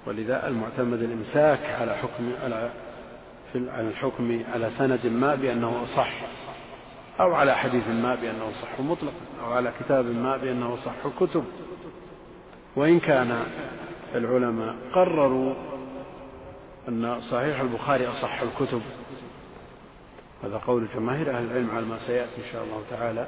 ولذا 0.06 0.48
المعتمد 0.48 1.02
الإمساك 1.02 1.60
على 1.80 1.96
حكم 1.96 2.32
على 2.44 2.70
عن 3.54 3.88
الحكم 3.88 4.42
على 4.52 4.70
سند 4.70 5.06
ما 5.06 5.34
بأنه 5.34 5.84
أصح 5.84 6.12
أو 7.20 7.34
على 7.34 7.56
حديث 7.56 7.88
ما 7.88 8.14
بأنه 8.14 8.50
صح 8.62 8.80
مطلقا 8.80 9.14
أو 9.44 9.52
على 9.52 9.72
كتاب 9.80 10.04
ما 10.04 10.36
بأنه 10.36 10.76
صح 10.84 11.08
كتب. 11.20 11.44
وإن 12.76 13.00
كان 13.00 13.46
العلماء 14.14 14.74
قرروا 14.94 15.54
أن 16.88 17.20
صحيح 17.20 17.60
البخاري 17.60 18.06
أصح 18.06 18.42
الكتب 18.42 18.82
هذا 20.44 20.56
قول 20.66 20.88
جماهير 20.94 21.36
أهل 21.36 21.44
العلم 21.44 21.70
على 21.70 21.86
ما 21.86 21.98
سيأتي 22.06 22.36
إن 22.36 22.52
شاء 22.52 22.64
الله 22.64 22.82
تعالى 22.90 23.26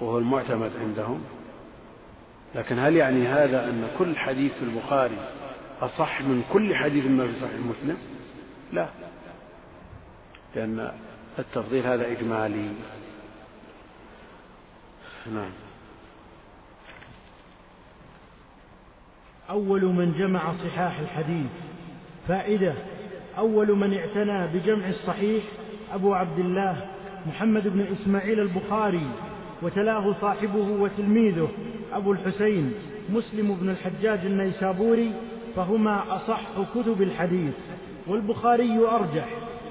وهو 0.00 0.18
المعتمد 0.18 0.70
عندهم. 0.80 1.24
لكن 2.54 2.78
هل 2.78 2.96
يعني 2.96 3.28
هذا 3.28 3.64
أن 3.64 3.88
كل 3.98 4.16
حديث 4.16 4.52
في 4.52 4.62
البخاري 4.62 5.18
أصح 5.80 6.20
من 6.20 6.44
كل 6.52 6.74
حديث 6.74 7.06
ما 7.06 7.26
في 7.26 7.40
صحيح 7.40 7.60
مسلم؟ 7.60 7.96
لا. 8.72 8.88
لأن 10.54 10.92
التفضيل 11.38 11.86
هذا 11.86 12.06
إجمالي. 12.06 12.70
نعم. 15.34 15.50
أول 19.50 19.84
من 19.84 20.18
جمع 20.18 20.52
صحاح 20.52 20.98
الحديث. 20.98 21.50
فائدة. 22.28 22.74
أول 23.38 23.76
من 23.76 23.98
اعتنى 23.98 24.46
بجمع 24.46 24.88
الصحيح 24.88 25.44
أبو 25.92 26.14
عبد 26.14 26.38
الله 26.38 26.86
محمد 27.26 27.68
بن 27.68 27.80
إسماعيل 27.80 28.40
البخاري. 28.40 29.10
وتلاه 29.62 30.12
صاحبه 30.12 30.70
وتلميذه 30.80 31.48
أبو 31.92 32.12
الحسين 32.12 32.72
مسلم 33.10 33.54
بن 33.60 33.70
الحجاج 33.70 34.26
النيسابوري 34.26 35.12
فهما 35.56 36.16
أصح 36.16 36.40
كتب 36.74 37.02
الحديث 37.02 37.54
والبخاري 38.06 38.78
أرجح 38.78 39.28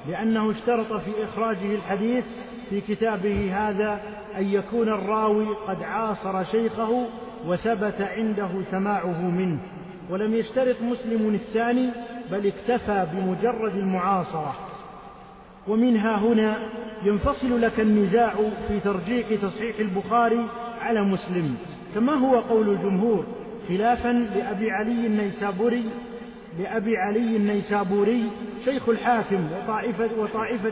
لأنه 0.10 0.52
اشترط 0.52 0.94
في 0.94 1.24
إخراجه 1.24 1.76
الحديث 1.76 2.26
في 2.70 2.82
كتابه 2.82 3.70
هذا 3.70 4.02
أن 4.38 4.46
يكون 4.46 4.90
الراوي 4.90 5.48
قد 5.68 5.84
عاصر 5.84 6.44
شيخه 6.44 7.08
وثبت 7.48 8.02
عنده 8.02 8.50
سماعه 8.72 9.30
منه 9.30 9.60
ولم 10.10 10.34
يشترط 10.34 10.82
مسلم 10.82 11.34
الثاني 11.34 11.90
بل 12.32 12.48
اكتفى 12.48 13.08
بمجرد 13.14 13.76
المعاصرة. 13.76 14.56
ومنها 15.68 16.18
هنا 16.18 16.58
ينفصل 17.04 17.62
لك 17.62 17.80
النزاع 17.80 18.34
في 18.68 18.80
ترجيح 18.80 19.28
تصحيح 19.42 19.80
البخاري 19.80 20.46
على 20.82 21.02
مسلم. 21.02 21.56
كما 21.96 22.14
هو 22.14 22.36
قول 22.40 22.70
الجمهور 22.70 23.26
خلافا 23.68 24.08
لأبي 24.36 24.72
علي 24.72 25.08
النيسابوري 25.08 25.84
لأبي 26.60 26.98
علي 26.98 27.38
النيسابوري 27.38 28.24
شيخ 28.66 28.90
الحاكم 28.90 29.48
وطائفة, 29.58 30.10
وطائفة 30.20 30.72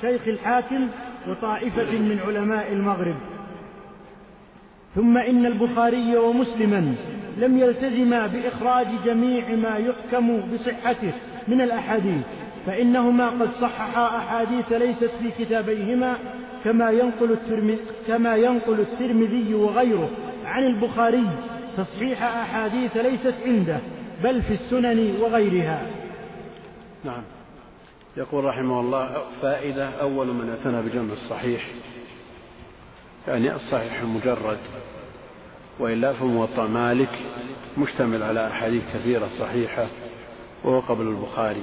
شيخ 0.00 0.22
الحاكم 0.28 0.88
وطائفة 1.28 1.98
من 1.98 2.18
علماء 2.26 2.72
المغرب. 2.72 3.16
ثم 4.94 5.16
إن 5.18 5.46
البخاري 5.46 6.16
ومسلما 6.16 6.94
لم 7.38 7.58
يلتزما 7.58 8.26
بإخراج 8.26 8.86
جميع 9.04 9.48
ما 9.48 9.76
يحكم 9.76 10.40
بصحته 10.52 11.12
من 11.48 11.60
الأحاديث. 11.60 12.26
فإنهما 12.66 13.30
قد 13.30 13.50
صححا 13.60 14.16
أحاديث 14.18 14.72
ليست 14.72 15.10
في 15.22 15.44
كتابيهما 15.44 16.16
كما 16.64 16.90
ينقل 16.90 17.32
الترمذي 17.32 17.78
كما 18.06 18.36
ينقل 18.36 18.80
الترمذي 18.80 19.54
وغيره 19.54 20.10
عن 20.44 20.62
البخاري 20.62 21.26
تصحيح 21.76 22.22
أحاديث 22.22 22.96
ليست 22.96 23.34
عنده 23.44 23.78
بل 24.22 24.42
في 24.42 24.54
السنن 24.54 25.20
وغيرها. 25.20 25.82
نعم. 27.04 27.22
يقول 28.16 28.44
رحمه 28.44 28.80
الله 28.80 29.22
فائدة 29.42 29.88
أول 30.00 30.26
من 30.26 30.50
اعتنى 30.50 30.82
بجمع 30.82 31.12
الصحيح 31.12 31.66
يعني 33.28 33.54
الصحيح 33.54 34.00
المجرد 34.00 34.58
وإلا 35.78 36.12
فموطأ 36.12 36.66
مالك 36.66 37.18
مشتمل 37.78 38.22
على 38.22 38.48
أحاديث 38.48 38.82
كثيرة 38.94 39.28
صحيحة 39.38 39.86
وهو 40.64 40.80
قبل 40.80 41.08
البخاري 41.08 41.62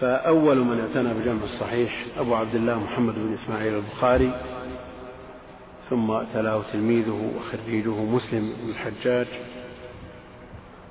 فأول 0.00 0.58
من 0.58 0.80
اعتنى 0.80 1.14
بجمع 1.14 1.44
الصحيح 1.44 2.06
أبو 2.18 2.34
عبد 2.34 2.54
الله 2.54 2.78
محمد 2.78 3.14
بن 3.14 3.32
إسماعيل 3.32 3.74
البخاري 3.74 4.32
ثم 5.88 6.18
تلاه 6.34 6.62
تلميذه 6.72 7.32
وخريجه 7.36 7.94
مسلم 8.04 8.52
بن 8.62 8.70
الحجاج 8.70 9.26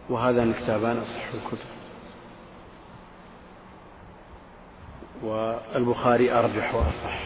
وهذان 0.09 0.49
الكتابان 0.49 0.97
أصح 0.97 1.33
الكتب. 1.33 1.67
والبخاري 5.23 6.31
أرجح 6.31 6.75
وأصح. 6.75 7.19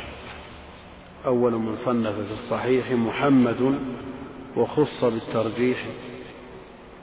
أول 1.26 1.52
من 1.52 1.76
صنف 1.76 2.16
في 2.16 2.34
الصحيح 2.34 2.92
محمد 2.92 3.80
وخص 4.58 5.04
بالترجيح 5.04 5.86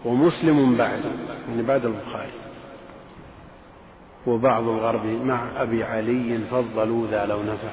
ومسلم 0.04 0.76
بعد 0.76 1.00
يعني 1.48 1.62
بعد 1.62 1.86
البخاري. 1.86 2.49
وبعض 4.26 4.62
الغرب 4.62 5.06
مع 5.06 5.48
أبي 5.56 5.84
علي 5.84 6.38
فضلوا 6.38 7.06
ذا 7.06 7.26
لو 7.26 7.42
نفع. 7.42 7.72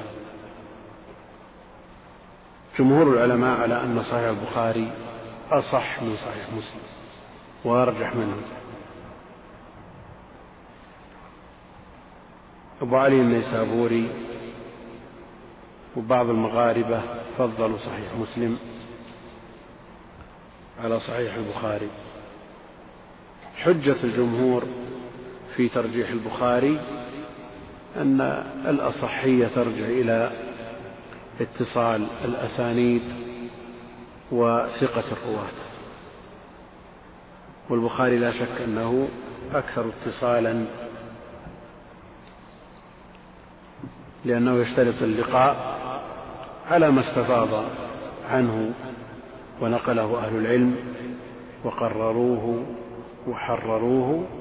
جمهور 2.78 3.12
العلماء 3.12 3.60
على 3.60 3.82
أن 3.82 4.02
صحيح 4.02 4.28
البخاري 4.28 4.92
أصح 5.50 6.02
من 6.02 6.16
صحيح 6.16 6.48
مسلم 6.56 6.82
وأرجح 7.64 8.14
منه. 8.14 8.36
أبو 12.82 12.96
علي 12.96 13.20
النيسابوري 13.20 14.10
وبعض 15.96 16.30
المغاربة 16.30 17.02
فضلوا 17.38 17.78
صحيح 17.78 18.14
مسلم 18.20 18.58
على 20.80 21.00
صحيح 21.00 21.34
البخاري. 21.34 21.88
حجة 23.56 23.96
الجمهور 24.04 24.64
في 25.58 25.68
ترجيح 25.68 26.08
البخاري 26.10 26.80
أن 27.96 28.20
الأصحية 28.68 29.46
ترجع 29.46 29.84
إلى 29.84 30.30
اتصال 31.40 32.06
الأسانيد 32.24 33.02
وثقة 34.32 35.04
الرواة. 35.12 35.58
والبخاري 37.70 38.18
لا 38.18 38.32
شك 38.32 38.60
أنه 38.64 39.08
أكثر 39.54 39.84
اتصالا 39.88 40.64
لأنه 44.24 44.56
يشترط 44.56 45.02
اللقاء 45.02 45.78
على 46.70 46.90
ما 46.90 47.00
استفاض 47.00 47.64
عنه 48.30 48.72
ونقله 49.60 50.18
أهل 50.18 50.36
العلم 50.36 50.76
وقرروه 51.64 52.66
وحرروه 53.28 54.37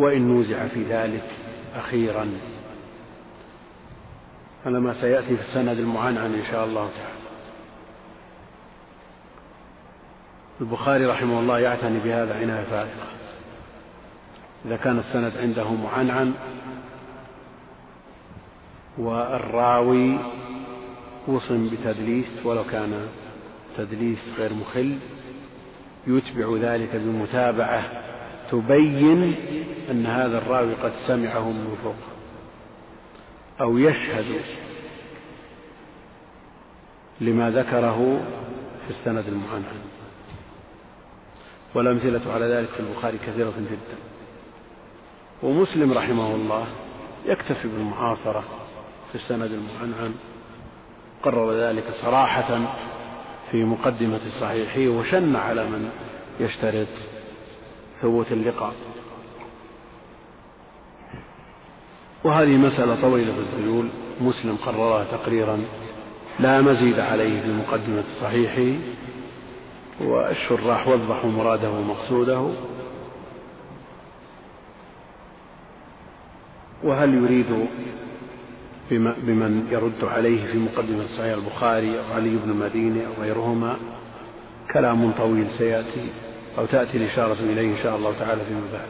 وإن 0.00 0.28
نوزع 0.28 0.66
في 0.66 0.82
ذلك 0.82 1.24
أخيرا. 1.76 2.30
على 4.66 4.80
ما 4.80 4.92
سيأتي 4.92 5.36
في 5.36 5.42
السند 5.42 5.78
المعنعن 5.78 6.34
إن 6.34 6.44
شاء 6.50 6.64
الله 6.64 6.88
تعالى. 6.88 7.20
البخاري 10.60 11.06
رحمه 11.06 11.40
الله 11.40 11.58
يعتني 11.58 11.98
بهذا 11.98 12.34
عناية 12.34 12.64
فائقة. 12.64 13.06
إذا 14.64 14.76
كان 14.76 14.98
السند 14.98 15.32
عنده 15.36 15.74
معنعن 15.74 16.34
والراوي 18.98 20.18
وصم 21.28 21.68
بتدليس 21.68 22.46
ولو 22.46 22.64
كان 22.64 23.08
تدليس 23.76 24.18
غير 24.38 24.54
مخل 24.54 24.98
يتبع 26.06 26.56
ذلك 26.60 26.96
بمتابعة 26.96 28.09
تبين 28.50 29.34
أن 29.90 30.06
هذا 30.06 30.38
الراوي 30.38 30.74
قد 30.74 30.92
سمعه 31.06 31.50
من 31.50 31.76
فوق 31.84 31.94
أو 33.60 33.78
يشهد 33.78 34.24
لما 37.20 37.50
ذكره 37.50 38.20
في 38.86 38.90
السند 38.90 39.24
المعنعن 39.28 39.80
والأمثلة 41.74 42.32
على 42.32 42.46
ذلك 42.46 42.68
في 42.68 42.80
البخاري 42.80 43.18
كثيرة 43.18 43.54
جدا. 43.58 43.98
ومسلم 45.42 45.92
رحمه 45.92 46.34
الله 46.34 46.66
يكتفي 47.26 47.68
بالمعاصرة 47.68 48.44
في 49.12 49.14
السند 49.14 49.50
المعنعن 49.52 50.14
قرر 51.22 51.52
ذلك 51.52 51.84
صراحة 51.90 52.60
في 53.50 53.64
مقدمة 53.64 54.20
صحيحه 54.40 54.98
وشن 54.98 55.36
على 55.36 55.64
من 55.64 55.90
يشترط 56.40 56.88
ثبوت 58.02 58.32
اللقاء. 58.32 58.74
وهذه 62.24 62.56
مسألة 62.56 63.02
طويلة 63.02 63.34
الذيول 63.38 63.88
مسلم 64.20 64.56
قررها 64.56 65.04
تقريرا. 65.04 65.64
لا 66.40 66.60
مزيد 66.60 66.98
عليه 66.98 67.40
في 67.40 67.52
مقدمة 67.52 68.04
صحيحه 68.20 68.78
والشراح 70.00 70.88
وضحوا 70.88 71.30
مراده 71.30 71.70
ومقصوده. 71.70 72.50
وهل 76.84 77.14
يريد 77.14 77.68
بمن 78.90 79.68
يرد 79.70 80.04
عليه 80.04 80.52
في 80.52 80.58
مقدمة 80.58 81.06
صحيح 81.06 81.34
البخاري 81.34 81.98
أو 81.98 82.04
علي 82.14 82.36
بن 82.36 82.50
المديني 82.50 83.06
أو 83.06 83.12
غيرهما؟ 83.22 83.76
كلام 84.72 85.12
طويل 85.12 85.46
سيأتي. 85.58 86.29
أو 86.58 86.66
تأتي 86.66 86.96
الإشارة 86.96 87.36
إليه 87.40 87.72
إن 87.72 87.82
شاء 87.82 87.96
الله 87.96 88.14
تعالى 88.18 88.44
فيما 88.44 88.66
بعد. 88.72 88.88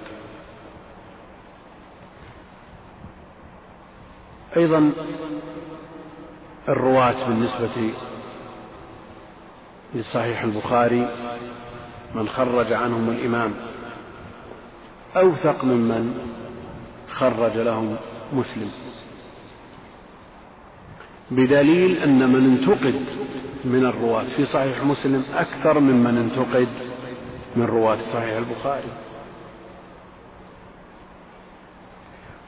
أيضا 4.57 4.93
الرواة 6.69 7.29
بالنسبة 7.29 7.91
لصحيح 9.95 10.43
البخاري 10.43 11.09
من 12.15 12.29
خرج 12.29 12.73
عنهم 12.73 13.11
الإمام 13.11 13.55
أوثق 15.17 15.65
ممن 15.65 16.15
خرج 17.11 17.57
لهم 17.57 17.97
مسلم. 18.33 18.71
بدليل 21.31 21.99
أن 21.99 22.33
من 22.33 22.45
انتقد 22.45 23.01
من 23.65 23.87
الرواة 23.87 24.25
في 24.37 24.45
صحيح 24.45 24.85
مسلم 24.85 25.25
أكثر 25.35 25.81
ممن 25.81 26.17
انتقد 26.17 26.90
من 27.57 27.65
رواة 27.65 27.99
صحيح 28.13 28.37
البخاري. 28.37 28.93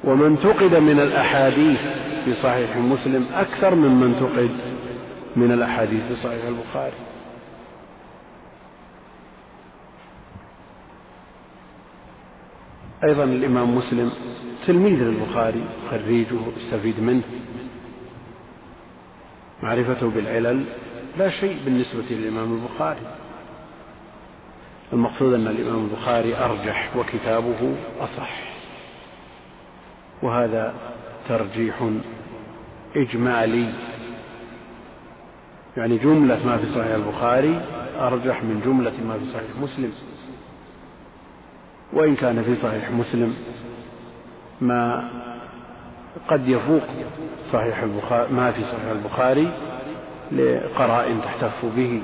ومن 0.04 0.26
انتقد 0.26 0.74
من 0.74 1.00
الأحاديث 1.00 1.86
في 2.24 2.34
صحيح 2.34 2.76
مسلم 2.76 3.26
أكثر 3.34 3.74
ممن 3.74 4.02
انتقد 4.02 4.50
من 5.36 5.52
الأحاديث 5.52 6.02
في 6.06 6.16
صحيح 6.16 6.44
البخاري. 6.44 6.92
أيضا 13.04 13.24
الإمام 13.24 13.76
مسلم 13.76 14.12
تلميذ 14.66 15.02
للبخاري 15.02 15.64
خريجه 15.90 16.38
يستفيد 16.56 17.00
منه. 17.00 17.22
معرفته 19.62 20.10
بالعلل 20.10 20.64
لا 21.18 21.28
شيء 21.28 21.56
بالنسبة 21.64 22.04
للإمام 22.10 22.52
البخاري. 22.52 23.21
المقصود 24.92 25.34
أن 25.34 25.46
الإمام 25.46 25.84
البخاري 25.84 26.36
أرجح 26.36 26.96
وكتابه 26.96 27.76
أصح. 28.00 28.30
وهذا 30.22 30.74
ترجيح 31.28 31.74
إجمالي. 32.96 33.72
يعني 35.76 35.98
جملة 35.98 36.46
ما 36.46 36.56
في 36.56 36.74
صحيح 36.74 36.94
البخاري 36.94 37.60
أرجح 38.00 38.42
من 38.42 38.60
جملة 38.64 39.04
ما 39.08 39.18
في 39.18 39.32
صحيح 39.32 39.62
مسلم. 39.62 39.92
وإن 41.92 42.16
كان 42.16 42.42
في 42.42 42.56
صحيح 42.56 42.90
مسلم 42.90 43.36
ما 44.60 45.10
قد 46.28 46.48
يفوق 46.48 46.82
صحيح 47.52 47.78
البخاري 47.78 48.32
ما 48.32 48.52
في 48.52 48.64
صحيح 48.64 48.90
البخاري 48.90 49.52
لقرائن 50.32 51.20
تحتف 51.22 51.64
به. 51.76 52.02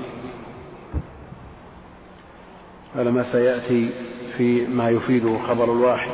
هذا 2.95 3.09
ما 3.11 3.23
سيأتي 3.23 3.89
في 4.37 4.67
ما 4.67 4.89
يفيده 4.89 5.37
خبر 5.47 5.63
الواحد. 5.63 6.11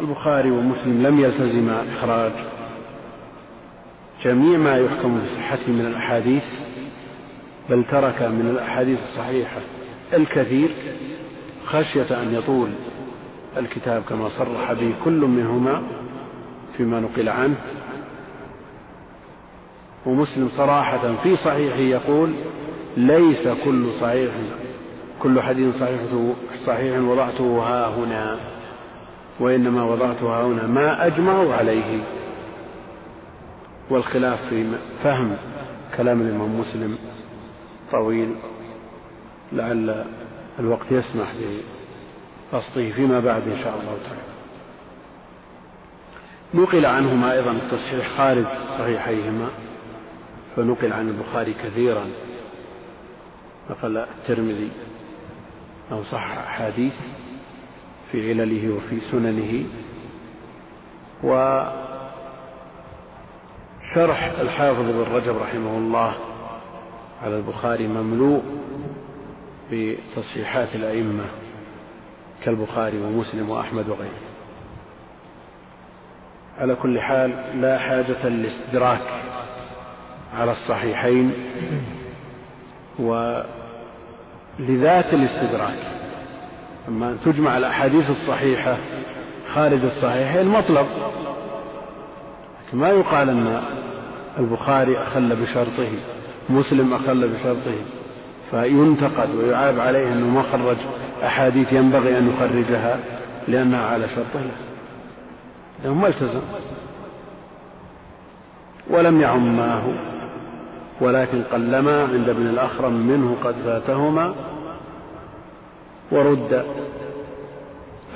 البخاري 0.00 0.50
ومسلم 0.50 1.06
لم 1.06 1.20
يلتزما 1.20 1.84
إخراج 1.92 2.32
جميع 4.24 4.58
ما 4.58 4.76
يحكم 4.78 5.20
بصحته 5.20 5.72
من 5.72 5.86
الأحاديث 5.86 6.44
بل 7.70 7.84
ترك 7.84 8.22
من 8.22 8.50
الأحاديث 8.50 8.98
الصحيحة 9.02 9.60
الكثير 10.14 10.70
خشية 11.64 12.22
أن 12.22 12.34
يطول 12.34 12.68
الكتاب 13.56 14.02
كما 14.02 14.28
صرح 14.28 14.72
به 14.72 14.94
كل 15.04 15.20
منهما 15.20 15.82
فيما 16.76 17.00
نقل 17.00 17.28
عنه. 17.28 17.56
ومسلم 20.06 20.48
صراحة 20.48 21.14
في 21.22 21.36
صحيحه 21.36 21.78
يقول 21.78 22.32
ليس 22.96 23.48
كل 23.48 23.86
صحيح 24.00 24.30
كل 25.26 25.42
حديث 25.42 25.76
صحيح 25.80 26.00
صحيح 26.66 26.98
وضعته 26.98 27.44
ها 27.44 27.88
هنا 27.88 28.38
وإنما 29.40 29.84
وضعته 29.84 30.26
ها 30.26 30.46
هنا. 30.46 30.66
ما 30.66 31.06
أجمعوا 31.06 31.54
عليه 31.54 32.00
والخلاف 33.90 34.48
في 34.48 34.78
فهم 35.02 35.36
كلام 35.96 36.20
الإمام 36.20 36.60
مسلم 36.60 36.98
طويل 37.92 38.34
لعل 39.52 40.04
الوقت 40.58 40.92
يسمح 40.92 41.32
بقصده 42.52 42.90
فيما 42.90 43.20
بعد 43.20 43.42
إن 43.48 43.56
شاء 43.64 43.74
الله 43.80 43.96
تعالى. 44.06 44.22
نقل 46.54 46.86
عنهما 46.86 47.32
أيضا 47.32 47.50
التصحيح 47.50 48.08
خارج 48.08 48.46
صحيحيهما 48.78 49.48
فنقل 50.56 50.92
عن 50.92 51.08
البخاري 51.08 51.52
كثيرا. 51.52 52.06
نقل 53.70 53.96
الترمذي. 53.96 54.70
أو 55.92 56.04
صح 56.04 56.38
أحاديث 56.38 56.94
في 58.12 58.28
علله 58.28 58.74
وفي 58.74 59.00
سننه. 59.10 59.64
وشرح 61.22 61.72
الحافظ 64.40 64.82
بن 64.82 65.14
رجب 65.14 65.36
رحمه 65.36 65.78
الله 65.78 66.14
على 67.22 67.36
البخاري 67.36 67.86
مملوء 67.86 68.42
بتصحيحات 69.72 70.74
الأئمة 70.74 71.24
كالبخاري 72.44 72.98
ومسلم 72.98 73.50
وأحمد 73.50 73.88
وغيره. 73.88 74.26
على 76.58 76.74
كل 76.74 77.00
حال 77.00 77.60
لا 77.60 77.78
حاجة 77.78 78.28
للإستدراك 78.28 79.22
على 80.34 80.52
الصحيحين. 80.52 81.32
ولذات 84.60 85.14
الاستدراك. 85.14 85.78
أما 86.88 87.08
أن 87.08 87.18
تجمع 87.24 87.58
الأحاديث 87.58 88.10
الصحيحة 88.10 88.76
خارج 89.54 89.84
الصحيحين 89.84 90.48
مطلب 90.48 90.86
لكن 92.66 92.78
ما 92.78 92.88
يقال 92.88 93.30
أن 93.30 93.62
البخاري 94.38 94.98
أخل 94.98 95.36
بشرطه 95.36 95.88
مسلم 96.48 96.94
أخل 96.94 97.28
بشرطه 97.28 97.76
فينتقد 98.50 99.34
ويعاب 99.34 99.80
عليه 99.80 100.12
أنه 100.12 100.26
ما 100.26 100.42
خرج 100.42 100.76
أحاديث 101.24 101.72
ينبغي 101.72 102.18
أن 102.18 102.30
يخرجها 102.30 102.98
لأنها 103.48 103.86
على 103.86 104.08
شرطه. 104.08 104.46
لأنه 105.82 105.94
ما 105.94 106.08
التزم 106.08 106.42
ولم 108.90 109.20
يعم 109.20 109.56
معه. 109.56 109.92
ولكن 111.00 111.42
قلما 111.42 112.02
عند 112.02 112.28
ابن 112.28 112.46
الأخرم 112.46 112.92
منه 112.92 113.36
قد 113.44 113.54
فاتهما 113.64 114.34
ورد 116.12 116.64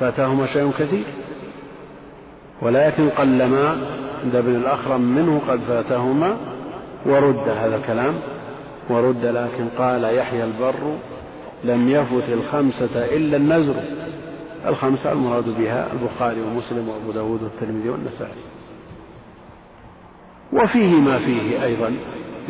فاتهما 0.00 0.46
شيء 0.46 0.70
كثير. 0.78 1.04
ولكن 2.62 3.08
قلما 3.08 3.68
عند 4.24 4.36
ابن 4.36 4.54
الأخرم 4.54 5.00
منه 5.00 5.40
قد 5.48 5.60
فاتهما 5.68 6.36
ورد 7.06 7.48
هذا 7.48 7.76
الكلام. 7.76 8.14
ورد 8.90 9.26
لكن 9.26 9.68
قال 9.78 10.04
يحيى 10.04 10.44
البر 10.44 10.96
لم 11.64 11.88
يفت 11.88 12.28
الخمسة 12.28 13.04
إلا 13.16 13.36
النزر 13.36 13.74
الخمسة 14.66 15.12
المراد 15.12 15.58
بها 15.58 15.88
البخاري 15.92 16.40
ومسلم 16.40 16.88
وأبو 16.88 17.12
داود 17.12 17.42
والترمذي 17.42 17.88
والنسائي. 17.88 18.40
وفيه 20.52 20.88
ما 20.88 21.18
فيه 21.18 21.64
أيضا 21.64 21.92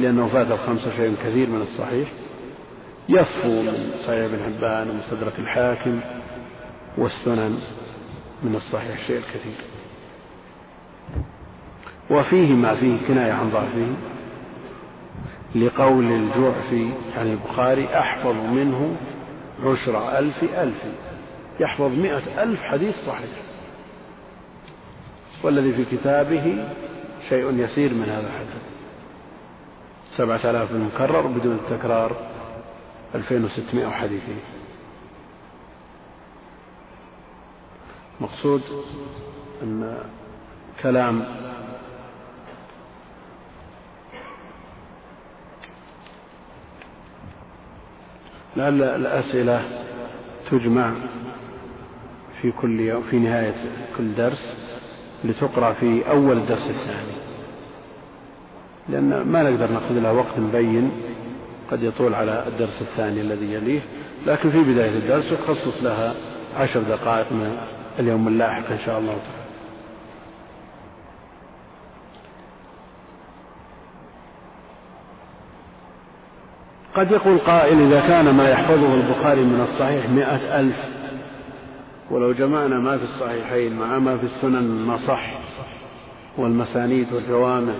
لأنه 0.01 0.29
فات 0.29 0.51
الخمسة 0.51 0.97
شيء 0.97 1.15
كثير 1.25 1.51
من 1.51 1.63
الصحيح. 1.63 2.09
يصفو 3.09 3.63
من 3.63 3.93
صحيح 4.07 4.25
ابن 4.25 4.39
حبان 4.45 4.91
ومستدرك 4.91 5.39
الحاكم 5.39 6.01
والسنن 6.99 7.59
من 8.43 8.55
الصحيح 8.55 9.07
شيء 9.07 9.17
الكثير 9.17 9.55
وفيه 12.11 12.55
ما 12.55 12.75
فيه 12.75 12.97
كناية 13.09 13.33
عن 13.33 13.51
ضعفه 13.51 13.87
لقول 15.55 16.05
الجعفي 16.05 16.91
عن 17.17 17.27
البخاري 17.27 17.87
أحفظ 17.99 18.35
منه 18.35 18.97
عشر 19.65 20.19
ألف 20.19 20.43
ألف. 20.43 20.85
يحفظ 21.61 21.99
مئة 21.99 22.43
ألف 22.43 22.61
حديث 22.63 22.95
صحيح. 23.07 23.31
والذي 25.43 25.73
في 25.73 25.97
كتابه 25.97 26.65
شيء 27.29 27.59
يسير 27.59 27.95
من 27.95 28.09
هذا 28.09 28.27
الحديث. 28.27 28.70
سبعة 30.21 30.51
آلاف 30.51 30.71
المكرر 30.71 31.27
بدون 31.27 31.55
التكرار 31.57 32.17
ألفين 33.15 33.45
وستمائة 33.45 33.91
حديث 33.91 34.23
مقصود 38.21 38.63
أن 39.63 39.99
كلام 40.83 41.25
لعل 48.57 48.83
الأسئلة 48.83 49.63
تجمع 50.51 50.93
في 52.43 52.53
كل 52.53 53.03
في 53.11 53.19
نهاية 53.19 53.55
كل 53.97 54.15
درس 54.15 54.55
لتقرأ 55.25 55.73
في 55.73 56.11
أول 56.11 56.37
الدرس 56.37 56.71
الثاني. 56.71 57.20
لأن 58.91 59.23
ما 59.23 59.43
نقدر 59.43 59.73
نأخذ 59.73 59.95
لها 59.95 60.11
وقت 60.11 60.39
مبين 60.39 60.91
قد 61.71 61.83
يطول 61.83 62.15
على 62.15 62.45
الدرس 62.47 62.81
الثاني 62.81 63.21
الذي 63.21 63.53
يليه 63.53 63.81
لكن 64.27 64.51
في 64.51 64.59
بداية 64.63 64.99
الدرس 64.99 65.25
يخصص 65.33 65.83
لها 65.83 66.15
عشر 66.57 66.81
دقائق 66.81 67.33
من 67.33 67.57
اليوم 67.99 68.29
اللاحق 68.29 68.71
إن 68.71 68.79
شاء 68.87 68.99
الله 68.99 69.13
تعالى. 69.13 69.41
قد 76.97 77.13
يقول 77.13 77.39
قائل 77.39 77.83
إذا 77.83 78.01
كان 78.01 78.35
ما 78.35 78.51
يحفظه 78.51 78.95
البخاري 78.95 79.41
من 79.41 79.67
الصحيح 79.73 80.09
مئة 80.11 80.61
ألف 80.61 80.77
ولو 82.11 82.33
جمعنا 82.33 82.79
ما 82.79 82.99
في 82.99 83.05
الصحيحين 83.05 83.77
مع 83.77 83.99
ما 83.99 84.17
في 84.17 84.27
السنن 84.27 84.87
ما 84.87 84.99
صح 85.07 85.23
والمسانيد 86.39 87.13
والجوامع 87.13 87.73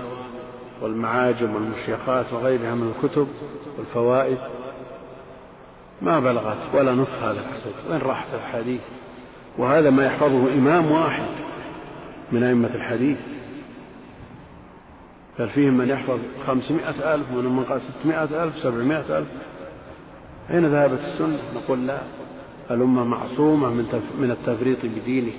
والمعاجم 0.83 1.55
والمشيخات 1.55 2.33
وغيرها 2.33 2.75
من 2.75 2.93
الكتب 2.97 3.29
والفوائد. 3.79 4.39
ما 6.03 6.21
بلغت 6.21 6.75
ولا 6.75 6.93
نصف 6.93 7.23
هذا 7.23 7.41
الحديث 7.41 7.91
وين 7.91 8.01
راحت 8.01 8.35
الحديث. 8.35 8.83
وهذا 9.59 9.91
ما 9.91 10.05
يحفظه 10.07 10.53
إمام 10.55 10.91
واحد 10.91 11.29
من 12.33 12.43
أئمة 12.43 12.75
الحديث. 12.75 13.19
بل 15.39 15.49
فيهم 15.49 15.75
من 15.75 15.89
يحفظ 15.89 16.19
خمسمائة 16.47 17.15
ألف 17.15 17.33
ومن 17.33 17.57
من 17.57 17.65
قال 17.65 17.81
ستمائة 17.81 18.45
ألف 18.45 18.59
سبعمائة 18.63 19.19
ألف. 19.19 19.29
أين 20.51 20.67
ذهبت 20.67 21.01
السنة؟ 21.01 21.39
نقول 21.55 21.87
لا. 21.87 21.99
الأمة 22.71 23.05
معصومة 23.05 23.69
من 23.69 24.03
من 24.21 24.31
التفريط 24.31 24.79
بدينه. 24.85 25.33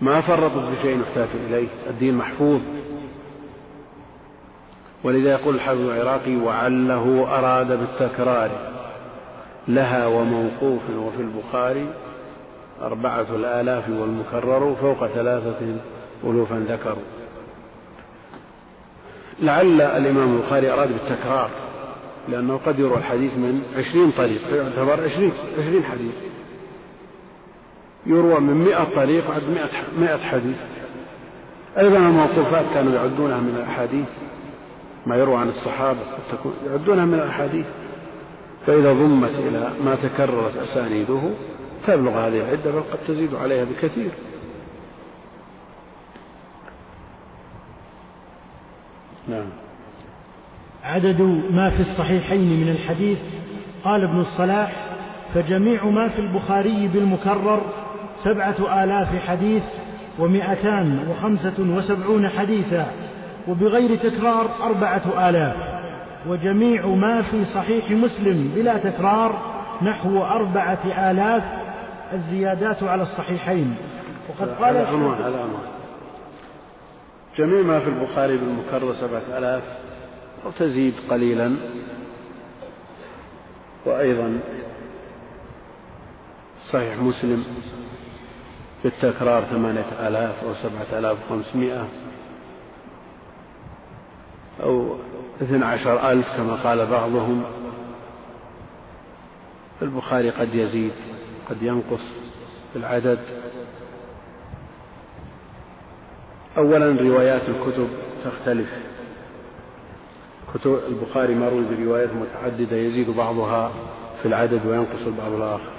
ما 0.00 0.20
فرطت 0.20 0.78
بشيء 0.78 1.00
يحتاج 1.00 1.28
إليه. 1.46 1.68
الدين 1.90 2.14
محفوظ. 2.14 2.60
ولذا 5.06 5.30
يقول 5.30 5.54
الحافظ 5.54 5.80
العراقي 5.80 6.36
وعله 6.36 7.26
أراد 7.38 7.66
بالتكرار. 7.66 8.50
لها 9.68 10.06
وموقوف 10.06 10.82
وفي 10.90 11.22
البخاري 11.22 11.86
أربعة 12.82 13.26
الآلاف 13.36 13.88
والمكرر 13.88 14.74
فوق 14.80 15.06
ثلاثة 15.06 15.76
ألوفا 16.24 16.64
ذكروا. 16.68 17.04
لعل 19.40 19.80
الإمام 19.80 20.36
البخاري 20.36 20.70
أراد 20.70 20.88
بالتكرار 20.88 21.50
لأنه 22.28 22.60
قد 22.66 22.78
يروى 22.78 22.96
الحديث 22.96 23.32
من 23.32 23.62
عشرين 23.78 24.10
طريق 24.10 24.40
فيعتبر 24.50 25.04
عشرين, 25.04 25.32
عشرين 25.58 25.84
حديث. 25.84 26.14
يروى 28.06 28.40
من 28.40 28.54
مئة 28.54 28.84
طريق 28.84 29.30
مئة, 29.30 30.00
مئة 30.00 30.18
حديث. 30.18 30.56
أيضا 31.78 31.96
الموقوفات 31.96 32.64
كانوا 32.74 32.92
يعدونها 32.92 33.40
من 33.40 33.56
الأحاديث. 33.56 34.25
ما 35.06 35.16
يروى 35.16 35.36
عن 35.36 35.48
الصحابة 35.48 35.98
يعدونها 36.66 37.04
من 37.04 37.14
الأحاديث. 37.14 37.66
فإذا 38.66 38.92
ضمت 38.92 39.30
إلى 39.30 39.70
ما 39.84 39.94
تكررت 39.94 40.56
أسانيده 40.56 41.30
تبلغ 41.86 42.10
هذه 42.10 42.40
العدة 42.40 42.70
بل 42.70 42.80
قد 42.80 42.98
تزيد 43.08 43.34
عليها 43.34 43.64
بكثير. 43.64 44.10
نعم. 49.28 49.46
عدد 50.84 51.20
ما 51.50 51.70
في 51.70 51.80
الصحيحين 51.80 52.60
من 52.60 52.68
الحديث 52.68 53.18
قال 53.84 54.04
ابن 54.04 54.20
الصلاح 54.20 54.72
فجميع 55.34 55.84
ما 55.84 56.08
في 56.08 56.18
البخاري 56.18 56.88
بالمكرر 56.88 57.60
سبعة 58.24 58.84
آلاف 58.84 59.26
حديث 59.28 59.62
ومائتان 60.18 61.08
وخمسة 61.08 61.54
وسبعون 61.58 62.28
حديثا. 62.28 63.05
وبغير 63.48 63.96
تكرار 63.96 64.50
أربعة 64.62 65.28
آلاف. 65.28 65.56
وجميع 66.26 66.86
ما 66.86 67.22
في 67.22 67.44
صحيح 67.44 67.90
مسلم 67.90 68.52
بلا 68.54 68.78
تكرار 68.78 69.38
نحو 69.82 70.24
أربعة 70.24 71.10
آلاف 71.10 71.42
الزيادات 72.12 72.82
على 72.82 73.02
الصحيحين. 73.02 73.76
وقد 74.28 74.48
قال 74.48 74.76
هذا 74.76 74.86
عنوان 74.86 75.22
هذا 75.22 75.38
عنوان 75.38 75.66
جميع 77.38 77.62
ما 77.62 77.80
في 77.80 77.88
البخاري 77.88 78.36
بالمكرر 78.36 78.94
سبعة 78.94 79.38
آلاف 79.38 79.62
أو 80.44 80.50
تزيد 80.50 80.94
قليلا. 81.10 81.56
وأيضا 83.86 84.38
صحيح 86.72 86.98
مسلم 86.98 87.44
بالتكرار 88.84 89.42
ثمانية 89.42 90.08
آلاف 90.08 90.44
أو 90.44 90.54
سبعة 90.54 90.98
آلاف 90.98 91.18
وخمسمائة. 91.30 91.86
أو 94.62 94.96
اثنى 95.42 95.64
عشر 95.64 96.10
ألف 96.10 96.36
كما 96.36 96.54
قال 96.54 96.86
بعضهم. 96.86 97.44
البخاري 99.82 100.30
قد 100.30 100.54
يزيد 100.54 100.92
قد 101.50 101.62
ينقص 101.62 102.02
في 102.72 102.78
العدد. 102.78 103.18
أولا 106.58 107.02
روايات 107.02 107.42
الكتب 107.48 107.88
تختلف. 108.24 108.68
كتب 110.54 110.80
البخاري 110.88 111.34
مروي 111.34 111.64
بروايات 111.76 112.10
متعددة 112.12 112.76
يزيد 112.76 113.10
بعضها 113.10 113.72
في 114.22 114.28
العدد 114.28 114.66
وينقص 114.66 115.06
البعض 115.06 115.32
الآخر. 115.32 115.72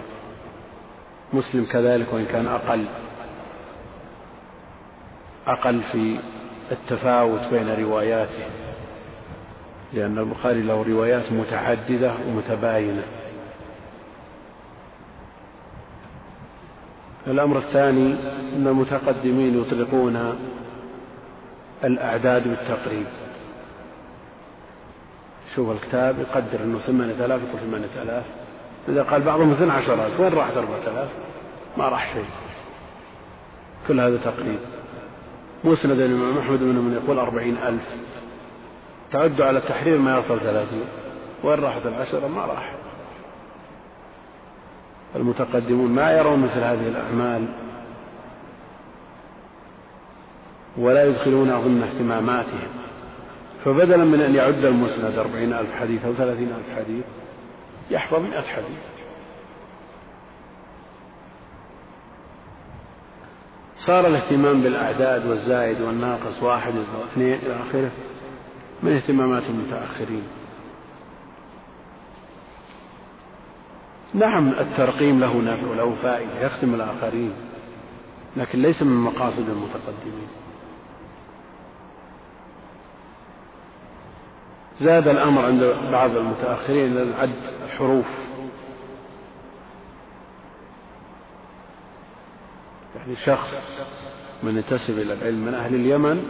مسلم 1.33 1.65
كذلك 1.65 2.13
وإن 2.13 2.25
كان 2.25 2.47
أقل. 2.47 2.85
أقل 5.47 5.81
في 5.91 6.19
التفاوت 6.71 7.41
بين 7.51 7.83
رواياته. 7.83 8.66
لأن 9.93 10.17
البخاري 10.17 10.61
له 10.61 10.83
روايات 10.83 11.31
متعددة 11.31 12.13
ومتباينة. 12.27 13.03
الأمر 17.27 17.57
الثاني 17.57 18.15
أن 18.55 18.67
المتقدمين 18.67 19.61
يطلقون 19.61 20.35
الأعداد 21.83 22.47
بالتقريب. 22.47 23.05
شوف 25.55 25.71
الكتاب 25.71 26.19
يقدر 26.19 26.63
أنه 26.63 26.77
ثمانية 26.79 27.25
آلاف 27.25 27.41
يقول 27.41 27.59
ثمانية 27.59 28.01
آلاف. 28.03 28.25
إذا 28.89 29.03
قال 29.03 29.21
بعضهم 29.21 29.51
اثنى 29.51 29.71
عشر 29.71 30.05
ألف 30.05 30.19
وين 30.19 30.33
راحت 30.33 30.57
أربعة 30.57 30.81
آلاف؟ 30.87 31.09
ما 31.77 31.89
راح 31.89 32.13
شيء. 32.13 32.25
كل 33.87 33.99
هذا 33.99 34.17
تقريب. 34.17 34.59
مسند 35.63 35.99
الإمام 35.99 36.37
أحمد 36.37 36.59
بن 36.59 36.75
من 36.75 36.99
يقول 37.03 37.19
أربعين 37.19 37.57
ألف. 37.57 37.97
تعدوا 39.11 39.45
على 39.45 39.57
التحرير 39.57 39.97
ما 39.97 40.17
يصل 40.17 40.39
ثلاثين. 40.39 40.85
وين 41.43 41.59
راحت 41.59 41.85
العشرة؟ 41.85 42.27
ما 42.27 42.45
راح. 42.45 42.75
المتقدمون 45.15 45.91
ما 45.91 46.11
يرون 46.11 46.39
مثل 46.39 46.59
هذه 46.59 46.87
الأعمال. 46.87 47.45
ولا 50.77 51.05
يدخلون 51.05 51.47
ضمن 51.47 51.83
اهتماماتهم. 51.83 52.69
فبدلا 53.65 54.03
من 54.03 54.21
أن 54.21 54.35
يعد 54.35 54.65
المسند 54.65 55.17
أربعين 55.17 55.53
ألف 55.53 55.75
حديث 55.79 56.05
أو 56.05 56.13
ثلاثين 56.13 56.47
ألف 56.47 56.77
حديث 56.77 57.05
يحفظ 57.91 58.19
مئة 58.19 58.41
حديث. 58.41 58.79
صار 63.77 64.07
الاهتمام 64.07 64.61
بالأعداد 64.61 65.25
والزائد 65.25 65.81
والناقص 65.81 66.43
واحد 66.43 66.73
واثنين 66.75 67.33
إلى 67.33 67.55
آخره. 67.55 67.91
من 68.83 68.93
اهتمامات 68.93 69.43
المتأخرين؟ 69.43 70.23
نعم 74.13 74.49
الترقيم 74.49 75.19
له 75.19 75.41
نفع 75.41 75.67
وله 75.67 75.95
فائدة 76.01 76.45
يخدم 76.45 76.73
الآخرين 76.73 77.33
لكن 78.37 78.61
ليس 78.61 78.81
من 78.81 78.97
مقاصد 78.97 79.49
المتقدمين. 79.49 80.27
زاد 84.81 85.07
الأمر 85.07 85.45
عند 85.45 85.75
بعض 85.91 86.15
المتأخرين 86.15 86.97
إلى 86.97 87.15
عد 87.15 87.31
الحروف. 87.65 88.05
يعني 92.95 93.15
شخص 93.15 93.53
من 94.43 94.57
ينتسب 94.57 94.99
إلى 94.99 95.13
العلم 95.13 95.45
من 95.45 95.53
أهل 95.53 95.75
اليمن 95.75 96.23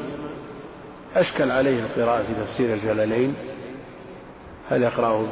أشكل 1.16 1.52
عليه 1.52 1.84
القراءة 1.86 2.24
في 2.24 2.34
تفسير 2.34 2.74
الجلالين. 2.74 3.36
هل 4.70 4.84
يقرأه 4.84 5.26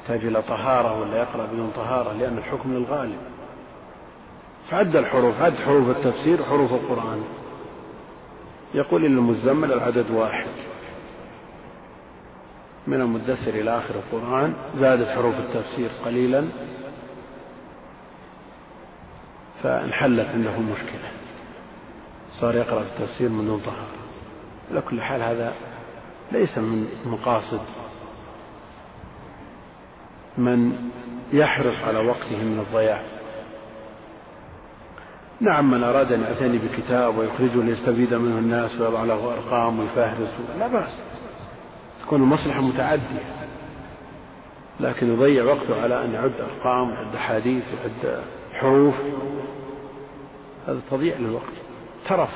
يحتاج 0.00 0.24
إلى 0.24 0.42
طهارة 0.42 1.00
ولا 1.00 1.16
يقرأ 1.16 1.46
بدون 1.46 1.72
طهارة؟ 1.76 2.12
لأن 2.12 2.38
الحكم 2.38 2.74
للغالب. 2.74 3.18
فعد 4.70 4.96
الحروف 4.96 5.42
عد 5.42 5.54
حروف 5.54 5.88
التفسير 5.88 6.40
وحروف 6.40 6.72
القرآن. 6.72 7.24
يقول 8.74 9.04
إن 9.04 9.18
المزمل 9.18 9.72
العدد 9.72 10.10
واحد. 10.10 10.46
من 12.86 13.00
المدثر 13.00 13.54
إلى 13.54 13.78
آخر 13.78 13.94
القرآن. 13.94 14.54
زادت 14.76 15.08
حروف 15.08 15.34
التفسير 15.34 15.90
قليلا. 16.04 16.44
فانحلت 19.62 20.28
عنده 20.28 20.54
المشكلة 20.54 21.21
صار 22.42 22.54
يقرأ 22.54 22.82
التفسير 22.82 23.28
من 23.28 23.46
دون 23.46 23.60
طهارة. 23.60 23.86
على 24.70 24.80
كل 24.80 25.02
حال 25.02 25.22
هذا 25.22 25.54
ليس 26.32 26.58
من 26.58 26.86
مقاصد 27.06 27.60
من 30.38 30.72
يحرص 31.32 31.76
على 31.84 31.98
وقته 31.98 32.36
من 32.36 32.64
الضياع. 32.68 33.02
نعم 35.40 35.70
من 35.70 35.84
أراد 35.84 36.12
أن 36.12 36.20
يعتني 36.20 36.58
بكتاب 36.58 37.18
ويخرجه 37.18 37.62
ليستفيد 37.62 38.14
منه 38.14 38.38
الناس 38.38 38.80
ويضع 38.80 39.04
له 39.04 39.32
أرقام 39.32 39.80
ويفهرس 39.80 40.30
لا 40.58 40.66
بأس. 40.66 41.00
تكون 42.02 42.22
المصلحة 42.22 42.60
متعدية. 42.60 43.48
لكن 44.80 45.12
يضيع 45.12 45.44
وقته 45.44 45.82
على 45.82 46.04
أن 46.04 46.12
يعد 46.14 46.32
أرقام 46.40 46.90
ويعد 46.90 47.14
أحاديث 47.14 47.64
ويعد 47.64 48.22
حروف. 48.52 48.94
هذا 50.66 50.80
تضييع 50.90 51.16
للوقت. 51.16 51.61
ترف. 52.08 52.30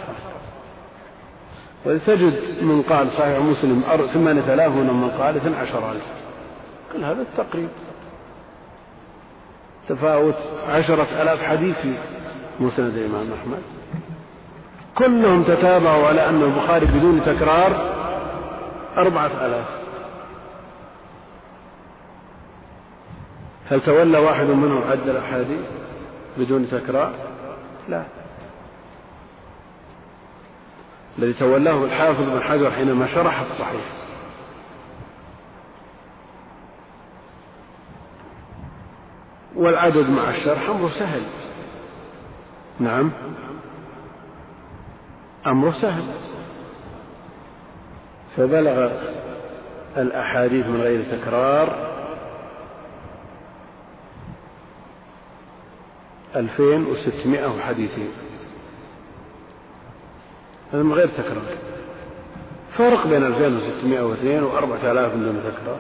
وتجد 1.87 2.63
من 2.63 2.83
قال 2.83 3.11
صحيح 3.11 3.39
مسلم 3.39 3.81
ثمانية 4.07 4.55
آلاف 4.55 4.73
من 4.73 5.11
قال 5.19 5.37
اثنى 5.37 5.57
عشر 5.57 5.93
ألف. 5.93 6.05
كل 6.93 7.05
هذا 7.05 7.23
التقريب. 7.23 7.69
تفاوت 9.89 10.35
عشرة 10.69 11.23
آلاف 11.23 11.43
حديث 11.43 11.77
في 11.79 11.95
مسند 12.61 12.95
الإمام 12.95 13.33
أحمد. 13.33 13.63
كلهم 14.95 15.43
تتابعوا 15.43 16.09
على 16.09 16.29
أن 16.29 16.43
البخاري 16.43 16.87
بدون 16.87 17.21
تكرار 17.25 17.97
أربعة 18.97 19.31
آلاف. 19.47 19.67
هل 23.71 23.81
تولى 23.81 24.19
واحد 24.19 24.47
منهم 24.47 24.83
عد 24.91 25.09
الأحاديث 25.09 25.67
بدون 26.39 26.69
تكرار؟ 26.71 27.13
لا. 27.89 28.05
الذي 31.19 31.33
تولاه 31.33 31.85
الحافظ 31.85 32.31
بن 32.31 32.43
حجر 32.43 32.71
حينما 32.71 33.07
شرح 33.07 33.41
الصحيح. 33.41 33.85
والعدد 39.57 40.11
مع 40.11 40.31
الشرح 40.31 40.69
أمره 40.69 40.89
سهل. 40.89 41.23
نعم. 42.81 43.13
أمره 45.47 45.71
سهل. 45.71 46.03
فبلغ 48.37 48.91
الأحاديث 49.97 50.67
من 50.67 50.81
غير 50.81 51.05
تكرار 51.19 51.87
ألفين 56.37 56.87
وستمائة 56.87 57.61
حديثين. 57.61 58.09
هذا 60.77 60.85
من 60.85 60.93
غير 60.93 61.09
تكرار. 61.09 61.43
فرق 62.79 63.07
بين 63.07 63.23
2602 63.23 64.43
و 64.43 64.59
4000 64.59 65.15
من 65.15 65.25
دون 65.25 65.41
تكرار. 65.53 65.79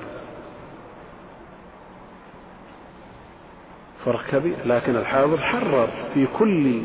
فرق 4.05 4.27
كبير 4.31 4.56
لكن 4.66 4.97
الحافظ 4.97 5.39
حرر 5.39 5.89
في 6.14 6.27
كل 6.39 6.81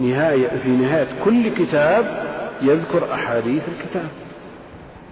نهاية 0.00 0.48
في 0.48 0.68
نهاية 0.68 1.08
كل 1.24 1.48
كتاب 1.48 2.26
يذكر 2.62 3.14
أحاديث 3.14 3.62
الكتاب 3.68 4.08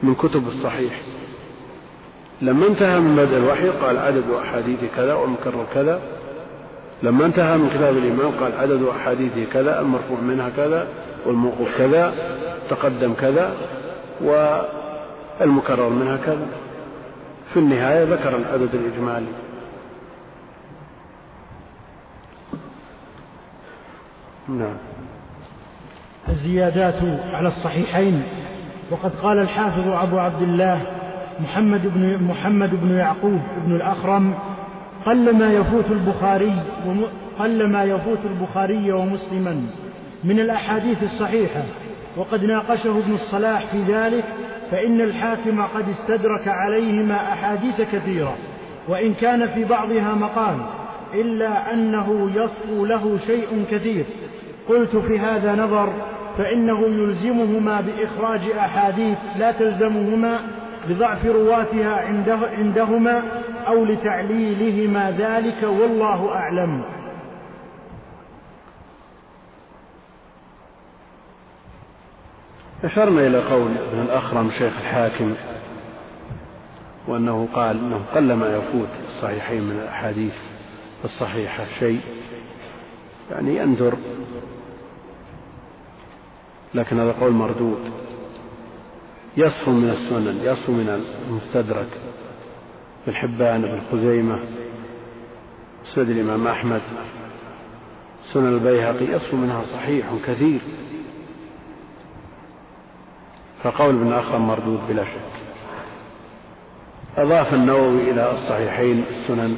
من 0.02 0.14
كتب 0.14 0.48
الصحيح. 0.48 1.00
لما 2.42 2.66
انتهى 2.66 3.00
من 3.00 3.16
بدء 3.16 3.36
الوحي 3.36 3.68
قال 3.68 3.98
عدد 3.98 4.30
أحاديث 4.30 4.78
كذا 4.96 5.14
والمكرر 5.14 5.66
كذا. 5.74 6.00
لما 7.02 7.26
انتهى 7.26 7.58
من 7.58 7.68
كتاب 7.68 7.96
الإمام 7.96 8.32
قال 8.40 8.52
عدد 8.58 8.82
أحاديثه 8.82 9.44
كذا 9.52 9.80
المرفوع 9.80 10.20
منها 10.20 10.50
كذا. 10.56 10.88
والموقوف 11.26 11.78
كذا 11.78 12.14
تقدم 12.70 13.14
كذا 13.14 13.54
والمكرر 14.20 15.88
منها 15.88 16.16
كذا. 16.16 16.46
في 17.52 17.60
النهاية 17.60 18.04
ذكر 18.04 18.36
العدد 18.36 18.74
الإجمالي. 18.74 19.32
نعم. 24.48 24.76
الزيادات 26.28 27.02
على 27.32 27.48
الصحيحين. 27.48 28.22
وقد 28.90 29.10
قال 29.22 29.38
الحافظ 29.38 29.88
أبو 29.88 30.18
عبد 30.18 30.42
الله 30.42 30.82
محمد 31.40 31.94
بن 31.94 32.22
محمد 32.22 32.70
بن 32.82 32.96
يعقوب 32.96 33.40
بن 33.66 33.76
الأخرم 33.76 34.34
قلما 35.06 35.52
يفوت 35.52 35.84
البخاري 35.90 36.54
قلما 37.38 37.84
يفوت 37.84 38.18
البخاري 38.24 38.92
ومسلما. 38.92 39.62
من 40.24 40.40
الأحاديث 40.40 41.02
الصحيحة 41.02 41.62
وقد 42.16 42.44
ناقشه 42.44 42.98
ابن 42.98 43.14
الصلاح 43.14 43.66
في 43.66 43.82
ذلك 43.82 44.24
فإن 44.70 45.00
الحاكم 45.00 45.62
قد 45.62 45.84
استدرك 45.88 46.48
عليهما 46.48 47.32
أحاديث 47.32 47.80
كثيرة 47.80 48.36
وإن 48.88 49.14
كان 49.14 49.46
في 49.46 49.64
بعضها 49.64 50.14
مقال 50.14 50.56
إلا 51.14 51.74
أنه 51.74 52.30
يصفو 52.34 52.86
له 52.86 53.18
شيء 53.26 53.64
كثير. 53.70 54.04
قلت 54.68 54.96
في 54.96 55.18
هذا 55.18 55.54
نظر 55.54 55.92
فإنه 56.38 56.80
يلزمهما 56.80 57.80
بإخراج 57.80 58.40
أحاديث 58.58 59.18
لا 59.38 59.52
تلزمهما 59.52 60.38
لضعف 60.88 61.26
رواتها 61.26 62.06
عنده 62.06 62.38
عندهما 62.58 63.22
أو 63.68 63.84
لتعليلهما 63.84 65.10
ذلك 65.18 65.62
والله 65.62 66.34
أعلم. 66.34 66.82
أشرنا 72.84 73.26
إلى 73.26 73.38
قول 73.38 73.70
ابن 73.70 74.00
الأخرم 74.02 74.50
شيخ 74.50 74.78
الحاكم 74.78 75.34
وأنه 77.08 77.48
قال 77.54 77.78
أنه 77.78 78.00
قلما 78.14 78.56
يفوت 78.56 78.88
الصحيحين 79.08 79.62
من 79.62 79.80
الأحاديث 79.82 80.34
الصحيحة 81.04 81.64
شيء 81.78 82.00
يعني 83.30 83.56
يندر 83.56 83.94
لكن 86.74 87.00
هذا 87.00 87.12
قول 87.12 87.32
مردود. 87.32 87.92
يصفو 89.36 89.70
من 89.70 89.90
السنن 89.90 90.40
يصفو 90.44 90.72
من 90.72 91.02
المستدرك 91.28 91.88
بن 93.06 93.14
حبان 93.14 93.62
بن 93.62 93.80
خزيمة 93.92 94.38
سند 95.94 96.10
الإمام 96.10 96.46
أحمد 96.46 96.80
سنن 98.32 98.54
البيهقي 98.54 99.04
يصفو 99.04 99.36
منها 99.36 99.62
صحيح 99.72 100.06
كثير. 100.26 100.60
فقول 103.64 103.94
ابن 103.94 104.12
أخرم 104.12 104.48
مردود 104.48 104.80
بلا 104.88 105.04
شك. 105.04 105.40
أضاف 107.16 107.54
النووي 107.54 108.10
إلى 108.10 108.32
الصحيحين 108.32 109.04
السنن 109.10 109.56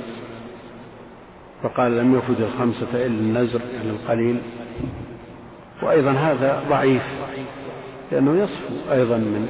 فقال 1.62 1.98
لم 1.98 2.18
يفد 2.18 2.40
الخمسة 2.40 3.06
إلا 3.06 3.06
النزر 3.06 3.60
يعني 3.74 3.90
القليل. 3.90 4.40
وأيضا 5.82 6.10
هذا 6.12 6.62
ضعيف 6.68 7.02
لأنه 8.12 8.42
يصفو 8.42 8.92
أيضا 8.92 9.16
من 9.16 9.48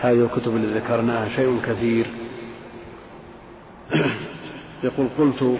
هذه 0.00 0.24
الكتب 0.24 0.56
اللي 0.56 0.78
ذكرناها 0.78 1.36
شيء 1.36 1.60
كثير. 1.66 2.06
يقول 4.84 5.06
قلت 5.18 5.58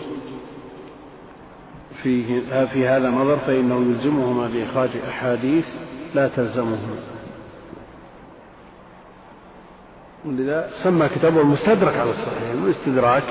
فيه 2.02 2.40
في 2.72 2.88
هذا 2.88 3.10
نظر 3.10 3.36
فإنه 3.36 3.76
يلزمهما 3.76 4.48
بإخراج 4.48 4.90
أحاديث 5.08 5.66
لا 6.14 6.28
تلزمهما. 6.28 6.96
ولذا 10.24 10.70
سمى 10.82 11.08
كتابه 11.08 11.40
المستدرك 11.40 11.96
على 11.96 12.10
الصحيح 12.10 12.50
الاستدراك 12.52 13.22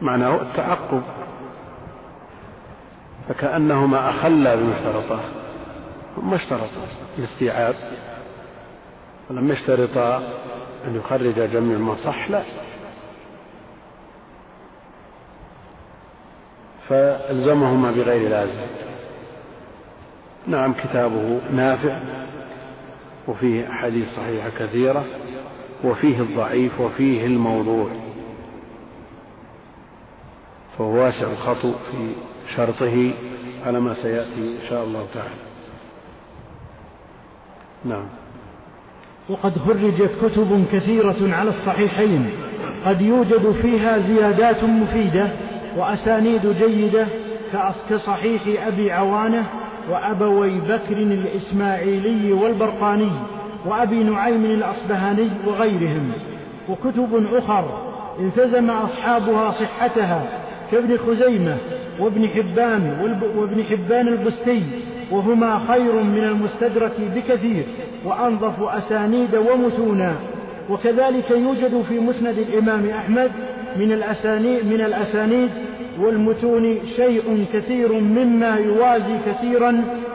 معناه 0.00 0.42
التعقب. 0.42 1.02
فكأنهما 3.28 4.10
أخلا 4.10 4.54
بما 4.54 4.74
اشترطا 4.76 5.20
ما 6.22 6.36
اشترطا 6.36 6.86
الاستيعاب 7.18 7.74
ولم 9.30 9.52
يشترطا 9.52 10.16
أن 10.86 10.96
يخرج 10.96 11.34
جميع 11.34 11.78
ما 11.78 11.94
صح 11.94 12.30
لا. 12.30 12.42
فألزمهما 16.88 17.90
بغير 17.90 18.30
لازم. 18.30 18.60
نعم 20.46 20.72
كتابه 20.72 21.40
نافع. 21.52 22.00
وفيه 23.28 23.70
أحاديث 23.70 24.16
صحيحة 24.16 24.50
كثيرة 24.50 25.04
وفيه 25.84 26.20
الضعيف 26.20 26.80
وفيه 26.80 27.26
الموضوع. 27.26 27.88
فهو 30.78 30.94
واسع 30.94 31.30
الخطو 31.32 31.72
في 31.72 32.12
شرطه 32.56 33.12
على 33.66 33.80
ما 33.80 33.94
سيأتي 33.94 34.56
إن 34.62 34.68
شاء 34.68 34.84
الله 34.84 35.06
تعالى. 35.14 35.40
نعم. 37.84 38.06
وقد 39.28 39.58
خرجت 39.58 40.10
كتب 40.22 40.64
كثيرة 40.72 41.34
على 41.34 41.48
الصحيحين. 41.48 42.30
قد 42.86 43.00
يوجد 43.00 43.50
فيها 43.50 43.98
زيادات 43.98 44.64
مفيدة 44.64 45.32
وأسانيد 45.76 46.46
جيدة 46.46 47.06
كصحيح 47.90 48.66
أبي 48.66 48.92
عوانة 48.92 49.46
وأبوي 49.90 50.60
بكر 50.60 50.96
الإسماعيلي 50.96 52.32
والبرقاني 52.32 53.10
وأبي 53.66 54.04
نعيم 54.04 54.44
الأصبهاني 54.44 55.28
وغيرهم. 55.46 56.12
وكتب 56.68 57.26
أخر 57.32 57.64
التزم 58.20 58.70
أصحابها 58.70 59.50
صحتها 59.50 60.22
كابن 60.72 60.96
خزيمة 60.96 61.56
وابن 62.00 62.28
حبان 62.28 63.12
وابن 63.36 63.64
حبان 63.64 64.08
البستي 64.08 64.62
وهما 65.10 65.60
خير 65.68 66.02
من 66.02 66.24
المستدرك 66.24 66.92
بكثير 67.14 67.64
وأنظف 68.04 68.62
أسانيد 68.62 69.34
ومتونا. 69.36 70.14
وكذلك 70.70 71.30
يوجد 71.30 71.82
في 71.88 71.98
مسند 71.98 72.38
الإمام 72.38 72.90
أحمد 72.90 73.30
من 73.76 73.92
الأسانيد, 73.92 74.66
من 74.66 74.80
الأسانيد 74.80 75.50
والمتون 76.00 76.78
شيء 76.96 77.46
كثير 77.52 77.92
مما 77.92 78.56
يوازي 78.56 79.18
كثيرا 79.26 79.70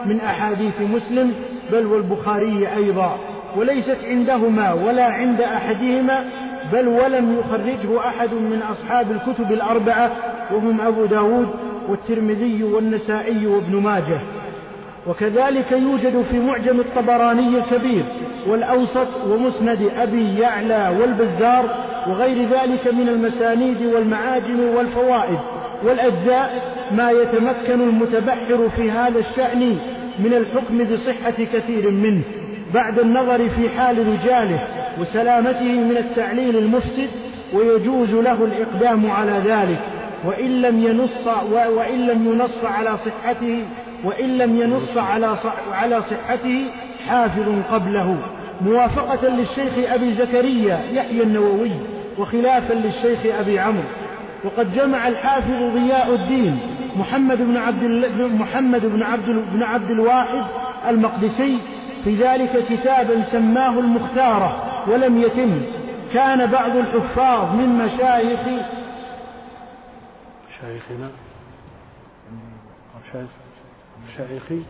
من 0.06 0.20
أحاديث 0.20 0.82
مسلم 0.82 1.34
بل 1.72 1.86
والبخاري 1.86 2.68
أيضا. 2.76 3.18
وليست 3.57 3.98
عندهما 4.03 4.74
ولا 4.74 5.06
عند 5.06 5.41
أحدهما 5.41 6.26
بل 6.74 6.88
ولم 6.88 7.40
يخرجه 7.40 8.07
أحد 8.07 8.34
من 8.34 8.62
أصحاب 8.72 9.12
الكتب 9.12 9.52
الأربعة 9.52 10.12
وهم 10.52 10.82
أبو 10.82 11.06
داود 11.06 11.48
والترمذي 11.90 12.64
والنسائي 12.64 13.48
وابن 13.48 13.76
ماجه. 13.76 14.20
وكذلك 15.07 15.72
يوجد 15.72 16.22
في 16.32 16.40
معجم 16.40 16.80
الطبراني 16.80 17.57
الكبير 17.57 18.03
والأوسط 18.48 19.07
ومسند 19.28 19.91
أبي 19.98 20.40
يعلى 20.40 20.98
والبزار 21.02 21.70
وغير 22.07 22.49
ذلك 22.49 22.94
من 22.94 23.10
المسانيد 23.10 23.86
والمعاجم 23.94 24.60
والفوائد. 24.76 25.40
والأجزاء 25.86 26.76
ما 26.91 27.12
يتمكن 27.12 27.82
المتبحر 27.82 28.70
في 28.76 28.91
هذا 28.91 29.20
الشأن 29.20 29.78
من 30.20 30.34
الحكم 30.34 30.84
بصحة 30.84 31.44
كثير 31.53 31.91
منه 31.91 32.22
بعد 32.74 32.99
النظر 32.99 33.49
في 33.49 33.70
حال 33.70 33.98
رجاله 34.07 34.68
وسلامته 34.99 35.74
من 35.74 35.98
التعليل 35.98 36.57
المفسد 36.57 37.10
ويجوز 37.53 38.10
له 38.10 38.45
الإقدام 38.45 39.12
على 39.12 39.41
ذلك. 39.45 39.80
وإن 40.26 40.62
لم 40.62 40.84
ينص 40.84 41.28
وإن 41.52 42.07
لم 42.07 42.34
ينص 42.34 42.64
على 42.64 42.98
صحته 42.98 43.64
وإن 44.03 44.38
لم 44.38 44.62
ينص 44.62 44.98
على 44.98 45.36
على 45.72 46.02
صحته 46.02 46.66
حافظ 47.07 47.62
قبله. 47.72 48.18
موافقة 48.62 49.30
للشيخ 49.30 49.91
أبي 49.94 50.14
زكريا 50.14 50.80
يحيى 50.94 51.24
النووي 51.24 51.72
وخلافا 52.18 52.74
للشيخ 52.74 53.20
أبي 53.40 53.60
عمرو. 53.60 53.84
وقد 54.45 54.73
جمع 54.73 55.07
الحافظ 55.07 55.73
ضياء 55.73 56.15
الدين 56.15 56.59
محمد 56.95 57.38
بن 57.38 57.57
عبد 57.57 57.84
محمد 58.17 58.85
بن 58.85 59.03
عبد 59.03 59.30
بن 59.53 59.63
عبد 59.63 59.91
الواحد 59.91 60.45
المقدسي 60.89 61.57
في 62.03 62.15
ذلك 62.15 62.65
كتابا 62.69 63.23
سماه 63.23 63.80
المختارة 63.80 64.84
ولم 64.89 65.17
يتم. 65.22 65.61
كان 66.13 66.51
بعض 66.51 66.76
الحفاظ 66.76 67.55
من 67.55 67.69
مشايخ 67.85 68.39
مشايخنا. 70.49 71.09
مشايخي 74.15 74.61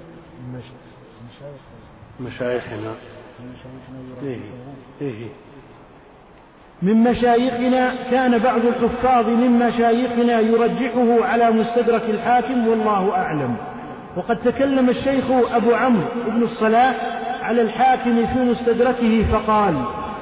مشايخنا. 2.19 2.95
إيه 4.23 4.39
إيه. 5.01 5.29
من 6.81 7.03
مشايخنا 7.03 7.93
كان 8.11 8.37
بعض 8.37 8.59
الحفاظ 8.65 9.29
من 9.29 9.67
مشايخنا 9.67 10.39
يرجحه 10.39 11.25
على 11.25 11.51
مستدرك 11.51 12.03
الحاكم 12.09 12.67
والله 12.67 13.11
أعلم. 13.15 13.55
وقد 14.17 14.37
تكلم 14.45 14.89
الشيخ 14.89 15.25
أبو 15.55 15.73
عمرو 15.73 16.03
بن 16.27 16.43
الصلاح 16.43 16.95
على 17.43 17.61
الحاكم 17.61 18.25
في 18.25 18.39
مستدركه 18.39 19.25
فقال 19.31 19.75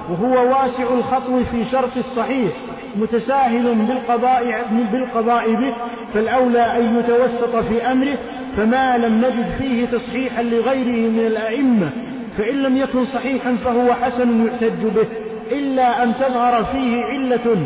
وهو 0.10 0.50
واسع 0.50 0.84
الخطو 0.94 1.44
في 1.44 1.66
شرط 1.72 1.98
الصحيح 1.98 2.52
متساهل 2.96 3.76
بالقضاء, 3.76 4.66
بالقضاء 4.92 5.54
به 5.54 5.74
فالأولى 6.14 6.78
أن 6.78 7.00
يتوسط 7.00 7.56
في 7.56 7.92
أمره 7.92 8.18
فما 8.58 8.98
لم 8.98 9.18
نجد 9.18 9.46
فيه 9.58 9.86
تصحيحا 9.86 10.44
لغيره 10.44 11.10
من 11.10 11.24
الأئمة 11.28 11.90
فإن 12.38 12.64
لم 12.64 12.78
يكن 12.78 13.06
صحيحا 13.06 13.56
فهو 13.56 13.94
حسن 13.94 14.46
يحتج 14.46 14.84
به. 14.96 15.08
إلا 15.54 16.04
أن 16.04 16.14
تظهر 16.16 16.64
فيه 16.64 17.04
علة 17.04 17.58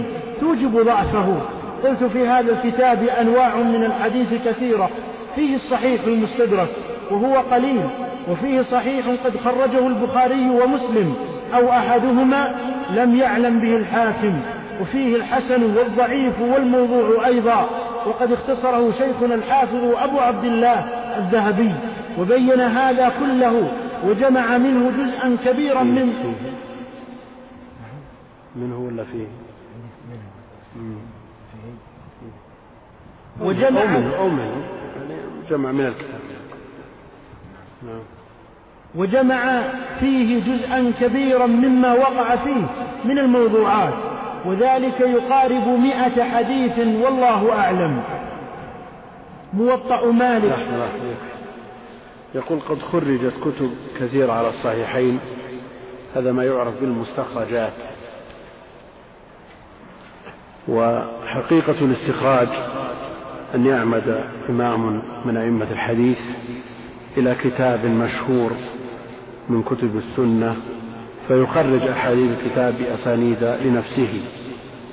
توجب 0.42 0.80
ضعفه. 0.86 1.42
قلت 1.84 2.04
في 2.04 2.28
هذا 2.28 2.52
الكتاب 2.52 3.04
أنواع 3.22 3.56
من 3.56 3.84
الحديث 3.84 4.34
كثيرة. 4.46 4.90
فيه 5.36 5.56
الصحيح 5.56 6.02
المستدرك 6.08 6.70
وهو 7.12 7.36
قليل. 7.52 7.82
وفيه 8.32 8.62
صحيح 8.62 9.06
قد 9.26 9.38
خرجه 9.38 9.88
البخاري 9.88 10.50
ومسلم 10.50 11.16
أو 11.56 11.72
أحدهما 11.72 12.56
لم 12.96 13.16
يعلم 13.16 13.60
به 13.60 13.78
الحاكم. 13.78 14.34
وفيه 14.82 15.16
الحسن 15.16 15.64
والضعيف 15.64 16.42
والموضوع 16.42 17.26
أيضا. 17.26 17.70
وقد 18.06 18.32
اختصره 18.32 18.92
شيخنا 18.92 19.36
الحافظ 19.36 19.84
أبو 20.04 20.20
عبد 20.20 20.46
الله 20.46 20.86
الذهبي. 21.18 21.72
وبين 22.20 22.62
هذا 22.62 23.12
كله 23.20 23.68
وجمع 24.08 24.58
منه 24.58 24.92
جزءا 24.98 25.38
كبيرا 25.46 25.84
من 25.84 26.14
منه 28.58 28.78
ولا 28.78 29.04
فيه؟ 29.04 29.28
وجمع 33.42 33.82
أو 33.82 33.88
منه, 33.88 34.16
أو 34.16 34.30
منه. 34.30 34.64
يعني 34.96 35.16
جمع 35.50 35.72
من 35.72 35.86
الكتاب. 35.86 36.20
نعم. 37.84 38.00
وجمع 38.96 39.64
فيه 40.00 40.40
جزءا 40.40 40.94
كبيرا 41.00 41.46
مما 41.46 41.94
وقع 41.94 42.36
فيه 42.36 42.68
من 43.06 43.20
الموضوعات 43.20 43.94
وذلك 44.46 45.00
يقارب 45.00 45.68
مئة 45.68 46.24
حديث 46.24 46.80
والله 46.80 47.54
أعلم. 47.54 48.04
موطأ 49.54 50.12
مالك. 50.12 50.68
يقول 52.36 52.60
قد 52.60 52.82
خرجت 52.82 53.34
كتب 53.42 53.72
كثيرة 54.00 54.32
على 54.32 54.50
الصحيحين. 54.50 55.20
هذا 56.16 56.32
ما 56.32 56.44
يعرف 56.44 56.82
بالمستخرجات. 56.82 57.74
وحقيقة 60.68 61.86
الاستخراج 61.86 62.48
أن 63.56 63.66
يعمد 63.66 64.24
إمام 64.50 65.02
من 65.26 65.38
أئمة 65.38 65.72
الحديث 65.72 66.20
إلى 67.18 67.36
كتاب 67.44 67.86
مشهور 67.86 68.52
من 69.50 69.64
كتب 69.64 69.96
السنة 69.98 70.56
فيخرج 71.28 71.82
أحاديث 71.88 72.32
الكتاب 72.40 72.74
بأسانيد 72.80 73.44
لنفسه 73.44 74.08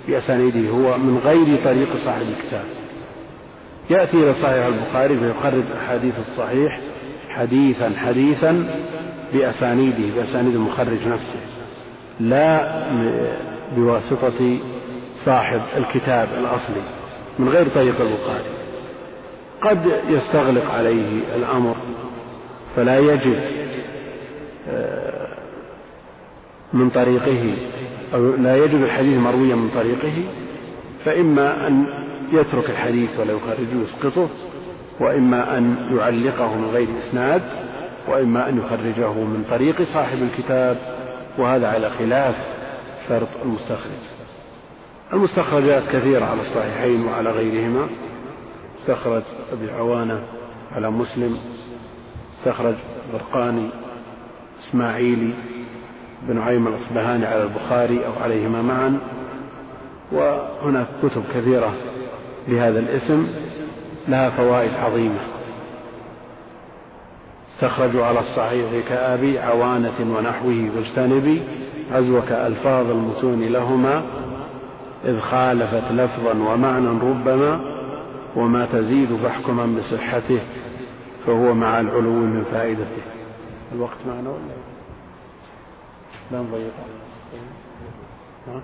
بأسانيده 0.08 0.70
هو 0.70 0.98
من 0.98 1.18
غير 1.24 1.64
طريق 1.64 1.88
صاحب 2.04 2.22
الكتاب. 2.22 2.64
يأتي 3.90 4.16
إلى 4.16 4.34
صحيح 4.42 4.66
البخاري 4.66 5.16
فيخرج 5.18 5.62
أحاديث 5.84 6.14
الصحيح 6.28 6.80
حديثا 7.28 7.92
حديثا 7.96 8.66
بأسانيده 9.34 10.14
بأسانيد 10.16 10.54
المخرج 10.54 11.08
نفسه 11.08 11.40
لا 12.20 12.82
بواسطة 13.76 14.58
صاحب 15.24 15.60
الكتاب 15.76 16.28
الأصلي 16.38 16.82
من 17.38 17.48
غير 17.48 17.68
طريق 17.68 18.00
البخاري. 18.00 18.64
قد 19.62 19.92
يستغلق 20.08 20.70
عليه 20.70 21.20
الأمر 21.36 21.74
فلا 22.76 22.98
يجد 22.98 23.40
آه، 24.68 25.28
من 26.72 26.90
طريقه 26.90 27.56
أو 28.14 28.36
لا 28.36 28.56
يجد 28.56 28.74
الحديث 28.82 29.18
مرويا 29.18 29.54
من 29.54 29.70
طريقه 29.74 30.24
فإما 31.04 31.66
أن 31.66 31.86
يترك 32.32 32.70
الحديث 32.70 33.10
ولا 33.20 33.32
يخرجه 33.32 33.82
يسقطه 33.82 34.28
وإما 35.00 35.58
أن 35.58 35.76
يعلقه 35.98 36.54
من 36.54 36.70
غير 36.70 36.88
إسناد 36.98 37.42
وإما 38.08 38.48
أن 38.48 38.58
يخرجه 38.58 39.12
من 39.12 39.44
طريق 39.50 39.82
صاحب 39.94 40.18
الكتاب 40.22 40.76
وهذا 41.38 41.68
على 41.68 41.90
خلاف 41.90 42.34
شرط 43.08 43.28
المستخرج. 43.44 44.13
المستخرجات 45.14 45.82
كثيرة 45.92 46.24
على 46.24 46.40
الصحيحين 46.42 47.06
وعلى 47.06 47.30
غيرهما. 47.30 47.86
استخرج 48.80 49.22
أبي 49.52 49.70
عوانة 49.70 50.20
على 50.72 50.90
مسلم. 50.90 51.38
استخرج 52.38 52.74
برقاني 53.12 53.68
إسماعيلي 54.68 55.30
بن 56.22 56.38
عيم 56.38 56.68
الأصبهاني 56.68 57.26
على 57.26 57.42
البخاري 57.42 58.06
أو 58.06 58.12
عليهما 58.22 58.62
معا. 58.62 58.98
وهناك 60.12 60.86
كتب 61.02 61.22
كثيرة 61.34 61.72
بهذا 62.48 62.78
الاسم 62.78 63.26
لها 64.08 64.30
فوائد 64.30 64.74
عظيمة. 64.74 65.20
استخرجوا 67.54 68.04
على 68.04 68.18
الصحيح 68.18 68.88
كأبي 68.88 69.38
عوانة 69.38 70.16
ونحوه 70.16 70.70
واجتنبي 70.76 71.42
عزوك 71.92 72.32
ألفاظ 72.32 72.90
المتون 72.90 73.42
لهما. 73.42 74.02
إذ 75.04 75.20
خالفت 75.20 75.92
لفظا 75.92 76.32
ومعنى 76.32 76.88
ربما 76.88 77.60
وما 78.36 78.66
تزيد 78.66 79.16
فاحكما 79.16 79.66
بصحته 79.66 80.40
فهو 81.26 81.54
مع 81.54 81.80
العلو 81.80 82.12
من 82.12 82.44
فائدته. 82.52 83.02
الوقت 83.74 83.96
معنا 84.06 84.30
ولا؟ 84.30 84.54
لا 86.32 86.38
نضيق. 86.38 86.72
ها؟ 88.48 88.62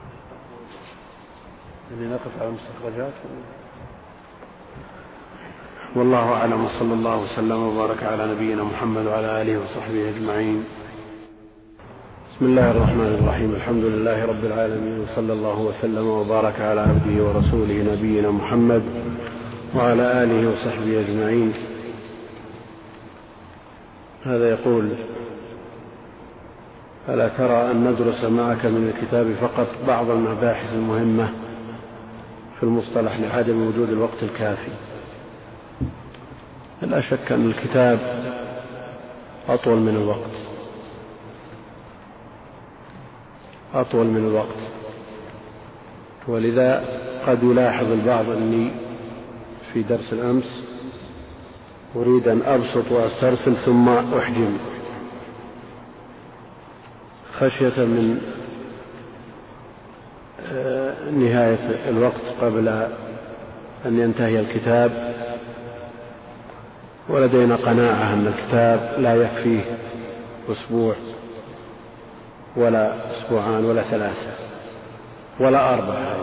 اللي 1.90 2.14
نقف 2.14 2.40
على 2.40 2.48
المستخرجات. 2.48 3.12
والله 5.96 6.32
أعلم 6.32 6.64
وصلى 6.64 6.94
الله 6.94 7.22
وسلم 7.22 7.62
وبارك 7.62 8.02
على 8.02 8.34
نبينا 8.34 8.64
محمد 8.64 9.06
وعلى 9.06 9.42
آله 9.42 9.60
وصحبه 9.62 10.08
أجمعين. 10.08 10.64
بسم 12.40 12.48
الله 12.48 12.70
الرحمن 12.70 13.14
الرحيم. 13.20 13.54
الحمد 13.54 13.84
لله 13.84 14.24
رب 14.24 14.44
العالمين 14.44 15.00
وصلى 15.00 15.32
الله 15.32 15.60
وسلم 15.60 16.06
وبارك 16.06 16.60
على 16.60 16.80
عبده 16.80 17.24
ورسوله 17.24 17.92
نبينا 17.92 18.30
محمد 18.30 18.82
وعلى 19.76 20.22
آله 20.22 20.50
وصحبه 20.50 21.00
أجمعين. 21.00 21.52
هذا 24.24 24.50
يقول 24.50 24.88
ألا 27.08 27.28
ترى 27.28 27.70
أن 27.70 27.84
ندرس 27.84 28.24
معك 28.24 28.66
من 28.66 28.92
الكتاب 28.94 29.34
فقط 29.40 29.68
بعض 29.86 30.10
المباحث 30.10 30.74
المهمة 30.74 31.32
في 32.56 32.62
المصطلح 32.62 33.20
لعدم 33.20 33.66
وجود 33.66 33.90
الوقت 33.90 34.22
الكافي؟ 34.22 34.72
لا 36.82 37.00
شك 37.00 37.32
أن 37.32 37.46
الكتاب 37.46 37.98
أطول 39.48 39.78
من 39.78 39.96
الوقت. 39.96 40.49
أطول 43.74 44.06
من 44.06 44.28
الوقت. 44.28 44.56
ولذا 46.28 46.84
قد 47.26 47.42
يلاحظ 47.42 47.92
البعض 47.92 48.30
أني 48.30 48.70
في 49.72 49.82
درس 49.82 50.12
الأمس 50.12 50.64
أريد 51.96 52.28
أن 52.28 52.42
أبسط 52.42 52.92
وأسترسل 52.92 53.56
ثم 53.56 53.88
أحجم. 53.88 54.56
خشية 57.38 57.84
من 57.84 58.20
آه، 60.52 61.10
نهاية 61.10 61.88
الوقت 61.88 62.22
قبل 62.40 62.68
أن 63.86 63.98
ينتهي 63.98 64.40
الكتاب. 64.40 65.14
ولدينا 67.08 67.56
قناعة 67.56 68.14
أن 68.14 68.26
الكتاب 68.26 68.94
لا 68.98 69.14
يكفيه 69.14 69.62
أسبوع. 70.52 70.94
ولا 72.56 72.94
أسبوعان 73.16 73.64
ولا 73.64 73.82
ثلاثة 73.82 74.32
ولا 75.40 75.74
أربعة 75.74 76.16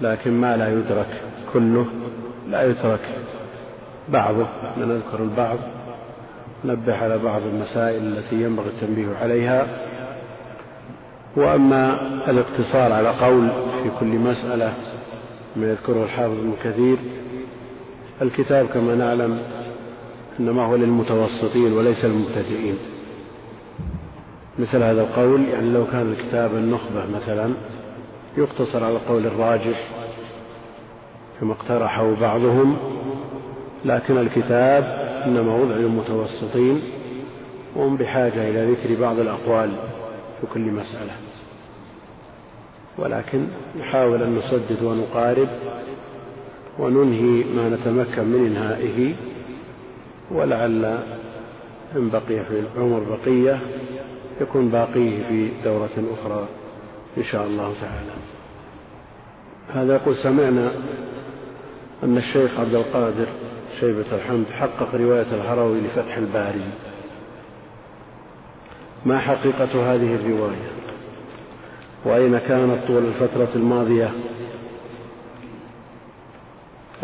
لكن 0.00 0.40
ما 0.40 0.56
لا 0.56 0.72
يدرك 0.72 1.20
كله 1.52 1.86
لا 2.48 2.62
يترك 2.62 3.00
بعضه 4.08 4.46
نذكر 4.78 5.18
البعض 5.18 5.58
نبه 6.64 6.96
على 6.96 7.18
بعض 7.18 7.42
المسائل 7.42 8.02
التي 8.02 8.42
ينبغي 8.42 8.68
التنبيه 8.68 9.16
عليها. 9.22 9.66
وأما 11.36 11.98
الاقتصار 12.30 12.92
على 12.92 13.08
قول 13.08 13.48
في 13.82 13.90
كل 14.00 14.06
مسألة 14.06 14.74
ما 15.56 15.66
يذكره 15.70 16.04
الحافظ 16.04 16.32
ابن 16.32 16.54
كثير 16.64 16.96
الكتاب 18.22 18.66
كما 18.66 18.94
نعلم 18.94 19.42
إنما 20.40 20.66
هو 20.66 20.76
للمتوسطين 20.76 21.72
وليس 21.72 22.04
للمبتدئين. 22.04 22.78
مثل 24.58 24.82
هذا 24.82 25.02
القول 25.02 25.48
يعني 25.48 25.72
لو 25.72 25.86
كان 25.86 26.12
الكتاب 26.12 26.54
النخبة 26.54 27.04
مثلا 27.14 27.54
يقتصر 28.36 28.84
على 28.84 28.96
القول 28.96 29.26
الراجح 29.26 29.88
كما 31.40 31.52
اقترحه 31.52 32.14
بعضهم 32.20 32.76
لكن 33.84 34.18
الكتاب 34.18 34.84
إنما 35.26 35.56
وضع 35.56 35.74
للمتوسطين 35.74 36.82
وهم 37.76 37.96
بحاجة 37.96 38.48
إلى 38.48 38.72
ذكر 38.72 39.00
بعض 39.00 39.18
الأقوال 39.18 39.70
في 40.40 40.46
كل 40.54 40.60
مسألة. 40.60 41.12
ولكن 42.98 43.46
نحاول 43.80 44.22
أن 44.22 44.38
نسدد 44.38 44.82
ونقارب 44.82 45.48
وننهي 46.78 47.44
ما 47.44 47.68
نتمكن 47.68 48.24
من 48.24 48.46
إنهائه 48.46 49.14
ولعل 50.30 50.84
إن 51.96 52.08
بقي 52.10 52.44
في 52.44 52.60
العمر 52.60 53.00
بقية 53.00 53.58
يكون 54.40 54.68
باقيه 54.68 55.28
في 55.28 55.50
دورة 55.64 55.90
أخرى 56.12 56.48
إن 57.18 57.24
شاء 57.24 57.46
الله 57.46 57.74
تعالى. 57.80 58.12
هذا 59.74 59.94
يقول 59.94 60.16
سمعنا 60.16 60.70
أن 62.02 62.16
الشيخ 62.16 62.60
عبد 62.60 62.74
القادر 62.74 63.26
شيبة 63.80 64.04
الحمد 64.12 64.46
حقق 64.52 64.94
رواية 64.94 65.34
الهروي 65.34 65.80
لفتح 65.80 66.16
الباري. 66.16 66.70
ما 69.04 69.18
حقيقة 69.18 69.94
هذه 69.94 70.14
الرواية؟ 70.14 70.70
وأين 72.04 72.38
كانت 72.38 72.86
طول 72.86 73.04
الفترة 73.04 73.48
الماضية؟ 73.56 74.10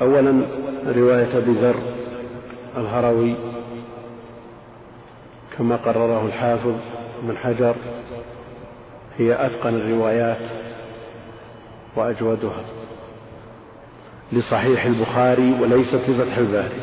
أولا 0.00 0.42
رواية 0.86 1.38
أبي 1.38 1.52
ذر 1.52 1.76
الهروي 2.76 3.34
كما 5.58 5.76
قرره 5.76 6.26
الحافظ 6.26 6.74
بن 7.22 7.36
حجر 7.36 7.74
هي 9.18 9.46
أتقن 9.46 9.74
الروايات 9.74 10.38
وأجودها 11.96 12.64
لصحيح 14.32 14.84
البخاري 14.84 15.52
وليست 15.60 16.08
لفتح 16.08 16.36
الباري. 16.36 16.80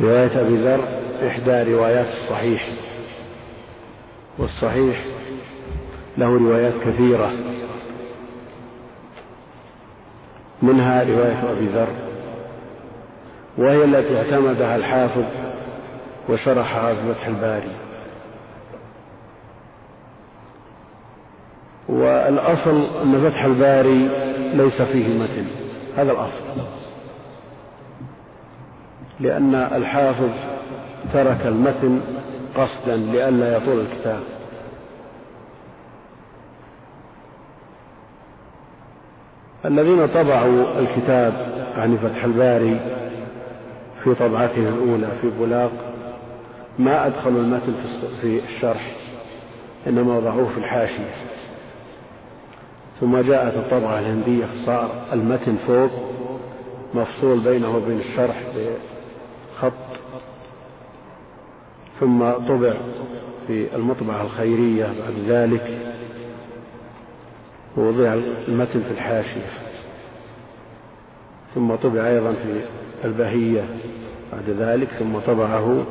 رواية 0.00 0.40
أبي 0.40 0.56
ذر 0.56 0.84
إحدى 1.28 1.72
روايات 1.72 2.06
الصحيح 2.06 2.68
والصحيح 4.38 5.04
له 6.18 6.38
روايات 6.38 6.74
كثيرة. 6.84 7.32
منها 10.62 11.02
رواية 11.02 11.50
أبي 11.50 11.66
ذر 11.66 11.88
وهي 13.58 13.84
التي 13.84 14.18
اعتمدها 14.18 14.76
الحافظ 14.76 15.24
وشرحها 16.28 16.94
في 16.94 17.14
فتح 17.14 17.26
الباري. 17.26 17.70
والأصل 21.88 22.84
أن 23.02 23.30
فتح 23.30 23.44
الباري 23.44 24.08
ليس 24.54 24.82
فيه 24.82 25.18
متن. 25.18 25.46
هذا 25.96 26.12
الأصل. 26.12 26.44
لأن 29.20 29.54
الحافظ 29.54 30.30
ترك 31.12 31.46
المتن 31.46 32.00
قصدا 32.56 32.96
لئلا 32.96 33.56
يطول 33.56 33.80
الكتاب. 33.80 34.20
الذين 39.64 40.06
طبعوا 40.06 40.78
الكتاب 40.78 41.32
عن 41.76 41.96
فتح 41.96 42.24
الباري 42.24 42.80
في 44.04 44.14
طبعته 44.14 44.68
الأولى 44.68 45.08
في 45.20 45.30
بلاق 45.40 45.72
ما 46.78 47.06
أدخلوا 47.06 47.40
المتن 47.40 47.74
في 48.20 48.40
الشرح 48.44 48.92
إنما 49.86 50.16
وضعوه 50.16 50.48
في 50.48 50.58
الحاشية. 50.58 51.33
ثم 53.00 53.16
جاءت 53.16 53.56
الطبعة 53.56 53.98
الهندية 53.98 54.46
صار 54.66 54.90
المتن 55.12 55.56
فوق 55.66 55.90
مفصول 56.94 57.40
بينه 57.40 57.76
وبين 57.76 58.00
الشرح 58.00 58.42
بخط. 58.56 59.72
ثم 62.00 62.30
طبع 62.30 62.74
في 63.46 63.76
المطبعة 63.76 64.22
الخيرية 64.22 64.84
بعد 64.84 65.14
ذلك. 65.28 65.78
ووضع 67.76 68.14
المتن 68.48 68.82
في 68.82 68.90
الحاشية. 68.90 69.50
ثم 71.54 71.74
طبع 71.74 72.08
أيضا 72.08 72.32
في 72.32 72.64
البهية 73.04 73.64
بعد 74.32 74.50
ذلك. 74.50 74.88
ثم 74.88 75.18
طبعه 75.18 75.84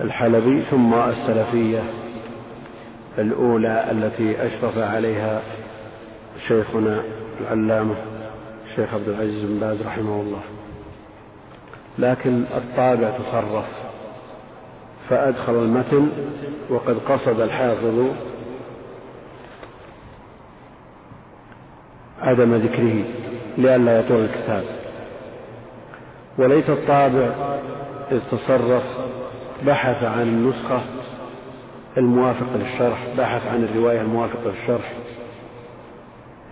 الحلبي. 0.00 0.62
ثم 0.62 0.94
السلفية. 0.94 1.82
الأولى 3.18 3.90
التي 3.90 4.46
أشرف 4.46 4.78
عليها 4.78 5.42
شيخنا 6.48 7.02
العلامة 7.40 7.94
الشيخ 8.70 8.94
عبد 8.94 9.08
العزيز 9.08 9.44
بن 9.44 9.60
باز 9.60 9.82
رحمه 9.82 10.20
الله. 10.20 10.40
لكن 11.98 12.44
الطابع 12.54 13.10
تصرف. 13.10 13.64
فأدخل 15.08 15.52
المتن 15.52 16.08
وقد 16.70 16.98
قصد 16.98 17.40
الحافظ 17.40 18.06
عدم 22.20 22.54
ذكره 22.54 23.04
لئلا 23.58 24.00
يطول 24.00 24.24
الكتاب. 24.24 24.64
وليس 26.38 26.70
الطابع 26.70 27.56
إذ 28.12 28.20
تصرف 28.30 29.00
بحث 29.66 30.04
عن 30.04 30.22
النسخة 30.22 30.80
الموافق 31.96 32.56
للشرح 32.56 33.06
بحث 33.18 33.46
عن 33.46 33.64
الرواية 33.64 34.00
الموافقة 34.00 34.50
للشرح. 34.50 34.92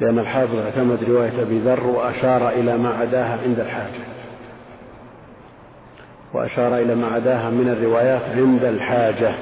لأن 0.00 0.18
الحافظ 0.18 0.56
اعتمد 0.56 1.04
رواية 1.04 1.42
أبي 1.42 1.58
ذر 1.58 1.86
وأشار 1.86 2.48
إلى 2.48 2.78
ما 2.78 2.88
عداها 2.88 3.42
عند 3.42 3.60
الحاجة 3.60 4.04
وأشار 6.32 6.76
إلى 6.76 6.94
ما 6.94 7.06
عداها 7.06 7.50
من 7.50 7.68
الروايات 7.68 8.22
عند 8.22 8.64
الحاجة. 8.64 9.34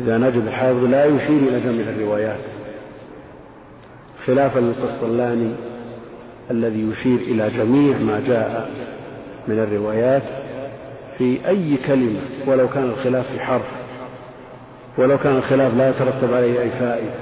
إذا 0.00 0.18
نجد 0.18 0.46
الحافظ 0.46 0.84
لا 0.84 1.04
يشير 1.04 1.38
إلى 1.38 1.60
جميع 1.60 1.88
الروايات. 1.88 2.40
خلافا 4.26 4.58
للقسطلاني 4.58 5.54
الذي 6.50 6.90
يشير 6.90 7.18
إلى 7.18 7.50
جميع 7.50 7.98
ما 7.98 8.20
جاء 8.26 8.70
من 9.48 9.58
الروايات 9.58 10.22
في 11.18 11.48
أي 11.48 11.76
كلمة 11.86 12.20
ولو 12.46 12.68
كان 12.68 12.84
الخلاف 12.84 13.26
في 13.32 13.40
حرف 13.40 13.66
ولو 14.98 15.18
كان 15.18 15.36
الخلاف 15.36 15.74
لا 15.74 15.90
يترتب 15.90 16.34
عليه 16.34 16.60
أي 16.60 16.70
فائدة 16.70 17.14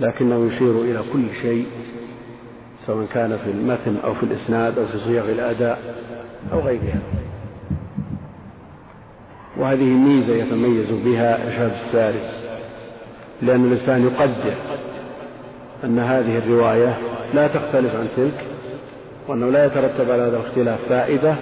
لكنه 0.00 0.46
يشير 0.46 0.80
إلى 0.80 1.02
كل 1.12 1.24
شيء 1.42 1.66
سواء 2.86 3.06
كان 3.06 3.38
في 3.44 3.50
المتن 3.50 3.96
أو 4.04 4.14
في 4.14 4.22
الإسناد 4.22 4.78
أو 4.78 4.86
في 4.86 4.98
صيغ 4.98 5.30
الأداء 5.30 5.78
أو 6.52 6.60
غيرها. 6.60 7.00
وهذه 9.56 9.84
ميزة 9.84 10.34
يتميز 10.34 10.90
بها 10.90 11.46
إرشاد 11.46 11.72
الساري 11.86 12.20
لأن 13.42 13.64
الإنسان 13.64 14.04
يقدر 14.04 14.54
أن 15.84 15.98
هذه 15.98 16.38
الرواية 16.38 16.98
لا 17.34 17.46
تختلف 17.46 17.96
عن 17.96 18.08
تلك 18.16 18.44
وأنه 19.28 19.50
لا 19.50 19.66
يترتب 19.66 20.10
على 20.10 20.22
هذا 20.22 20.36
الاختلاف 20.36 20.78
فائدة 20.88 21.36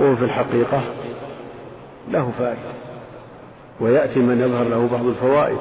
وهو 0.00 0.16
في 0.16 0.24
الحقيقة 0.24 0.82
له 2.10 2.32
فائدة 2.38 2.70
ويأتي 3.80 4.20
من 4.20 4.40
يظهر 4.40 4.68
له 4.68 4.88
بعض 4.92 5.06
الفوائد. 5.06 5.58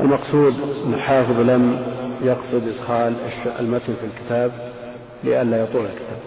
المقصود 0.00 0.54
أن 0.86 0.94
الحافظ 0.94 1.40
لم 1.40 1.86
يقصد 2.22 2.68
إدخال 2.68 3.14
المتن 3.60 3.94
في 3.94 4.06
الكتاب 4.06 4.52
لئلا 5.24 5.62
يطول 5.62 5.84
الكتاب. 5.84 6.18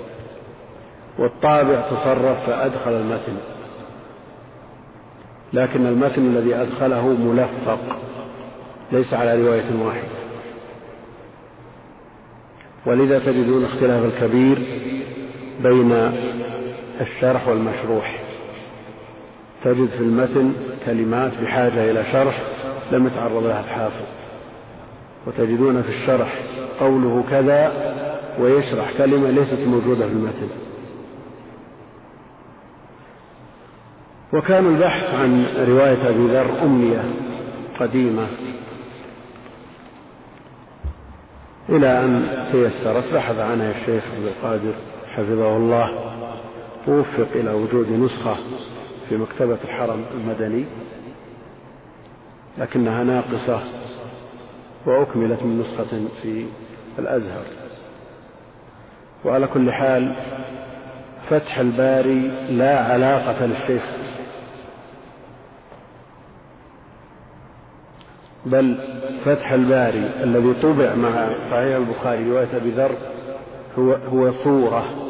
والطابع 1.19 1.81
تصرف 1.81 2.45
فأدخل 2.47 2.91
المتن 2.91 3.38
لكن 5.53 5.85
المتن 5.85 6.22
الذي 6.22 6.56
أدخله 6.56 7.07
ملفق 7.07 7.80
ليس 8.91 9.14
على 9.14 9.41
رواية 9.43 9.85
واحدة. 9.85 10.19
ولذا 12.85 13.19
تجدون 13.19 13.65
اختلاف 13.65 14.06
الكبير 14.06 14.57
بين 15.64 15.91
الشرح 17.02 17.48
والمشروح. 17.48 18.20
تجد 19.64 19.90
في 19.90 20.00
المتن 20.00 20.54
كلمات 20.86 21.32
بحاجة 21.42 21.92
إلى 21.92 22.04
شرح 22.12 22.42
لم 22.92 23.08
يتعرض 23.08 23.44
لها 23.44 23.60
الحافظ. 23.60 24.06
وتجدون 25.28 25.82
في 25.82 25.90
الشرح 25.90 26.40
قوله 26.80 27.24
كذا 27.30 27.72
ويشرح 28.40 28.98
كلمة 28.98 29.30
ليست 29.30 29.60
موجودة 29.68 30.08
في 30.08 30.14
المتن. 30.14 30.50
وكان 34.34 34.66
البحث 34.66 35.14
عن 35.16 35.46
رواية 35.68 36.10
أبي 36.10 36.28
ذر 36.28 36.64
أمنية 36.64 37.04
قديمة 37.80 38.28
إلى 41.70 42.04
أن 42.04 42.28
تيسرت. 42.52 43.14
بحث 43.14 43.40
عنها 43.40 43.72
الشيخ 43.72 44.04
عبد 44.16 44.26
القادر 44.26 44.74
حفظه 45.08 45.58
الله. 45.58 46.19
ووفق 46.88 47.27
إلى 47.35 47.53
وجود 47.53 47.91
نسخة 47.91 48.35
في 49.10 49.18
مكتبة 49.18 49.57
الحرم 49.64 50.06
المدني 50.14 50.65
لكنها 52.57 53.03
ناقصة 53.03 53.61
وأكملت 54.85 55.43
من 55.43 55.60
نسخة 55.60 56.07
في 56.22 56.45
الأزهر. 56.99 57.43
وعلى 59.26 59.47
كل 59.47 59.72
حال 59.72 60.15
فتح 61.30 61.60
الباري 61.60 62.27
لا 62.49 62.84
علاقة 62.93 63.45
للشيخ 63.45 63.84
بل 68.45 68.77
فتح 69.26 69.51
الباري 69.51 70.10
الذي 70.23 70.53
طبع 70.53 70.95
مع 70.95 71.34
صحيح 71.49 71.76
البخاري 71.76 72.30
رواية 72.30 72.57
أبي 72.57 72.72
ذر 72.72 72.91
هو 73.80 73.93
هو 73.93 74.31
صورة 74.31 75.09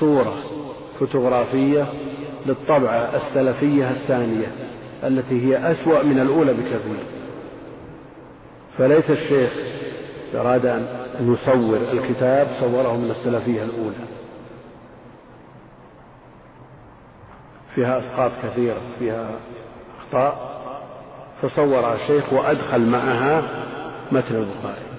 صورة 0.00 0.34
فوتوغرافية 0.98 1.86
للطبعة 2.46 3.16
السلفية 3.16 3.90
الثانية 3.90 4.46
التي 5.04 5.46
هي 5.46 5.70
أسوأ 5.70 6.02
من 6.02 6.20
الأولى 6.20 6.52
بكثير. 6.52 7.04
فليس 8.78 9.10
الشيخ 9.10 9.52
أراد 10.34 10.66
أن 10.66 10.86
يصور 11.20 11.78
الكتاب 11.92 12.48
صوره 12.60 12.96
من 12.96 13.10
السلفية 13.10 13.62
الأولى. 13.62 14.06
فيها 17.74 17.98
أسقاط 17.98 18.30
كثيرة 18.42 18.80
فيها 18.98 19.30
أخطاء. 19.98 20.50
فصورها 21.42 21.94
الشيخ 21.94 22.32
وأدخل 22.32 22.80
معها 22.80 23.42
متن 24.12 24.34
البخاري. 24.34 24.89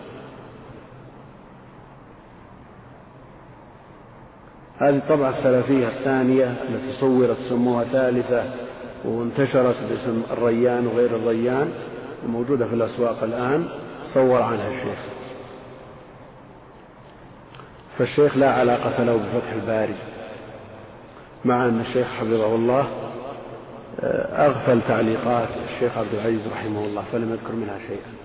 هذه 4.81 4.97
الطبعة 4.97 5.29
السلفية 5.29 5.87
الثانية 5.87 6.45
التي 6.45 6.99
صورت 6.99 7.37
سموها 7.49 7.83
ثالثة 7.83 8.43
وانتشرت 9.05 9.75
باسم 9.89 10.21
الريان 10.31 10.87
وغير 10.87 11.15
الريان 11.15 11.71
وموجودة 12.25 12.67
في 12.67 12.73
الأسواق 12.73 13.23
الآن 13.23 13.65
صور 14.13 14.41
عنها 14.41 14.67
الشيخ. 14.67 14.99
فالشيخ 17.97 18.37
لا 18.37 18.51
علاقة 18.53 19.03
له 19.03 19.15
بفتح 19.15 19.51
الباري 19.51 19.95
مع 21.45 21.65
أن 21.65 21.79
الشيخ 21.79 22.07
حفظه 22.07 22.55
الله 22.55 22.87
آه، 23.99 24.47
أغفل 24.47 24.81
تعليقات 24.87 25.49
الشيخ 25.73 25.97
عبد 25.97 26.13
العزيز 26.13 26.47
رحمه 26.47 26.85
الله 26.85 27.03
فلم 27.11 27.31
يذكر 27.31 27.55
منها 27.55 27.77
شيئا. 27.87 28.20